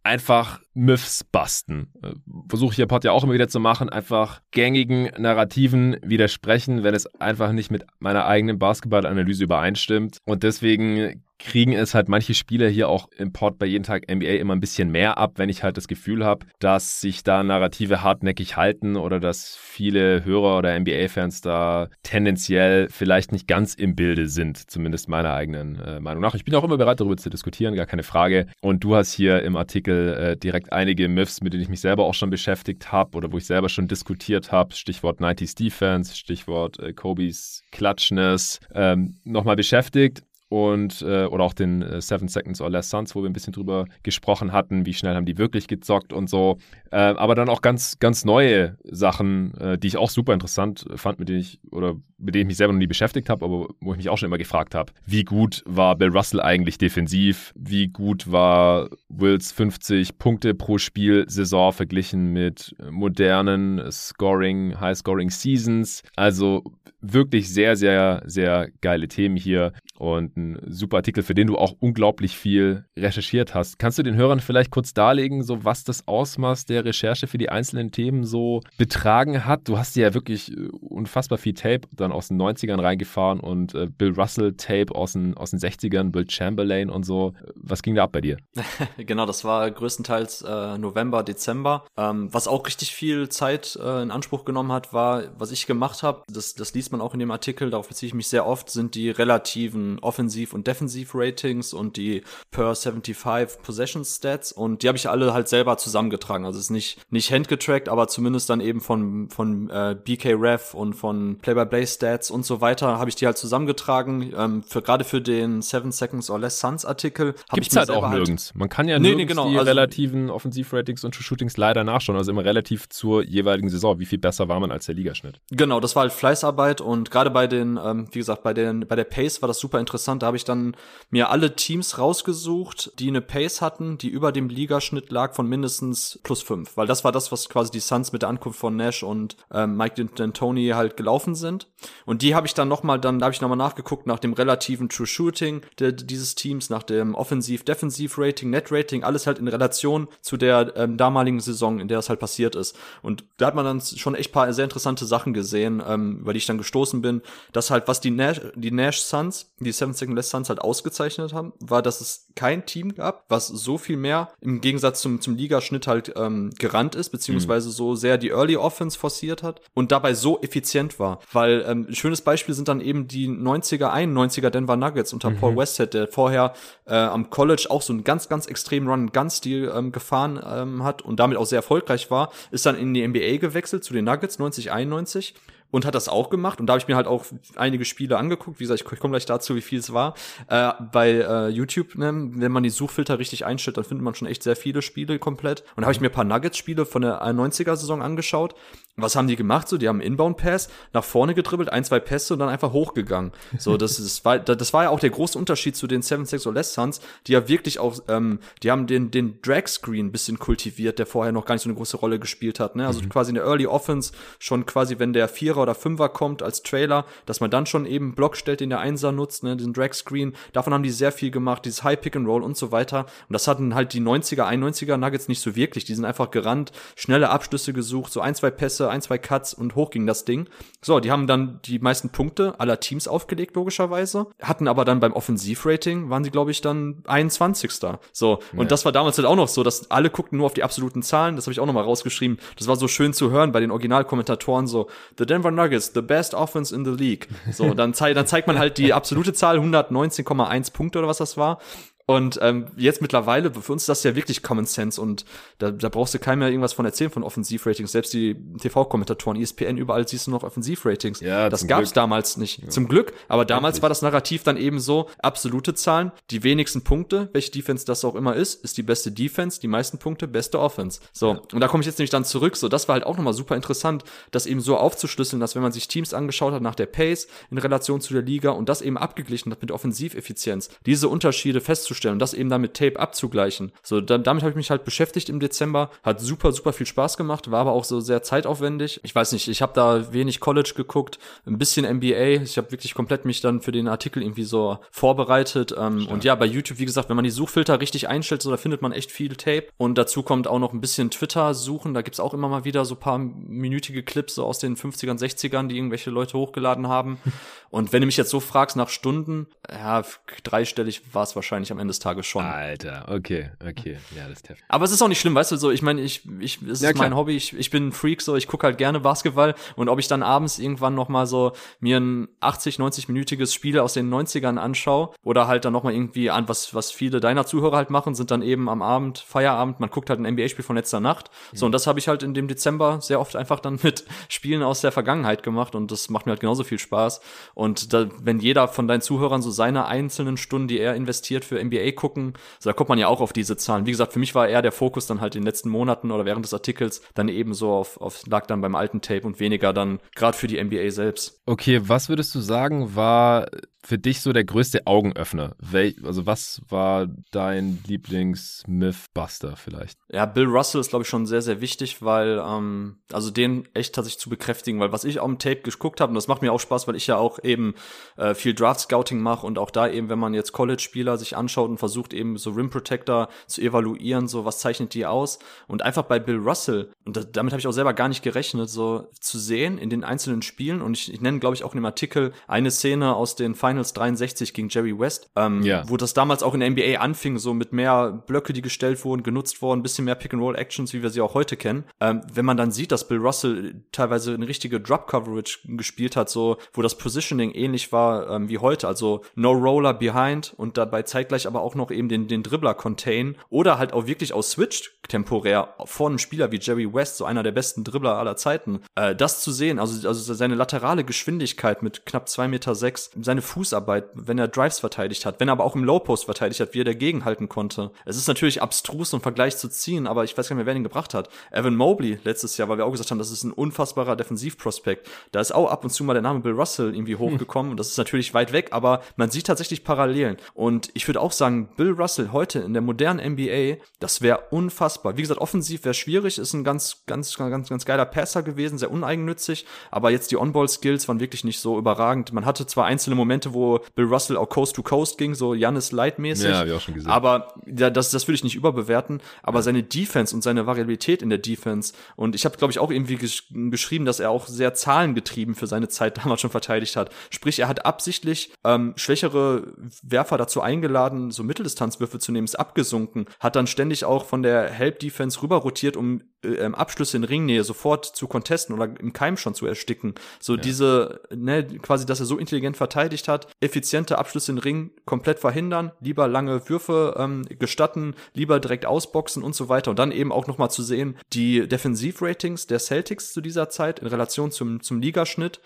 [0.05, 1.87] einfach Myths basten.
[2.03, 2.13] Äh,
[2.47, 6.93] Versuche ich hier Pod ja auch immer wieder zu machen, einfach gängigen Narrativen widersprechen, wenn
[6.93, 10.19] es einfach nicht mit meiner eigenen Basketballanalyse übereinstimmt.
[10.25, 14.35] Und deswegen kriegen es halt manche Spieler hier auch im Pod bei jeden Tag NBA
[14.35, 18.01] immer ein bisschen mehr ab, wenn ich halt das Gefühl habe, dass sich da Narrative
[18.01, 24.27] hartnäckig halten oder dass viele Hörer oder NBA-Fans da tendenziell vielleicht nicht ganz im Bilde
[24.27, 26.35] sind, zumindest meiner eigenen äh, Meinung nach.
[26.35, 28.47] Ich bin auch immer bereit, darüber zu diskutieren, gar keine Frage.
[28.61, 29.55] Und du hast hier im
[29.95, 33.31] Artikel äh, direkt einige Myths, mit denen ich mich selber auch schon beschäftigt habe oder
[33.31, 34.73] wo ich selber schon diskutiert habe.
[34.73, 41.81] Stichwort 90s Defense, Stichwort äh, Kobe's Klatschness, ähm, nochmal beschäftigt und äh, oder auch den
[41.81, 45.15] äh, Seven Seconds or Less Suns, wo wir ein bisschen drüber gesprochen hatten, wie schnell
[45.15, 46.57] haben die wirklich gezockt und so.
[46.91, 51.19] Äh, aber dann auch ganz, ganz neue Sachen, äh, die ich auch super interessant fand,
[51.19, 53.91] mit denen ich oder mit denen ich mich selber noch nie beschäftigt habe, aber wo
[53.91, 57.51] ich mich auch schon immer gefragt habe, wie gut war Bill Russell eigentlich defensiv?
[57.55, 65.29] Wie gut war Wills 50 Punkte pro Spiel Saison verglichen mit modernen Scoring, High Scoring
[65.29, 66.03] Seasons?
[66.15, 66.63] Also
[67.01, 71.75] wirklich sehr, sehr, sehr geile Themen hier und ein super Artikel, für den du auch
[71.79, 73.79] unglaublich viel recherchiert hast.
[73.79, 77.49] Kannst du den Hörern vielleicht kurz darlegen, so was das Ausmaß der Recherche für die
[77.49, 79.67] einzelnen Themen so betragen hat?
[79.67, 83.87] Du hast ja wirklich äh, unfassbar viel Tape dann aus den 90ern reingefahren und äh,
[83.87, 87.33] Bill Russell Tape aus den, aus den 60ern, Bill Chamberlain und so.
[87.55, 88.37] Was ging da ab bei dir?
[88.97, 91.85] genau, das war größtenteils äh, November, Dezember.
[91.97, 96.03] Ähm, was auch richtig viel Zeit äh, in Anspruch genommen hat, war, was ich gemacht
[96.03, 98.69] habe, das, das liest man auch in dem Artikel, darauf beziehe ich mich sehr oft,
[98.69, 104.97] sind die relativen Offensiv- und Defensiv-Ratings und die per 75 Possession Stats und die habe
[104.97, 106.45] ich alle halt selber zusammengetragen.
[106.45, 110.73] Also es ist nicht, nicht handgetrackt, aber zumindest dann eben von, von äh, BK Ref
[110.73, 114.33] und von Play-by-Play Stats und so weiter habe ich die halt zusammengetragen.
[114.35, 117.91] Ähm, für gerade für den Seven Seconds or Less Suns Artikel habe ich mir halt
[117.91, 118.53] auch halt nirgends.
[118.55, 119.49] Man kann ja nee, nirgends nee, genau.
[119.49, 122.17] die also, relativen Offensiv-Ratings und Shootings leider nachschauen.
[122.17, 123.99] Also immer relativ zur jeweiligen Saison.
[123.99, 125.39] Wie viel besser war man als der Ligaschnitt?
[125.51, 128.95] Genau, das war halt Fleißarbeit und gerade bei den, ähm, wie gesagt, bei den, bei
[128.95, 130.21] der Pace war das super interessant.
[130.21, 130.75] Da habe ich dann
[131.09, 136.19] mir alle Teams rausgesucht, die eine Pace hatten, die über dem Ligaschnitt lag von mindestens
[136.23, 139.03] plus fünf, weil das war das, was quasi die Suns mit der Ankunft von Nash
[139.03, 141.67] und ähm, Mike D'Antoni halt gelaufen sind.
[142.05, 144.89] Und die habe ich dann nochmal, dann da habe ich nochmal nachgeguckt nach dem relativen
[144.89, 150.73] True Shooting der, dieses Teams, nach dem Offensiv-Defensiv-Rating, Net-Rating, alles halt in Relation zu der
[150.75, 152.77] ähm, damaligen Saison, in der es halt passiert ist.
[153.01, 156.37] Und da hat man dann schon echt paar sehr interessante Sachen gesehen, ähm, über die
[156.37, 157.21] ich dann gestoßen bin,
[157.53, 161.33] dass halt, was die Nash, die Nash Suns, die Seven Second Less Suns halt ausgezeichnet
[161.33, 165.35] haben, war, dass es kein Team gab, was so viel mehr im Gegensatz zum, zum
[165.35, 167.73] Ligaschnitt halt ähm, gerannt ist, beziehungsweise mhm.
[167.73, 171.19] so sehr die Early Offense forciert hat und dabei so effizient war.
[171.33, 175.37] Weil ähm, ein schönes Beispiel sind dann eben die 90er, 91er Denver Nuggets unter mhm.
[175.37, 176.53] Paul Westhead, der vorher
[176.85, 181.19] äh, am College auch so einen ganz, ganz extremen Run-Gun-Stil ähm, gefahren ähm, hat und
[181.19, 184.71] damit auch sehr erfolgreich war, ist dann in die NBA gewechselt zu den Nuggets 90,
[184.71, 185.35] 91
[185.75, 186.61] und hat das auch gemacht.
[186.61, 187.25] Und da habe ich mir halt auch
[187.57, 188.61] einige Spiele angeguckt.
[188.61, 190.13] Wie gesagt, ich, ich komme gleich dazu, wie viel es war.
[190.47, 194.29] Äh, bei äh, YouTube, ne, wenn man die Suchfilter richtig einstellt, dann findet man schon
[194.29, 195.65] echt sehr viele Spiele komplett.
[195.75, 198.55] Und da habe ich mir ein paar Nuggets-Spiele von der 90er-Saison angeschaut.
[198.97, 199.67] Was haben die gemacht?
[199.67, 203.33] So, die haben Inbound-Pass nach vorne gedribbelt, ein, zwei Pässe und dann einfach hochgegangen.
[203.57, 206.47] So, das ist, war, das war ja auch der große Unterschied zu den Seven Six
[206.47, 210.97] or Less Suns, die ja wirklich auch, ähm, die haben den, den Drag-Screen bisschen kultiviert,
[210.97, 212.77] der vorher noch gar nicht so eine große Rolle gespielt hat.
[212.77, 212.87] Ne?
[212.87, 213.09] Also mhm.
[213.09, 217.05] quasi in der Early Offense schon quasi, wenn der Vierer oder Fünfer kommt als Trailer,
[217.25, 219.57] dass man dann schon eben Block stellt, den der Einser nutzt, ne?
[219.57, 220.33] den Drag-Screen.
[220.53, 223.07] Davon haben die sehr viel gemacht, dieses High Pick and Roll und so weiter.
[223.27, 225.83] Und das hatten halt die 90er, 91er Nuggets nicht so wirklich.
[225.83, 229.75] Die sind einfach gerannt, schnelle Abschlüsse gesucht, so ein, zwei Pässe, ein, zwei Cuts und
[229.75, 230.47] hoch ging das Ding.
[230.81, 234.27] So, die haben dann die meisten Punkte aller Teams aufgelegt, logischerweise.
[234.41, 237.71] Hatten aber dann beim Offensivrating, waren sie, glaube ich, dann 21.
[238.11, 238.59] So, ja.
[238.59, 241.01] und das war damals halt auch noch so, dass alle guckten nur auf die absoluten
[241.01, 241.35] Zahlen.
[241.35, 242.37] Das habe ich auch noch mal rausgeschrieben.
[242.57, 244.87] Das war so schön zu hören bei den Originalkommentatoren so,
[245.17, 247.27] The Denver Nuggets, the best offense in the league.
[247.51, 251.37] So, dann, zei dann zeigt man halt die absolute Zahl, 119,1 Punkte oder was das
[251.37, 251.59] war.
[252.07, 255.25] Und ähm, jetzt mittlerweile, für uns ist das ja wirklich Common Sense und
[255.57, 257.91] da, da brauchst du keinem mehr irgendwas von erzählen von Offensivratings.
[257.91, 261.19] Selbst die TV-Kommentatoren, ESPN, überall siehst du noch Offensivratings.
[261.21, 261.93] Ja, das gab's Glück.
[261.95, 262.61] damals nicht.
[262.61, 262.69] Ja.
[262.69, 263.81] Zum Glück, aber damals Endlich.
[263.81, 268.13] war das Narrativ dann eben so, absolute Zahlen, die wenigsten Punkte, welche Defense das auch
[268.13, 270.99] immer ist, ist die beste Defense, die meisten Punkte, beste Offense.
[271.11, 271.41] So, ja.
[271.53, 273.55] und da komme ich jetzt nämlich dann zurück, so, das war halt auch nochmal super
[273.55, 277.27] interessant, das eben so aufzuschlüsseln, dass wenn man sich Teams angeschaut hat nach der Pace
[277.49, 281.94] in Relation zu der Liga und das eben abgeglichen hat mit Offensiveffizienz, diese Unterschiede festzustellen,
[281.95, 283.71] darzustellen und das eben dann mit Tape abzugleichen.
[283.83, 285.89] So, da, damit habe ich mich halt beschäftigt im Dezember.
[286.03, 288.99] Hat super, super viel Spaß gemacht, war aber auch so sehr zeitaufwendig.
[289.03, 292.43] Ich weiß nicht, ich habe da wenig College geguckt, ein bisschen NBA.
[292.43, 295.73] Ich habe wirklich komplett mich dann für den Artikel irgendwie so vorbereitet.
[295.77, 298.57] Ähm, und ja, bei YouTube, wie gesagt, wenn man die Suchfilter richtig einstellt, so da
[298.57, 299.67] findet man echt viel Tape.
[299.77, 301.93] Und dazu kommt auch noch ein bisschen Twitter suchen.
[301.93, 305.67] Da gibt's auch immer mal wieder so paar minütige Clips so aus den 50ern, 60ern,
[305.67, 307.17] die irgendwelche Leute hochgeladen haben.
[307.69, 310.03] Und wenn du mich jetzt so fragst nach Stunden, ja,
[310.43, 312.43] dreistellig war es wahrscheinlich am Ende des Tages schon.
[312.43, 314.65] Alter, okay, okay, ja, das ist heftig.
[314.67, 316.89] Aber es ist auch nicht schlimm, weißt du, so, ich meine, ich, ich, es ja,
[316.89, 319.89] ist mein Hobby, ich, ich bin ein Freak, so, ich gucke halt gerne Basketball und
[319.89, 324.13] ob ich dann abends irgendwann noch mal so mir ein 80, 90-minütiges Spiel aus den
[324.13, 327.89] 90ern anschaue oder halt dann noch mal irgendwie an, was, was viele deiner Zuhörer halt
[327.89, 331.29] machen, sind dann eben am Abend, Feierabend, man guckt halt ein NBA-Spiel von letzter Nacht.
[331.51, 331.57] Mhm.
[331.57, 334.63] So, und das habe ich halt in dem Dezember sehr oft einfach dann mit Spielen
[334.63, 337.21] aus der Vergangenheit gemacht und das macht mir halt genauso viel Spaß.
[337.53, 341.63] Und da, wenn jeder von deinen Zuhörern so seine einzelnen Stunden, die er investiert für
[341.63, 342.33] NBA gucken.
[342.59, 343.85] So, da kommt man ja auch auf diese Zahlen.
[343.85, 346.25] Wie gesagt, für mich war eher der Fokus dann halt in den letzten Monaten oder
[346.25, 349.73] während des Artikels dann eben so auf, auf lag dann beim alten Tape und weniger
[349.73, 351.41] dann gerade für die NBA selbst.
[351.45, 353.47] Okay, was würdest du sagen, war
[353.85, 355.55] für dich so der größte Augenöffner?
[355.59, 359.99] Wel also was war dein Lieblings-Mythbuster vielleicht?
[360.11, 363.93] Ja, Bill Russell ist, glaube ich, schon sehr, sehr wichtig, weil, ähm, also den echt
[363.93, 366.59] tatsächlich zu bekräftigen, weil was ich am Tape geguckt habe, und das macht mir auch
[366.59, 367.75] Spaß, weil ich ja auch eben
[368.17, 371.77] äh, viel Draft-Scouting mache und auch da eben, wenn man jetzt College-Spieler sich anschaut und
[371.77, 376.19] versucht eben so Rim Protector zu evaluieren, so was zeichnet die aus und einfach bei
[376.19, 379.77] Bill Russell, und das, damit habe ich auch selber gar nicht gerechnet, so zu sehen
[379.77, 382.71] in den einzelnen Spielen und ich, ich nenne, glaube ich, auch in dem Artikel eine
[382.71, 385.83] Szene aus den Final Finals 63 gegen Jerry West, ähm, ja.
[385.87, 389.23] wo das damals auch in der NBA anfing, so mit mehr Blöcke, die gestellt wurden,
[389.23, 391.83] genutzt wurden, ein bisschen mehr Pick-and-Roll-Actions, wie wir sie auch heute kennen.
[391.99, 396.57] Ähm, wenn man dann sieht, dass Bill Russell teilweise eine richtige Drop-Coverage gespielt hat, so
[396.73, 401.47] wo das Positioning ähnlich war ähm, wie heute, also No Roller Behind und dabei zeitgleich
[401.47, 405.75] aber auch noch eben den, den Dribbler contain oder halt auch wirklich aus Switched temporär
[405.85, 409.41] vor einem Spieler wie Jerry West, so einer der besten Dribbler aller Zeiten, äh, das
[409.41, 414.37] zu sehen, also, also seine laterale Geschwindigkeit mit knapp zwei Meter, sechs, seine Fußarbeit, wenn
[414.37, 416.85] er Drives verteidigt hat, wenn er aber auch im Low Post verteidigt hat, wie er
[416.85, 417.91] dagegen halten konnte.
[418.05, 420.75] Es ist natürlich abstrus, einen Vergleich zu ziehen, aber ich weiß gar nicht mehr, wer
[420.75, 421.29] ihn gebracht hat.
[421.51, 425.07] Evan Mobley letztes Jahr, weil wir auch gesagt haben, das ist ein unfassbarer Defensivprospekt.
[425.31, 427.19] Da ist auch ab und zu mal der Name Bill Russell irgendwie hm.
[427.19, 430.37] hochgekommen und das ist natürlich weit weg, aber man sieht tatsächlich Parallelen.
[430.53, 434.94] Und ich würde auch sagen, Bill Russell heute in der modernen NBA, das wäre unfassbar.
[435.03, 438.91] Wie gesagt, offensiv wäre schwierig, ist ein ganz, ganz, ganz, ganz geiler Passer gewesen, sehr
[438.91, 442.33] uneigennützig, aber jetzt die On-Ball-Skills waren wirklich nicht so überragend.
[442.33, 445.91] Man hatte zwar einzelne Momente, wo Bill Russell auch Coast to Coast ging, so Jannis
[445.91, 446.49] Light-mäßig.
[446.49, 447.09] Ja, hab ich auch schon gesehen.
[447.09, 449.21] Aber ja, das, das würde ich nicht überbewerten.
[449.43, 449.63] Aber ja.
[449.63, 453.15] seine Defense und seine Variabilität in der Defense und ich habe, glaube ich, auch irgendwie
[453.15, 457.09] gesch geschrieben, dass er auch sehr zahlengetrieben für seine Zeit damals schon verteidigt hat.
[457.29, 463.25] Sprich, er hat absichtlich ähm, schwächere Werfer dazu eingeladen, so Mitteldistanzwürfe zu nehmen, ist abgesunken,
[463.39, 467.23] hat dann ständig auch von der Hälfte Help-Defense rüber rotiert, um äh, ähm, Abschlüsse in
[467.23, 470.13] Ringnähe sofort zu contesten oder im Keim schon zu ersticken.
[470.39, 470.61] So ja.
[470.61, 475.91] diese, ne, quasi, dass er so intelligent verteidigt hat, effiziente Abschlüsse in Ring komplett verhindern,
[475.99, 479.89] lieber lange Würfe ähm, gestatten, lieber direkt ausboxen und so weiter.
[479.89, 484.07] Und dann eben auch nochmal zu sehen, die Defensivratings der Celtics zu dieser Zeit in
[484.07, 485.61] Relation zum, zum Ligaschnitt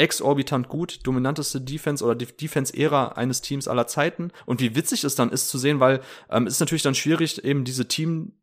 [0.00, 4.32] exorbitant gut, dominanteste Defense oder Defense-Ära eines Teams aller Zeiten.
[4.46, 7.44] Und wie witzig es dann ist zu sehen, weil ähm, es ist natürlich dann schwierig,
[7.44, 7.86] eben diese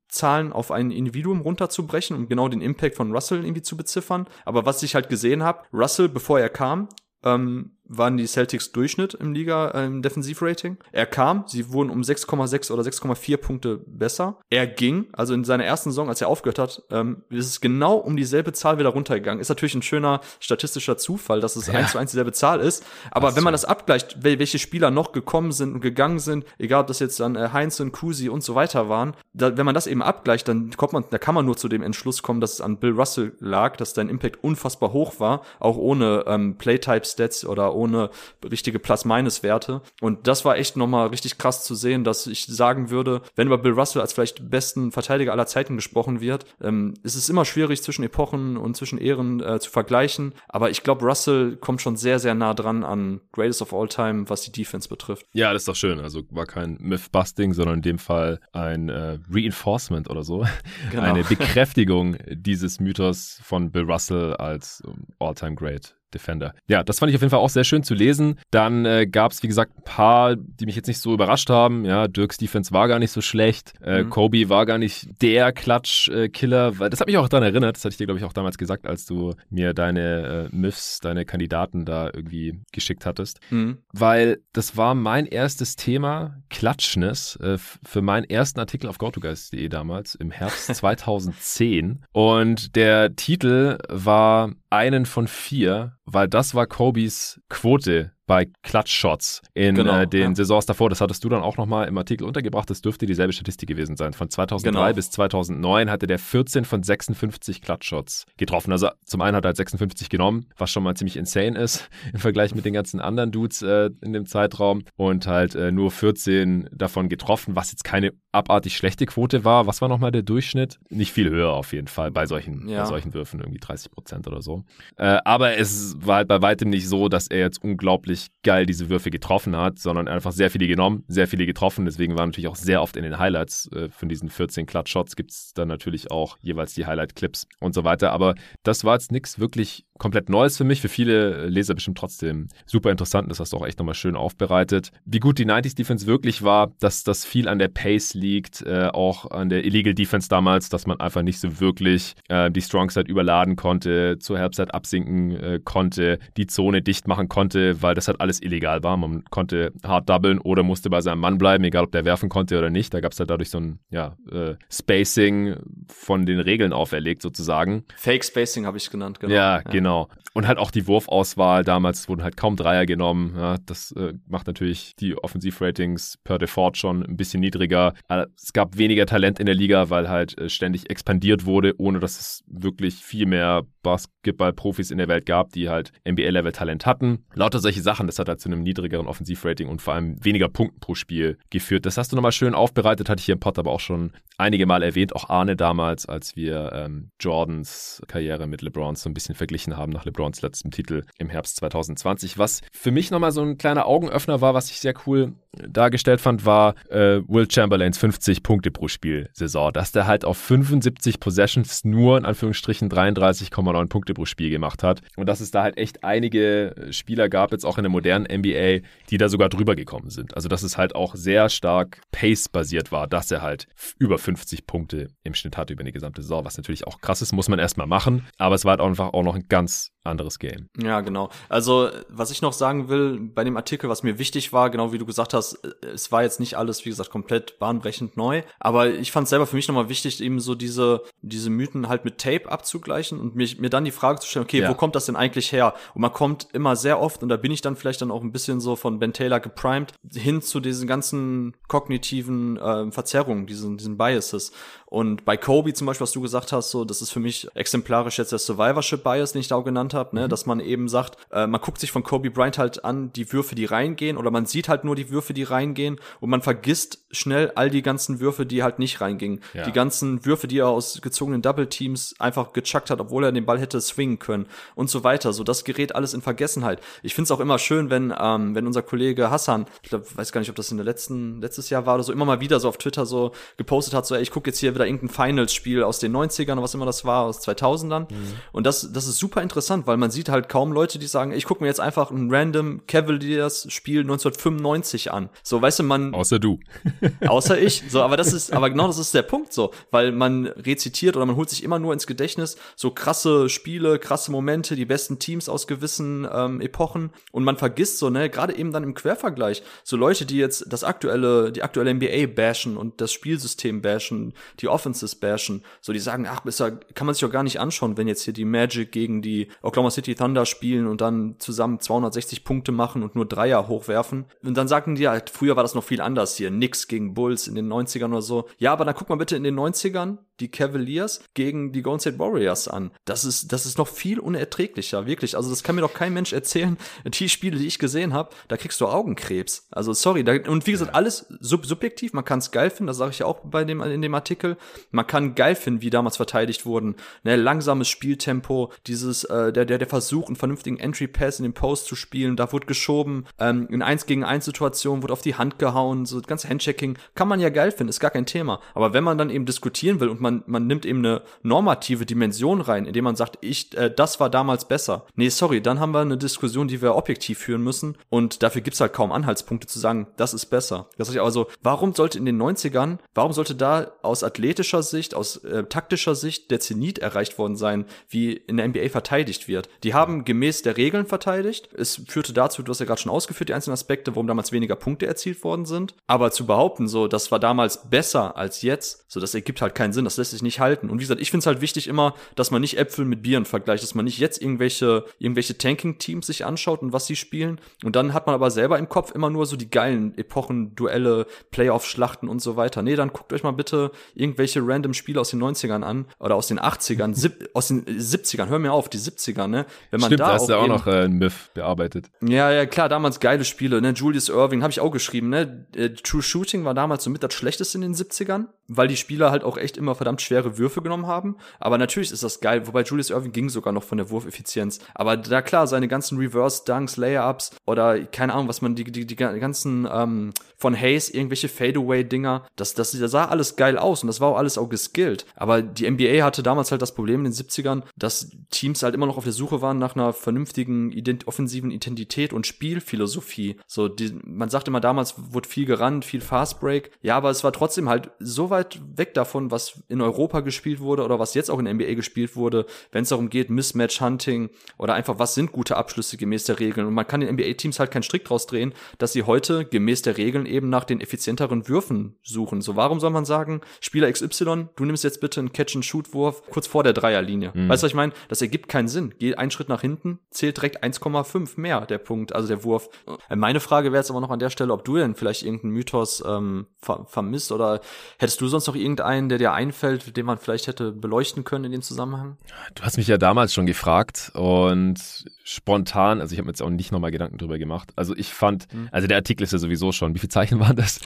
[0.07, 4.27] Teamzahlen auf ein Individuum runterzubrechen, um genau den Impact von Russell irgendwie zu beziffern.
[4.45, 6.89] Aber was ich halt gesehen habe, Russell, bevor er kam,
[7.23, 10.77] ähm, waren die Celtics Durchschnitt im Liga äh, im Defensivrating.
[10.91, 14.37] Er kam, sie wurden um 6,6 oder 6,4 Punkte besser.
[14.49, 17.95] Er ging, also in seiner ersten Saison, als er aufgehört hat, ähm, ist es genau
[17.95, 19.39] um dieselbe Zahl wieder runtergegangen.
[19.39, 21.73] Ist natürlich ein schöner statistischer Zufall, dass es ja.
[21.73, 22.85] eins zu eins dieselbe Zahl ist.
[23.11, 26.87] Aber wenn man das abgleicht, welche Spieler noch gekommen sind und gegangen sind, egal ob
[26.87, 29.87] das jetzt dann äh, Heinz und Kusi und so weiter waren, da, wenn man das
[29.87, 32.61] eben abgleicht, dann kommt man, da kann man nur zu dem Entschluss kommen, dass es
[32.61, 37.73] an Bill Russell lag, dass dein Impact unfassbar hoch war, auch ohne ähm, Playtype-Stats oder
[37.77, 38.09] ohne
[38.43, 39.81] richtige Plus-Minus-Werte.
[40.01, 43.57] Und das war echt nochmal richtig krass zu sehen, dass ich sagen würde, wenn über
[43.57, 47.81] Bill Russell als vielleicht besten Verteidiger aller Zeiten gesprochen wird, ähm, ist es immer schwierig
[47.83, 50.33] zwischen Epochen und zwischen Ehren äh, zu vergleichen.
[50.47, 54.29] Aber ich glaube, Russell kommt schon sehr, sehr nah dran an Greatest of All Time,
[54.29, 55.25] was die Defense betrifft.
[55.33, 55.99] Ja, das ist doch schön.
[55.99, 60.45] Also war kein Myth-Busting, sondern in dem Fall ein äh, Reinforcement oder so.
[60.91, 61.03] Genau.
[61.03, 65.96] Eine Bekräftigung dieses Mythos von Bill Russell als um, All-Time Great.
[66.13, 66.53] Defender.
[66.67, 68.39] Ja, das fand ich auf jeden Fall auch sehr schön zu lesen.
[68.51, 71.85] Dann äh, gab es, wie gesagt, ein paar, die mich jetzt nicht so überrascht haben.
[71.85, 73.73] Ja, Dirks Defense war gar nicht so schlecht.
[73.81, 74.09] Äh, mhm.
[74.09, 76.71] Kobe war gar nicht der Klatsch-Killer.
[76.89, 77.75] Das hat mich auch daran erinnert.
[77.75, 80.99] Das hatte ich dir, glaube ich, auch damals gesagt, als du mir deine äh, Myths,
[80.99, 83.39] deine Kandidaten da irgendwie geschickt hattest.
[83.49, 83.79] Mhm.
[83.91, 90.15] Weil das war mein erstes Thema, Klatschness, äh, für meinen ersten Artikel auf GoToGuys.de damals
[90.15, 92.03] im Herbst 2010.
[92.13, 99.75] Und der Titel war einen von vier, weil das war Kobys Quote bei Clutch-Shots in
[99.75, 100.35] genau, äh, den ja.
[100.35, 100.89] Saisons davor.
[100.89, 102.69] Das hattest du dann auch nochmal im Artikel untergebracht.
[102.69, 104.13] Das dürfte dieselbe Statistik gewesen sein.
[104.13, 104.93] Von 2003 genau.
[104.93, 108.71] bis 2009 hatte der 14 von 56 Clutch-Shots getroffen.
[108.71, 112.19] Also zum einen hat er halt 56 genommen, was schon mal ziemlich insane ist im
[112.19, 114.83] Vergleich mit den ganzen anderen Dudes äh, in dem Zeitraum.
[114.97, 119.67] Und halt äh, nur 14 davon getroffen, was jetzt keine abartig schlechte Quote war.
[119.67, 120.79] Was war nochmal der Durchschnitt?
[120.89, 122.81] Nicht viel höher auf jeden Fall bei solchen, ja.
[122.81, 124.65] bei solchen Würfen, irgendwie 30 Prozent oder so.
[124.97, 128.89] Äh, aber es war halt bei weitem nicht so, dass er jetzt unglaublich geil diese
[128.89, 131.85] Würfe getroffen hat, sondern einfach sehr viele genommen, sehr viele getroffen.
[131.85, 135.31] Deswegen war natürlich auch sehr oft in den Highlights äh, von diesen 14 Clutch-Shots gibt
[135.31, 138.11] es dann natürlich auch jeweils die Highlight-Clips und so weiter.
[138.11, 140.81] Aber das war jetzt nichts wirklich komplett Neues für mich.
[140.81, 143.29] Für viele Leser bestimmt trotzdem super interessant.
[143.29, 144.91] Das hast du auch echt nochmal schön aufbereitet.
[145.05, 148.89] Wie gut die 90s Defense wirklich war, dass das viel an der Pace liegt, äh,
[148.93, 152.89] auch an der Illegal Defense damals, dass man einfach nicht so wirklich äh, die Strong
[152.89, 158.06] Side überladen konnte, zur Halbzeit absinken äh, konnte, die Zone dicht machen konnte, weil das
[158.07, 158.97] halt alles illegal war.
[158.97, 162.57] Man konnte hart doublen oder musste bei seinem Mann bleiben, egal ob der werfen konnte
[162.57, 162.93] oder nicht.
[162.93, 165.55] Da gab es halt dadurch so ein ja, äh, Spacing
[165.87, 167.83] von den Regeln auferlegt sozusagen.
[167.95, 169.33] Fake Spacing habe ich genannt, genau.
[169.33, 170.07] Ja, ja, genau.
[170.37, 173.33] Und halt auch die Wurfauswahl damals wurden halt kaum Dreier genommen.
[173.35, 177.95] Ja, das äh, macht natürlich die Offensivratings per Default schon ein bisschen niedriger.
[178.07, 181.97] Äh, es gab weniger Talent in der Liga, weil halt äh, ständig expandiert wurde, ohne
[181.97, 187.25] dass es wirklich viel mehr Basketball-Profis in der Welt gab, die halt NBA-Level-Talent hatten.
[187.33, 190.79] Lauter solche Sachen, das hat halt zu einem niedrigeren Offensivrating und vor allem weniger Punkten
[190.79, 191.87] pro Spiel geführt.
[191.87, 194.67] Das hast du nochmal schön aufbereitet, hatte ich hier im Pod aber auch schon einige
[194.67, 199.33] Mal erwähnt, auch Arne damals, als wir ähm, Jordans Karriere mit LeBrons so ein bisschen
[199.33, 202.37] verglichen haben nach LeBrons letztem Titel im Herbst 2020.
[202.37, 205.33] Was für mich nochmal so ein kleiner Augenöffner war, was ich sehr cool
[205.67, 210.37] dargestellt fand, war äh, Will Chamberlains 50 Punkte pro Spiel Saison, dass der halt auf
[210.37, 215.63] 75 Possessions nur in Anführungsstrichen 33,9 Punkte pro Spiel gemacht hat und dass es da
[215.63, 219.75] halt echt einige Spieler gab, jetzt auch in der modernen NBA, die da sogar drüber
[219.75, 220.35] gekommen sind.
[220.35, 223.67] Also dass es halt auch sehr stark Pace-basiert war, dass er halt
[223.99, 227.33] über 50 Punkte im Schnitt hatte über eine gesamte Saison, was natürlich auch krass ist,
[227.33, 230.69] muss man erstmal machen, aber es war halt einfach auch noch ein ganz anderes Game.
[230.77, 231.29] Ja, genau.
[231.49, 234.97] Also, was ich noch sagen will bei dem Artikel, was mir wichtig war, genau wie
[234.97, 239.11] du gesagt hast, es war jetzt nicht alles, wie gesagt, komplett bahnbrechend neu, aber ich
[239.11, 242.51] fand es selber für mich nochmal wichtig, eben so diese, diese Mythen halt mit Tape
[242.51, 244.69] abzugleichen und mich, mir dann die Frage zu stellen, okay, ja.
[244.69, 245.73] wo kommt das denn eigentlich her?
[245.93, 248.31] Und man kommt immer sehr oft, und da bin ich dann vielleicht dann auch ein
[248.31, 253.97] bisschen so von Ben Taylor geprimed, hin zu diesen ganzen kognitiven äh, Verzerrungen, diesen, diesen
[253.97, 254.51] Biases.
[254.89, 258.17] Und bei Kobe zum Beispiel, was du gesagt hast, so, das ist für mich exemplarisch
[258.19, 260.29] jetzt der Survivorship Bias, den ich da auch genannt habe, ne, mhm.
[260.29, 263.53] dass man eben sagt, äh, man guckt sich von Kobe Bryant halt an, die Würfe,
[263.53, 267.51] die reingehen, oder man sieht halt nur die Würfe, die reingehen, und man vergisst schnell
[267.55, 269.41] all die ganzen Würfe, die halt nicht reingingen.
[269.53, 269.63] Ja.
[269.65, 273.45] Die ganzen Würfe, die er aus gezogenen Double Teams einfach gechuckt hat, obwohl er den
[273.45, 275.33] Ball hätte swingen können und so weiter.
[275.33, 276.79] So, das gerät alles in Vergessenheit.
[277.03, 280.39] Ich find's auch immer schön, wenn, ähm, wenn unser Kollege Hassan, ich glaub, weiß gar
[280.39, 282.69] nicht, ob das in der letzten, letztes Jahr war oder so, immer mal wieder so
[282.69, 285.99] auf Twitter so gepostet hat, so, ey, ich gucke jetzt hier wieder irgendein Finals-Spiel aus
[285.99, 288.11] den 90ern oder was immer das war, aus 2000ern.
[288.11, 288.33] Mhm.
[288.51, 291.45] Und das, das ist super interessant, weil man sieht halt kaum Leute, die sagen, ich
[291.45, 295.29] gucke mir jetzt einfach ein random Cavaliers-Spiel 1995 an.
[295.43, 296.13] So, weißt du, man.
[296.13, 296.59] Außer du.
[297.27, 297.83] außer ich.
[297.89, 301.25] So, aber das ist, aber genau das ist der Punkt so, weil man rezitiert oder
[301.25, 305.49] man holt sich immer nur ins Gedächtnis so krasse Spiele, krasse Momente, die besten Teams
[305.49, 309.97] aus gewissen ähm, Epochen und man vergisst so, ne, gerade eben dann im Quervergleich, so
[309.97, 315.15] Leute, die jetzt das aktuelle, die aktuelle NBA bashen und das Spielsystem bashen, die Offenses
[315.15, 318.07] bashen, so die sagen, ach, ist ja, kann man sich doch gar nicht anschauen, wenn
[318.07, 322.71] jetzt hier die Magic gegen die Oklahoma City Thunder spielen und dann zusammen 260 Punkte
[322.71, 324.25] machen und nur Dreier hochwerfen.
[324.43, 327.47] Und dann sagten die halt, früher war das noch viel anders hier, nix gegen Bulls
[327.47, 328.47] in den 90ern oder so.
[328.57, 332.19] Ja, aber dann guck mal bitte in den 90ern die Cavaliers gegen die Golden State
[332.19, 332.91] Warriors an.
[333.05, 335.35] Das ist, das ist noch viel unerträglicher, wirklich.
[335.35, 336.77] Also das kann mir doch kein Mensch erzählen.
[337.05, 339.67] Die Spiele, die ich gesehen habe, da kriegst du Augenkrebs.
[339.71, 340.23] Also sorry.
[340.23, 342.13] Da, und wie gesagt, alles sub subjektiv.
[342.13, 344.56] Man kann es geil finden, das sage ich ja auch bei dem in dem Artikel.
[344.91, 346.95] Man kann geil finden, wie damals verteidigt wurden.
[347.23, 351.53] Ne, langsames Spieltempo, dieses äh, der der der Versuch, einen vernünftigen Entry Pass in den
[351.53, 352.35] Post zu spielen.
[352.35, 353.25] Da wurde geschoben.
[353.39, 356.05] Ähm, in eins gegen eins Situationen wurde auf die Hand gehauen.
[356.05, 358.59] So das ganze Handchecking kann man ja geil finden, ist gar kein Thema.
[358.73, 362.61] Aber wenn man dann eben diskutieren will und man, man nimmt eben eine normative Dimension
[362.61, 365.05] rein, indem man sagt, ich, äh, das war damals besser.
[365.15, 368.81] Nee, sorry, dann haben wir eine Diskussion, die wir objektiv führen müssen und dafür gibt's
[368.81, 370.89] halt kaum Anhaltspunkte zu sagen, das ist besser.
[370.97, 375.37] Das heißt also, warum sollte in den 90ern, warum sollte da aus athletischer Sicht, aus
[375.43, 379.69] äh, taktischer Sicht der Zenit erreicht worden sein, wie in der NBA verteidigt wird?
[379.83, 381.69] Die haben gemäß der Regeln verteidigt.
[381.73, 384.75] Es führte dazu, du hast ja gerade schon ausgeführt, die einzelnen Aspekte, warum damals weniger
[384.75, 385.95] Punkte erzielt worden sind.
[386.07, 389.93] Aber zu behaupten, so, das war damals besser als jetzt, so, das ergibt halt keinen
[389.93, 390.89] Sinn, das lässt sich nicht halten.
[390.89, 393.45] Und wie gesagt, ich finde es halt wichtig immer, dass man nicht Äpfel mit Bieren
[393.45, 397.59] vergleicht, dass man nicht jetzt irgendwelche, irgendwelche Tanking-Teams sich anschaut und was sie spielen.
[397.83, 401.27] Und dann hat man aber selber im Kopf immer nur so die geilen Epochen, Duelle,
[401.51, 402.81] Playoff-Schlachten und so weiter.
[402.81, 403.91] Nee, dann guckt euch mal bitte
[404.37, 408.49] irgendwelche random Spiele aus den 90ern an oder aus den 80ern, sieb, aus den 70ern.
[408.49, 409.65] Hör mir auf, die 70er, ne?
[409.89, 412.09] Wenn man Stimmt, da, da hast du auch noch äh, ein Myth bearbeitet.
[412.21, 413.91] Ja, ja, klar, damals geile Spiele, ne?
[413.91, 415.65] Julius Irving, habe ich auch geschrieben, ne?
[415.75, 419.31] Äh, True Shooting war damals so mit das Schlechteste in den 70ern, weil die Spieler
[419.31, 421.37] halt auch echt immer verdammt schwere Würfe genommen haben.
[421.59, 424.79] Aber natürlich ist das geil, wobei Julius Irving ging sogar noch von der Wurfeffizienz.
[424.93, 429.05] Aber da klar, seine ganzen Reverse Dunks, Layups oder keine Ahnung, was man die, die,
[429.05, 434.07] die ganzen ähm, von Hayes, irgendwelche Fadeaway-Dinger, das, das, das sah alles geil aus und
[434.07, 435.25] das war auch alles auch geskillt.
[435.35, 439.05] Aber die NBA hatte damals halt das Problem in den 70ern, dass Teams halt immer
[439.05, 443.57] noch auf der Suche waren nach einer vernünftigen ident offensiven Identität und Spielphilosophie.
[443.67, 446.91] So, die, man sagt immer damals wurde viel gerannt, viel Fastbreak.
[447.01, 448.56] Ja, aber es war trotzdem halt so weit
[448.95, 452.35] weg davon, was in Europa gespielt wurde oder was jetzt auch in der NBA gespielt
[452.35, 456.59] wurde, wenn es darum geht, Mismatch Hunting oder einfach was sind gute Abschlüsse gemäß der
[456.59, 456.87] Regeln.
[456.87, 460.17] Und man kann den NBA-Teams halt keinen Strick draus drehen, dass sie heute gemäß der
[460.17, 462.61] Regeln eben nach den effizienteren Würfen suchen.
[462.61, 466.83] So, warum soll man sagen, Spieler XY, du nimmst jetzt bitte einen Catch-and-Shoot-Wurf kurz vor
[466.83, 467.51] der Dreierlinie?
[467.53, 467.69] Mhm.
[467.69, 468.13] Weißt du, was ich meine?
[468.29, 469.13] Das ergibt keinen Sinn.
[469.19, 472.89] Geh einen Schritt nach hinten, zählt direkt 1,5 mehr der Punkt, also der Wurf.
[473.29, 475.73] Äh, meine Frage wäre jetzt aber noch an der Stelle, ob du denn vielleicht irgendeinen
[475.73, 477.81] Mythos ähm, ver vermisst oder
[478.19, 481.71] hättest du sonst noch irgendeinen, der dir einfällt, den man vielleicht hätte beleuchten können in
[481.71, 482.37] dem Zusammenhang?
[482.75, 486.69] Du hast mich ja damals schon gefragt und spontan, also ich habe mir jetzt auch
[486.69, 487.93] nicht nochmal Gedanken drüber gemacht.
[487.95, 488.89] Also ich fand, mhm.
[488.91, 490.99] also der Artikel ist ja sowieso schon, wie viele Zeichen waren das?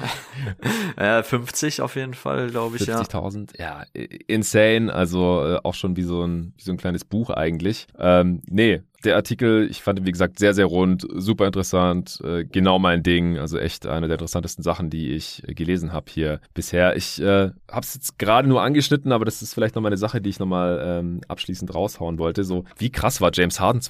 [0.99, 3.19] ja, 50 auf jeden Fall, glaube ich, 50 ja.
[3.19, 3.83] 50.000, ja,
[4.25, 7.85] insane, also äh, auch schon wie so ein, wie so ein kleines Buch eigentlich.
[7.99, 12.45] Ähm, nee, der Artikel, ich fand ihn, wie gesagt, sehr, sehr rund, super interessant, äh,
[12.45, 13.37] genau mein Ding.
[13.37, 16.95] Also echt eine der interessantesten Sachen, die ich äh, gelesen habe hier bisher.
[16.95, 20.21] Ich äh, habe es jetzt gerade nur angeschnitten, aber das ist vielleicht nochmal eine Sache,
[20.21, 22.43] die ich nochmal ähm, abschließend raushauen wollte.
[22.43, 23.81] So, wie krass war James Harden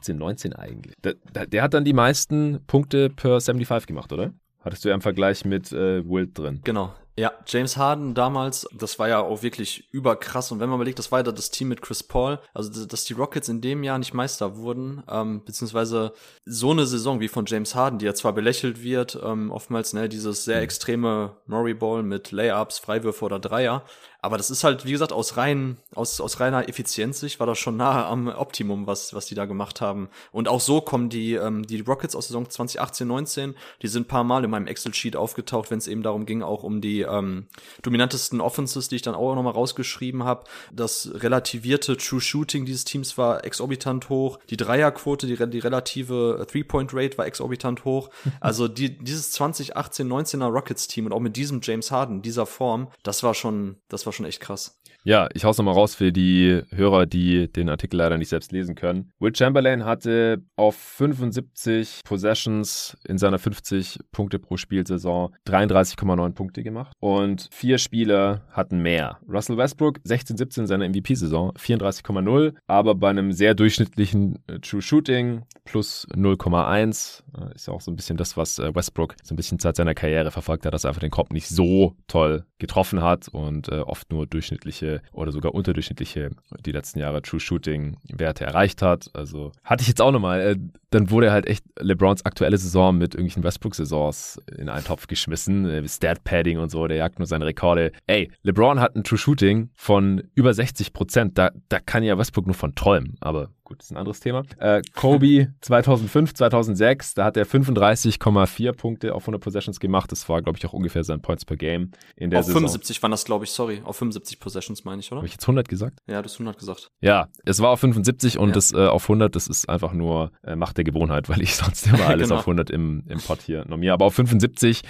[0.00, 0.94] 2018, 19 eigentlich?
[1.02, 4.32] Der, der, der hat dann die meisten Punkte per 75 gemacht, oder?
[4.60, 6.60] Hattest du ja im Vergleich mit äh, Wild drin.
[6.64, 10.50] Genau, ja, James Harden damals, das war ja auch wirklich überkrass.
[10.50, 13.12] Und wenn man überlegt, das war ja das Team mit Chris Paul, also dass die
[13.12, 16.14] Rockets in dem Jahr nicht Meister wurden, ähm, beziehungsweise
[16.46, 20.08] so eine Saison wie von James Harden, die ja zwar belächelt wird, ähm, oftmals ne,
[20.08, 20.64] dieses sehr mhm.
[20.64, 23.84] extreme Murray Ball mit Layups, Freiwürfe oder Dreier,
[24.24, 27.76] aber das ist halt, wie gesagt, aus rein, aus, aus reiner Effizienzsicht war das schon
[27.76, 30.08] nahe am Optimum, was, was die da gemacht haben.
[30.30, 34.22] Und auch so kommen die, ähm, die Rockets aus Saison 2018, 19, die sind paar
[34.22, 37.46] Mal in meinem Excel-Sheet aufgetaucht, wenn es eben darum ging, auch um die die ähm,
[37.82, 40.44] dominantesten Offenses, die ich dann auch nochmal rausgeschrieben habe.
[40.72, 44.38] Das relativierte True Shooting dieses Teams war exorbitant hoch.
[44.50, 48.10] Die Dreierquote, die, die relative Three-Point-Rate war exorbitant hoch.
[48.40, 53.34] Also die, dieses 2018-19er Rockets-Team und auch mit diesem James Harden, dieser Form, das war
[53.34, 54.80] schon, das war schon echt krass.
[55.04, 58.76] Ja, ich hau's nochmal raus für die Hörer, die den Artikel leider nicht selbst lesen
[58.76, 59.10] können.
[59.18, 66.92] Will Chamberlain hatte auf 75 Possessions in seiner 50 Punkte pro Spielsaison 33,9 Punkte gemacht
[67.00, 69.18] und vier Spieler hatten mehr.
[69.28, 75.42] Russell Westbrook 16-17 in seiner MVP-Saison 34,0, aber bei einem sehr durchschnittlichen äh, True Shooting
[75.64, 79.36] plus 0,1 äh, ist ja auch so ein bisschen das, was äh, Westbrook so ein
[79.36, 83.02] bisschen seit seiner Karriere verfolgt hat, dass er einfach den Korb nicht so toll getroffen
[83.02, 86.30] hat und oft nur durchschnittliche oder sogar unterdurchschnittliche
[86.66, 89.10] die letzten Jahre True Shooting Werte erreicht hat.
[89.14, 90.40] Also hatte ich jetzt auch nochmal.
[90.40, 90.56] Äh,
[90.94, 95.68] dann wurde halt echt LeBrons aktuelle Saison mit irgendwelchen Westbrook-Saisons in einen Topf geschmissen.
[95.68, 97.92] Äh, Stat Padding und so, der jagt nur seine Rekorde.
[98.06, 101.38] Ey, LeBron hat ein True Shooting von über 60 Prozent.
[101.38, 103.16] Da, da kann ja Westbrook nur von träumen.
[103.20, 104.42] Aber gut, das ist ein anderes Thema.
[104.58, 110.12] Äh, Kobe 2005, 2006, da hat er 35,4 Punkte auf 100 Possessions gemacht.
[110.12, 112.62] Das war, glaube ich, auch ungefähr sein Points per Game in der auf Saison.
[112.62, 113.80] 75 waren das, glaube ich, sorry.
[113.84, 115.18] Auf 75 Possessions meine ich, oder?
[115.18, 115.98] Habe ich jetzt 100 gesagt?
[116.06, 116.90] Ja, du hast 100 gesagt.
[117.00, 118.54] Ja, es war auf 75 und ja.
[118.54, 121.86] das äh, auf 100, das ist einfach nur äh, Macht der Gewohnheit, weil ich sonst
[121.86, 122.40] immer alles genau.
[122.40, 123.94] auf 100 im, im Pod hier normiere.
[123.94, 124.82] Aber auf 75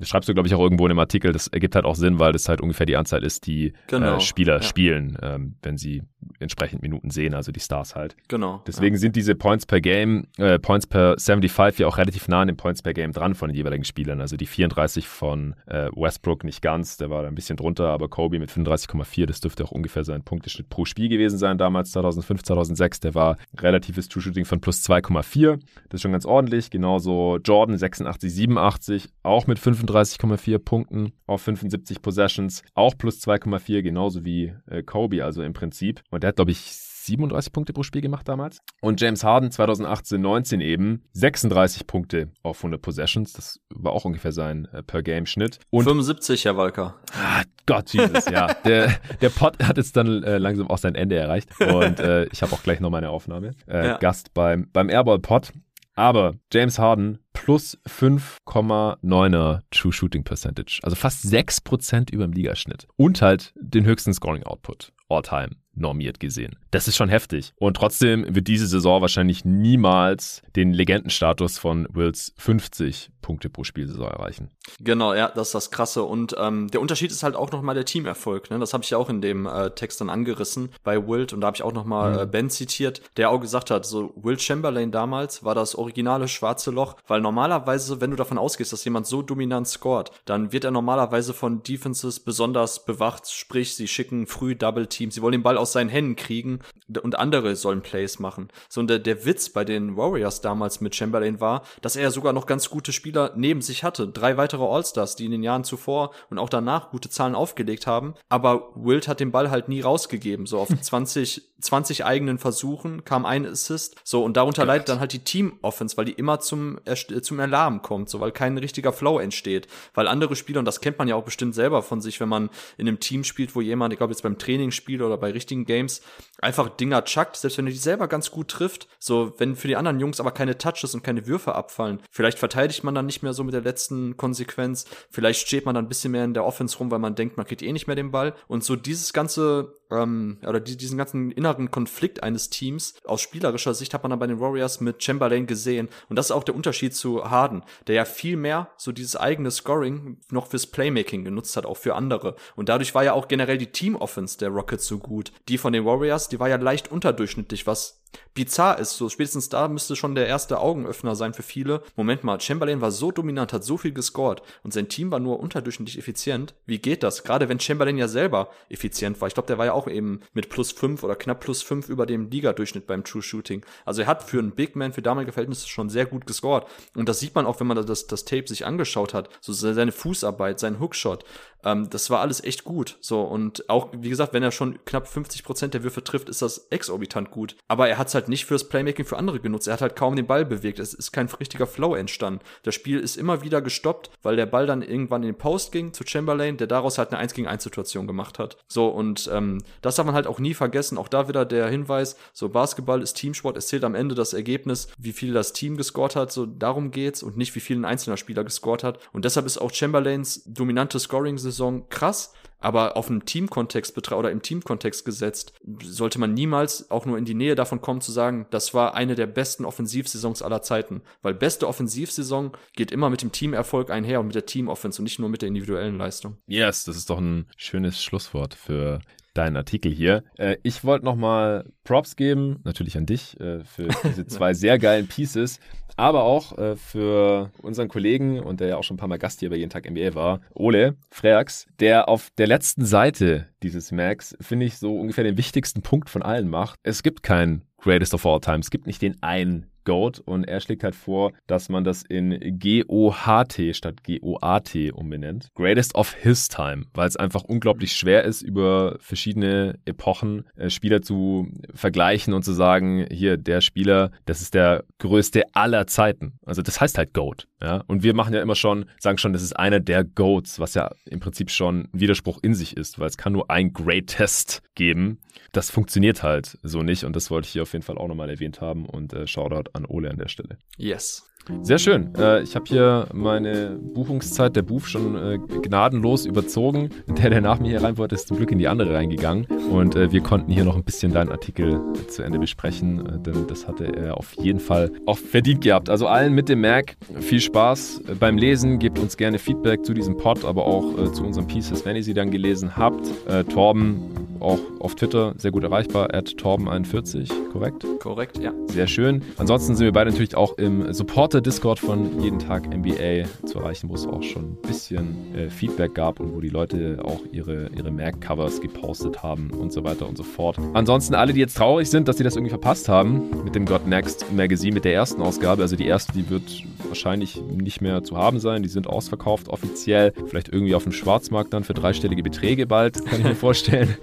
[0.00, 1.32] das schreibst du, glaube ich, auch irgendwo in dem Artikel.
[1.32, 4.20] Das ergibt halt auch Sinn, weil das halt ungefähr die Anzahl ist, die genau, äh,
[4.20, 4.62] Spieler ja.
[4.62, 6.02] spielen, ähm, wenn sie
[6.38, 8.16] entsprechend Minuten sehen, also die Stars halt.
[8.28, 8.62] Genau.
[8.66, 9.00] Deswegen ja.
[9.00, 12.56] sind diese Points per Game, äh, Points per 75 ja auch relativ nah an den
[12.56, 14.22] Points per Game dran von den jeweiligen Spielern.
[14.22, 18.08] Also die 34 von äh, Westbrook nicht ganz, der war da ein bisschen drunter, aber
[18.08, 22.42] Kobe mit 35,4, das dürfte auch ungefähr sein Punkteschnitt pro Spiel gewesen sein, damals 2005,
[22.42, 23.00] 2006.
[23.00, 25.58] Der war relatives True Shooting von plus 2,4.
[25.88, 26.70] Das ist schon ganz ordentlich.
[26.70, 33.82] Genauso Jordan 86, 87, auch mit 35 35,4 Punkten auf 75 Possessions, auch plus 2,4,
[33.82, 36.02] genauso wie äh, Kobe, also im Prinzip.
[36.10, 38.58] Und der hat, glaube ich, 37 Punkte pro Spiel gemacht damals.
[38.80, 43.32] Und James Harden 2018-19 eben 36 Punkte auf 100 Possessions.
[43.32, 45.58] Das war auch ungefähr sein äh, Per-Game-Schnitt.
[45.70, 46.96] Und 75, Herr Walker.
[47.12, 48.52] Ah, Gott, Jesus, ja.
[48.64, 51.48] Der, der Pod hat jetzt dann äh, langsam auch sein Ende erreicht.
[51.60, 53.52] Und äh, ich habe auch gleich noch meine Aufnahme.
[53.66, 53.96] Äh, ja.
[53.98, 55.52] Gast beim, beim Airball-Pod.
[56.00, 60.80] Aber James Harden plus 5,9er True Shooting Percentage.
[60.82, 62.88] Also fast 6% über dem Ligaschnitt.
[62.96, 66.56] Und halt den höchsten Scoring Output all time normiert gesehen.
[66.70, 67.52] Das ist schon heftig.
[67.56, 74.08] Und trotzdem wird diese Saison wahrscheinlich niemals den Legendenstatus von Wills 50 Punkte pro Spielsaison
[74.08, 74.50] erreichen.
[74.80, 76.02] Genau, ja, das ist das Krasse.
[76.02, 78.50] Und ähm, der Unterschied ist halt auch nochmal der Teamerfolg.
[78.50, 78.58] Ne?
[78.58, 81.32] Das habe ich ja auch in dem äh, Text dann angerissen bei Wilt.
[81.32, 82.18] Und da habe ich auch nochmal mhm.
[82.18, 86.70] äh, Ben zitiert, der auch gesagt hat, so Will Chamberlain damals war das originale schwarze
[86.70, 90.70] Loch, weil normalerweise, wenn du davon ausgehst, dass jemand so dominant scored, dann wird er
[90.70, 95.58] normalerweise von Defenses besonders bewacht, sprich, sie schicken früh Double Teams, sie wollen den Ball
[95.58, 96.60] aus seinen Händen kriegen
[97.02, 98.48] und andere sollen Plays machen.
[98.68, 102.32] So, und der, der Witz bei den Warriors damals mit Chamberlain war, dass er sogar
[102.32, 104.06] noch ganz gute Spieler neben sich hatte.
[104.06, 108.14] Drei weitere All-Stars, die in den Jahren zuvor und auch danach gute Zahlen aufgelegt haben.
[108.28, 110.46] Aber Wilt hat den Ball halt nie rausgegeben.
[110.46, 113.96] So auf 20, 20 eigenen Versuchen kam ein Assist.
[114.04, 116.78] So, und darunter leidet dann halt die Team-Offense, weil die immer zum,
[117.22, 119.66] zum Alarm kommt, so, weil kein richtiger Flow entsteht.
[119.94, 122.48] Weil andere Spieler, und das kennt man ja auch bestimmt selber von sich, wenn man
[122.78, 125.64] in einem Team spielt, wo jemand, ich glaube jetzt beim Training spielt oder bei richtigen
[125.64, 126.00] Games,
[126.40, 128.86] einfach Dinger chuckt, selbst wenn er die selber ganz gut trifft.
[129.00, 132.84] So, wenn für die anderen Jungs aber keine Touches und keine Würfe abfallen, vielleicht verteidigt
[132.84, 136.12] man dann nicht mehr so mit der letzten Konsequenz, vielleicht steht man dann ein bisschen
[136.12, 138.34] mehr in der Offense rum, weil man denkt, man kriegt eh nicht mehr den Ball.
[138.48, 143.74] Und so dieses ganze ähm, oder die, diesen ganzen inneren Konflikt eines Teams aus spielerischer
[143.74, 145.88] Sicht hat man dann bei den Warriors mit Chamberlain gesehen.
[146.08, 149.50] Und das ist auch der Unterschied zu Harden, der ja viel mehr so dieses eigene
[149.50, 152.36] Scoring noch fürs Playmaking genutzt hat, auch für andere.
[152.56, 155.32] Und dadurch war ja auch generell die Team-Offense der Rockets so gut.
[155.48, 158.00] Die von den Warriors, die war ja leicht unterdurchschnittlich, was
[158.34, 158.96] bizarr ist.
[158.96, 161.82] So spätestens da müsste schon der erste Augenöffner sein für viele.
[161.96, 165.40] Moment mal, Chamberlain war so dominant, hat so viel gescored und sein Team war nur
[165.40, 166.54] unterdurchschnittlich effizient.
[166.66, 167.24] Wie geht das?
[167.24, 169.28] Gerade wenn Chamberlain ja selber effizient war.
[169.28, 172.06] Ich glaube, der war ja auch eben mit plus fünf oder knapp plus fünf über
[172.06, 173.64] dem Liga-Durchschnitt beim True Shooting.
[173.84, 176.66] Also er hat für einen Big Man für damalige Verhältnisse schon sehr gut gescored.
[176.94, 179.28] Und das sieht man auch, wenn man das, das Tape sich angeschaut hat.
[179.40, 181.24] So seine Fußarbeit, sein Hookshot.
[181.64, 182.98] Ähm, das war alles echt gut.
[183.00, 186.42] So und auch, wie gesagt, wenn er schon knapp 50 Prozent der Würfe trifft, ist
[186.42, 187.56] das exorbitant gut.
[187.68, 189.68] Aber er hat es halt nicht fürs Playmaking für andere genutzt.
[189.68, 190.78] Er hat halt kaum den Ball bewegt.
[190.78, 192.40] Es ist kein richtiger Flow entstanden.
[192.62, 195.92] Das Spiel ist immer wieder gestoppt, weil der Ball dann irgendwann in den Post ging
[195.92, 198.56] zu Chamberlain, der daraus halt eine 1 gegen 1 Situation gemacht hat.
[198.68, 200.98] So, und ähm, das darf man halt auch nie vergessen.
[200.98, 204.88] Auch da wieder der Hinweis, so Basketball ist Teamsport, es zählt am Ende das Ergebnis,
[204.98, 208.16] wie viel das Team gescored hat, so darum geht's und nicht wie viel ein einzelner
[208.16, 208.98] Spieler gescored hat.
[209.12, 215.04] Und deshalb ist auch Chamberlains dominante Scoring-Saison krass, aber auf einem Teamkontext oder im Teamkontext
[215.04, 218.94] gesetzt, sollte man niemals auch nur in die Nähe davon kommen zu sagen, das war
[218.94, 221.02] eine der besten Offensivsaisons aller Zeiten.
[221.22, 225.18] Weil beste Offensivsaison geht immer mit dem Teamerfolg einher und mit der Teamoffense und nicht
[225.18, 226.36] nur mit der individuellen Leistung.
[226.46, 229.00] Yes, das ist doch ein schönes Schlusswort für
[229.34, 230.24] deinen Artikel hier.
[230.36, 235.06] Äh, ich wollte nochmal Props geben, natürlich an dich, äh, für diese zwei sehr geilen
[235.06, 235.60] Pieces
[236.00, 239.40] aber auch äh, für unseren Kollegen und der ja auch schon ein paar Mal Gast
[239.40, 244.34] hier bei Jeden Tag NBA war, Ole Freax, der auf der letzten Seite dieses Macs,
[244.40, 246.78] finde ich, so ungefähr den wichtigsten Punkt von allen macht.
[246.82, 248.60] Es gibt kein Greatest of All Time.
[248.60, 252.58] Es gibt nicht den einen GOAT und er schlägt halt vor, dass man das in
[252.58, 255.48] G-O-H-T statt G-O-A-T umbenennt.
[255.54, 261.02] Greatest of His Time, weil es einfach unglaublich schwer ist, über verschiedene Epochen äh, Spieler
[261.02, 266.38] zu vergleichen und zu sagen, hier, der Spieler, das ist der größte aller Zeiten.
[266.44, 267.46] Also das heißt halt GOAT.
[267.62, 267.84] Ja?
[267.86, 270.90] Und wir machen ja immer schon, sagen schon, das ist einer der GOATs, was ja
[271.04, 275.18] im Prinzip schon ein Widerspruch in sich ist, weil es kann nur ein Greatest geben.
[275.52, 278.30] Das funktioniert halt so nicht und das wollte ich hier auf jeden Fall auch nochmal
[278.30, 280.58] erwähnt haben und äh, Shoutout an Ole an der Stelle.
[280.76, 281.29] Yes.
[281.62, 282.14] Sehr schön.
[282.16, 286.90] Äh, ich habe hier meine Buchungszeit der Buch schon äh, gnadenlos überzogen.
[287.20, 289.46] Der, der nach mir hier rein wollte, ist zum Glück in die andere reingegangen.
[289.70, 293.66] Und äh, wir konnten hier noch ein bisschen deinen Artikel zu Ende besprechen, denn das
[293.66, 295.90] hatte er auf jeden Fall auch verdient gehabt.
[295.90, 298.78] Also allen mit dem Mac viel Spaß beim Lesen.
[298.78, 302.14] Gebt uns gerne Feedback zu diesem Pod, aber auch zu unseren Pieces, wenn ihr sie
[302.14, 303.06] dann gelesen habt.
[303.52, 304.02] Torben,
[304.40, 307.84] auch auf Twitter sehr gut erreichbar, at Torben41, korrekt?
[308.00, 308.52] Korrekt, ja.
[308.68, 309.22] Sehr schön.
[309.36, 310.92] Ansonsten sind wir beide natürlich auch im
[311.30, 315.94] Supporter-Discord von Jeden Tag NBA zu erreichen, wo es auch schon ein bisschen äh, Feedback
[315.94, 320.16] gab und wo die Leute auch ihre, ihre Mac-Covers gepostet haben und so weiter und
[320.16, 320.56] so fort.
[320.72, 323.86] Ansonsten alle, die jetzt traurig sind, dass sie das irgendwie verpasst haben mit dem God
[323.86, 328.16] Next Magazine, mit der ersten Ausgabe, also die erste, die wird wahrscheinlich nicht mehr zu
[328.16, 332.66] haben sein, die sind ausverkauft offiziell, vielleicht irgendwie auf dem Schwarzmarkt dann für dreistellige Beträge
[332.66, 333.96] bald, kann ich mir vorstellen.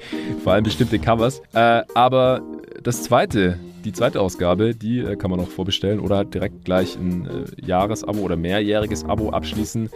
[0.46, 1.42] Vor allem bestimmte Covers.
[1.54, 2.42] Äh, aber
[2.84, 7.28] das zweite, die zweite Ausgabe, die äh, kann man noch vorbestellen oder direkt gleich ein
[7.28, 9.90] äh, Jahresabo oder mehrjähriges Abo abschließen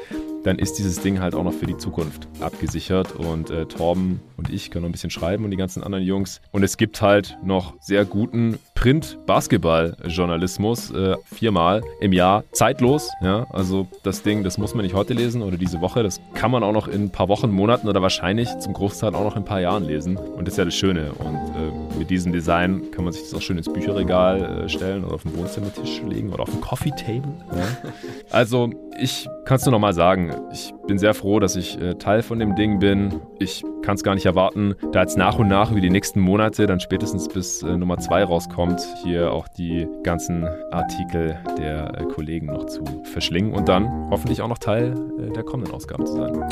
[0.44, 3.16] dann ist dieses Ding halt auch noch für die Zukunft abgesichert.
[3.16, 6.42] Und äh, Torben und ich können noch ein bisschen schreiben und die ganzen anderen Jungs.
[6.52, 13.10] Und es gibt halt noch sehr guten Print-Basketball-Journalismus, äh, viermal im Jahr, zeitlos.
[13.22, 16.04] Ja, also das Ding, das muss man nicht heute lesen oder diese Woche.
[16.04, 19.24] Das kann man auch noch in ein paar Wochen, Monaten oder wahrscheinlich zum Großteil auch
[19.24, 20.18] noch in ein paar Jahren lesen.
[20.18, 21.12] Und das ist ja das Schöne.
[21.14, 21.38] Und
[22.00, 25.24] mit diesem Design kann man sich das auch schön ins Bücherregal äh, stellen oder auf
[25.24, 27.34] den Wohnzimmertisch legen oder auf den Coffee Table.
[27.56, 27.92] Ja.
[28.32, 28.70] Also
[29.00, 32.40] ich kann es nur nochmal sagen, ich bin sehr froh, dass ich äh, Teil von
[32.40, 33.20] dem Ding bin.
[33.40, 36.66] Ich kann es gar nicht erwarten, da jetzt nach und nach über die nächsten Monate,
[36.66, 42.66] dann spätestens bis äh, Nummer 2 rauskommt, hier auch die ganzen Artikel der Kollegen noch
[42.66, 44.96] zu verschlingen und dann hoffentlich auch noch Teil
[45.36, 46.46] der kommenden Ausgaben zu sein.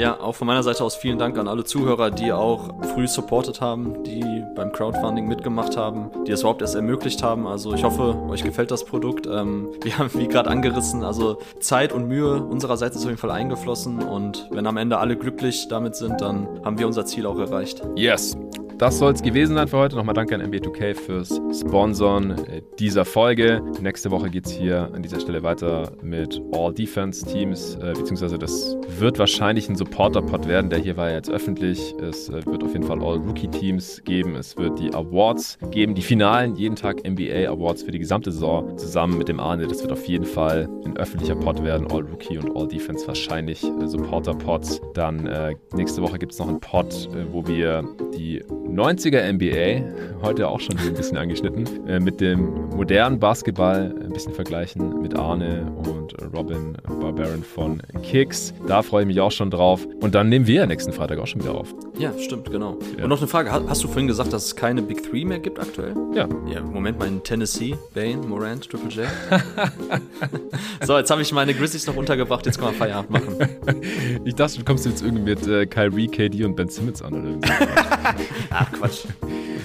[0.00, 3.60] Ja, auch von meiner Seite aus vielen Dank an alle Zuhörer, die auch früh supportet
[3.60, 7.46] haben, die beim Crowdfunding mitgemacht haben, die es überhaupt erst ermöglicht haben.
[7.46, 9.26] Also ich hoffe, euch gefällt das Produkt.
[9.26, 13.30] Ähm, wir haben, wie gerade angerissen, also Zeit und Mühe unsererseits ist auf jeden Fall
[13.30, 17.38] eingeflossen und wenn am Ende alle glücklich damit sind, dann haben wir unser Ziel auch
[17.38, 17.82] erreicht.
[17.94, 18.38] Yes
[18.80, 19.96] das soll es gewesen sein für heute.
[19.96, 23.60] Nochmal danke an NBA2K fürs Sponsoren äh, dieser Folge.
[23.78, 28.38] Nächste Woche geht es hier an dieser Stelle weiter mit All Defense Teams, äh, beziehungsweise
[28.38, 30.70] das wird wahrscheinlich ein Supporter-Pod werden.
[30.70, 31.94] Der hier war ja jetzt öffentlich.
[32.00, 34.34] Es äh, wird auf jeden Fall All Rookie Teams geben.
[34.34, 38.78] Es wird die Awards geben, die finalen, jeden Tag NBA Awards für die gesamte Saison
[38.78, 39.66] zusammen mit dem Arne.
[39.66, 41.86] Das wird auf jeden Fall ein öffentlicher Pod werden.
[41.92, 44.80] All Rookie und All Defense wahrscheinlich äh, Supporter-Pods.
[44.94, 47.84] Dann äh, nächste Woche gibt es noch einen Pod, äh, wo wir
[48.16, 48.42] die
[48.74, 54.32] 90er NBA, heute auch schon ein bisschen angeschnitten, äh, mit dem modernen Basketball ein bisschen
[54.32, 58.54] vergleichen mit Arne und Robin Barbarian von Kicks.
[58.66, 59.86] Da freue ich mich auch schon drauf.
[60.00, 61.74] Und dann nehmen wir nächsten Freitag auch schon wieder auf.
[61.98, 62.78] Ja, stimmt, genau.
[62.96, 63.04] Ja.
[63.04, 65.58] Und noch eine Frage: Hast du vorhin gesagt, dass es keine Big Three mehr gibt
[65.58, 65.94] aktuell?
[66.14, 66.28] Ja.
[66.52, 69.06] Ja, Moment, mein Tennessee, Bane, Morant, Triple J.
[70.86, 73.36] so, jetzt habe ich meine Grizzlies noch untergebracht, jetzt kann man Feierabend machen.
[74.24, 77.28] ich dachte, du kommst jetzt irgendwie mit äh, Kyrie, KD und Ben Simmons an oder
[77.28, 77.50] irgendwie.
[78.60, 79.04] Ach, Quatsch.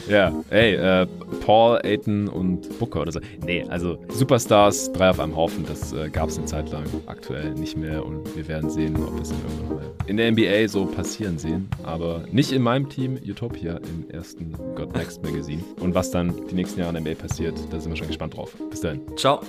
[0.08, 1.08] Ja, ey, äh,
[1.44, 3.20] Paul, Aiton und Booker oder so.
[3.44, 7.56] Nee, also Superstars, drei auf einem Haufen, das äh, gab es eine Zeit lang, aktuell
[7.56, 11.40] nicht mehr und wir werden sehen, ob es irgendwann mal in der NBA so passieren
[11.40, 11.68] sehen.
[11.82, 15.64] Aber nicht in meinem Team, Utopia im ersten God Next Magazine.
[15.80, 18.38] Und was dann die nächsten Jahre in der NBA passiert, da sind wir schon gespannt
[18.38, 18.56] drauf.
[18.70, 19.02] Bis dahin.
[19.18, 19.42] Ciao.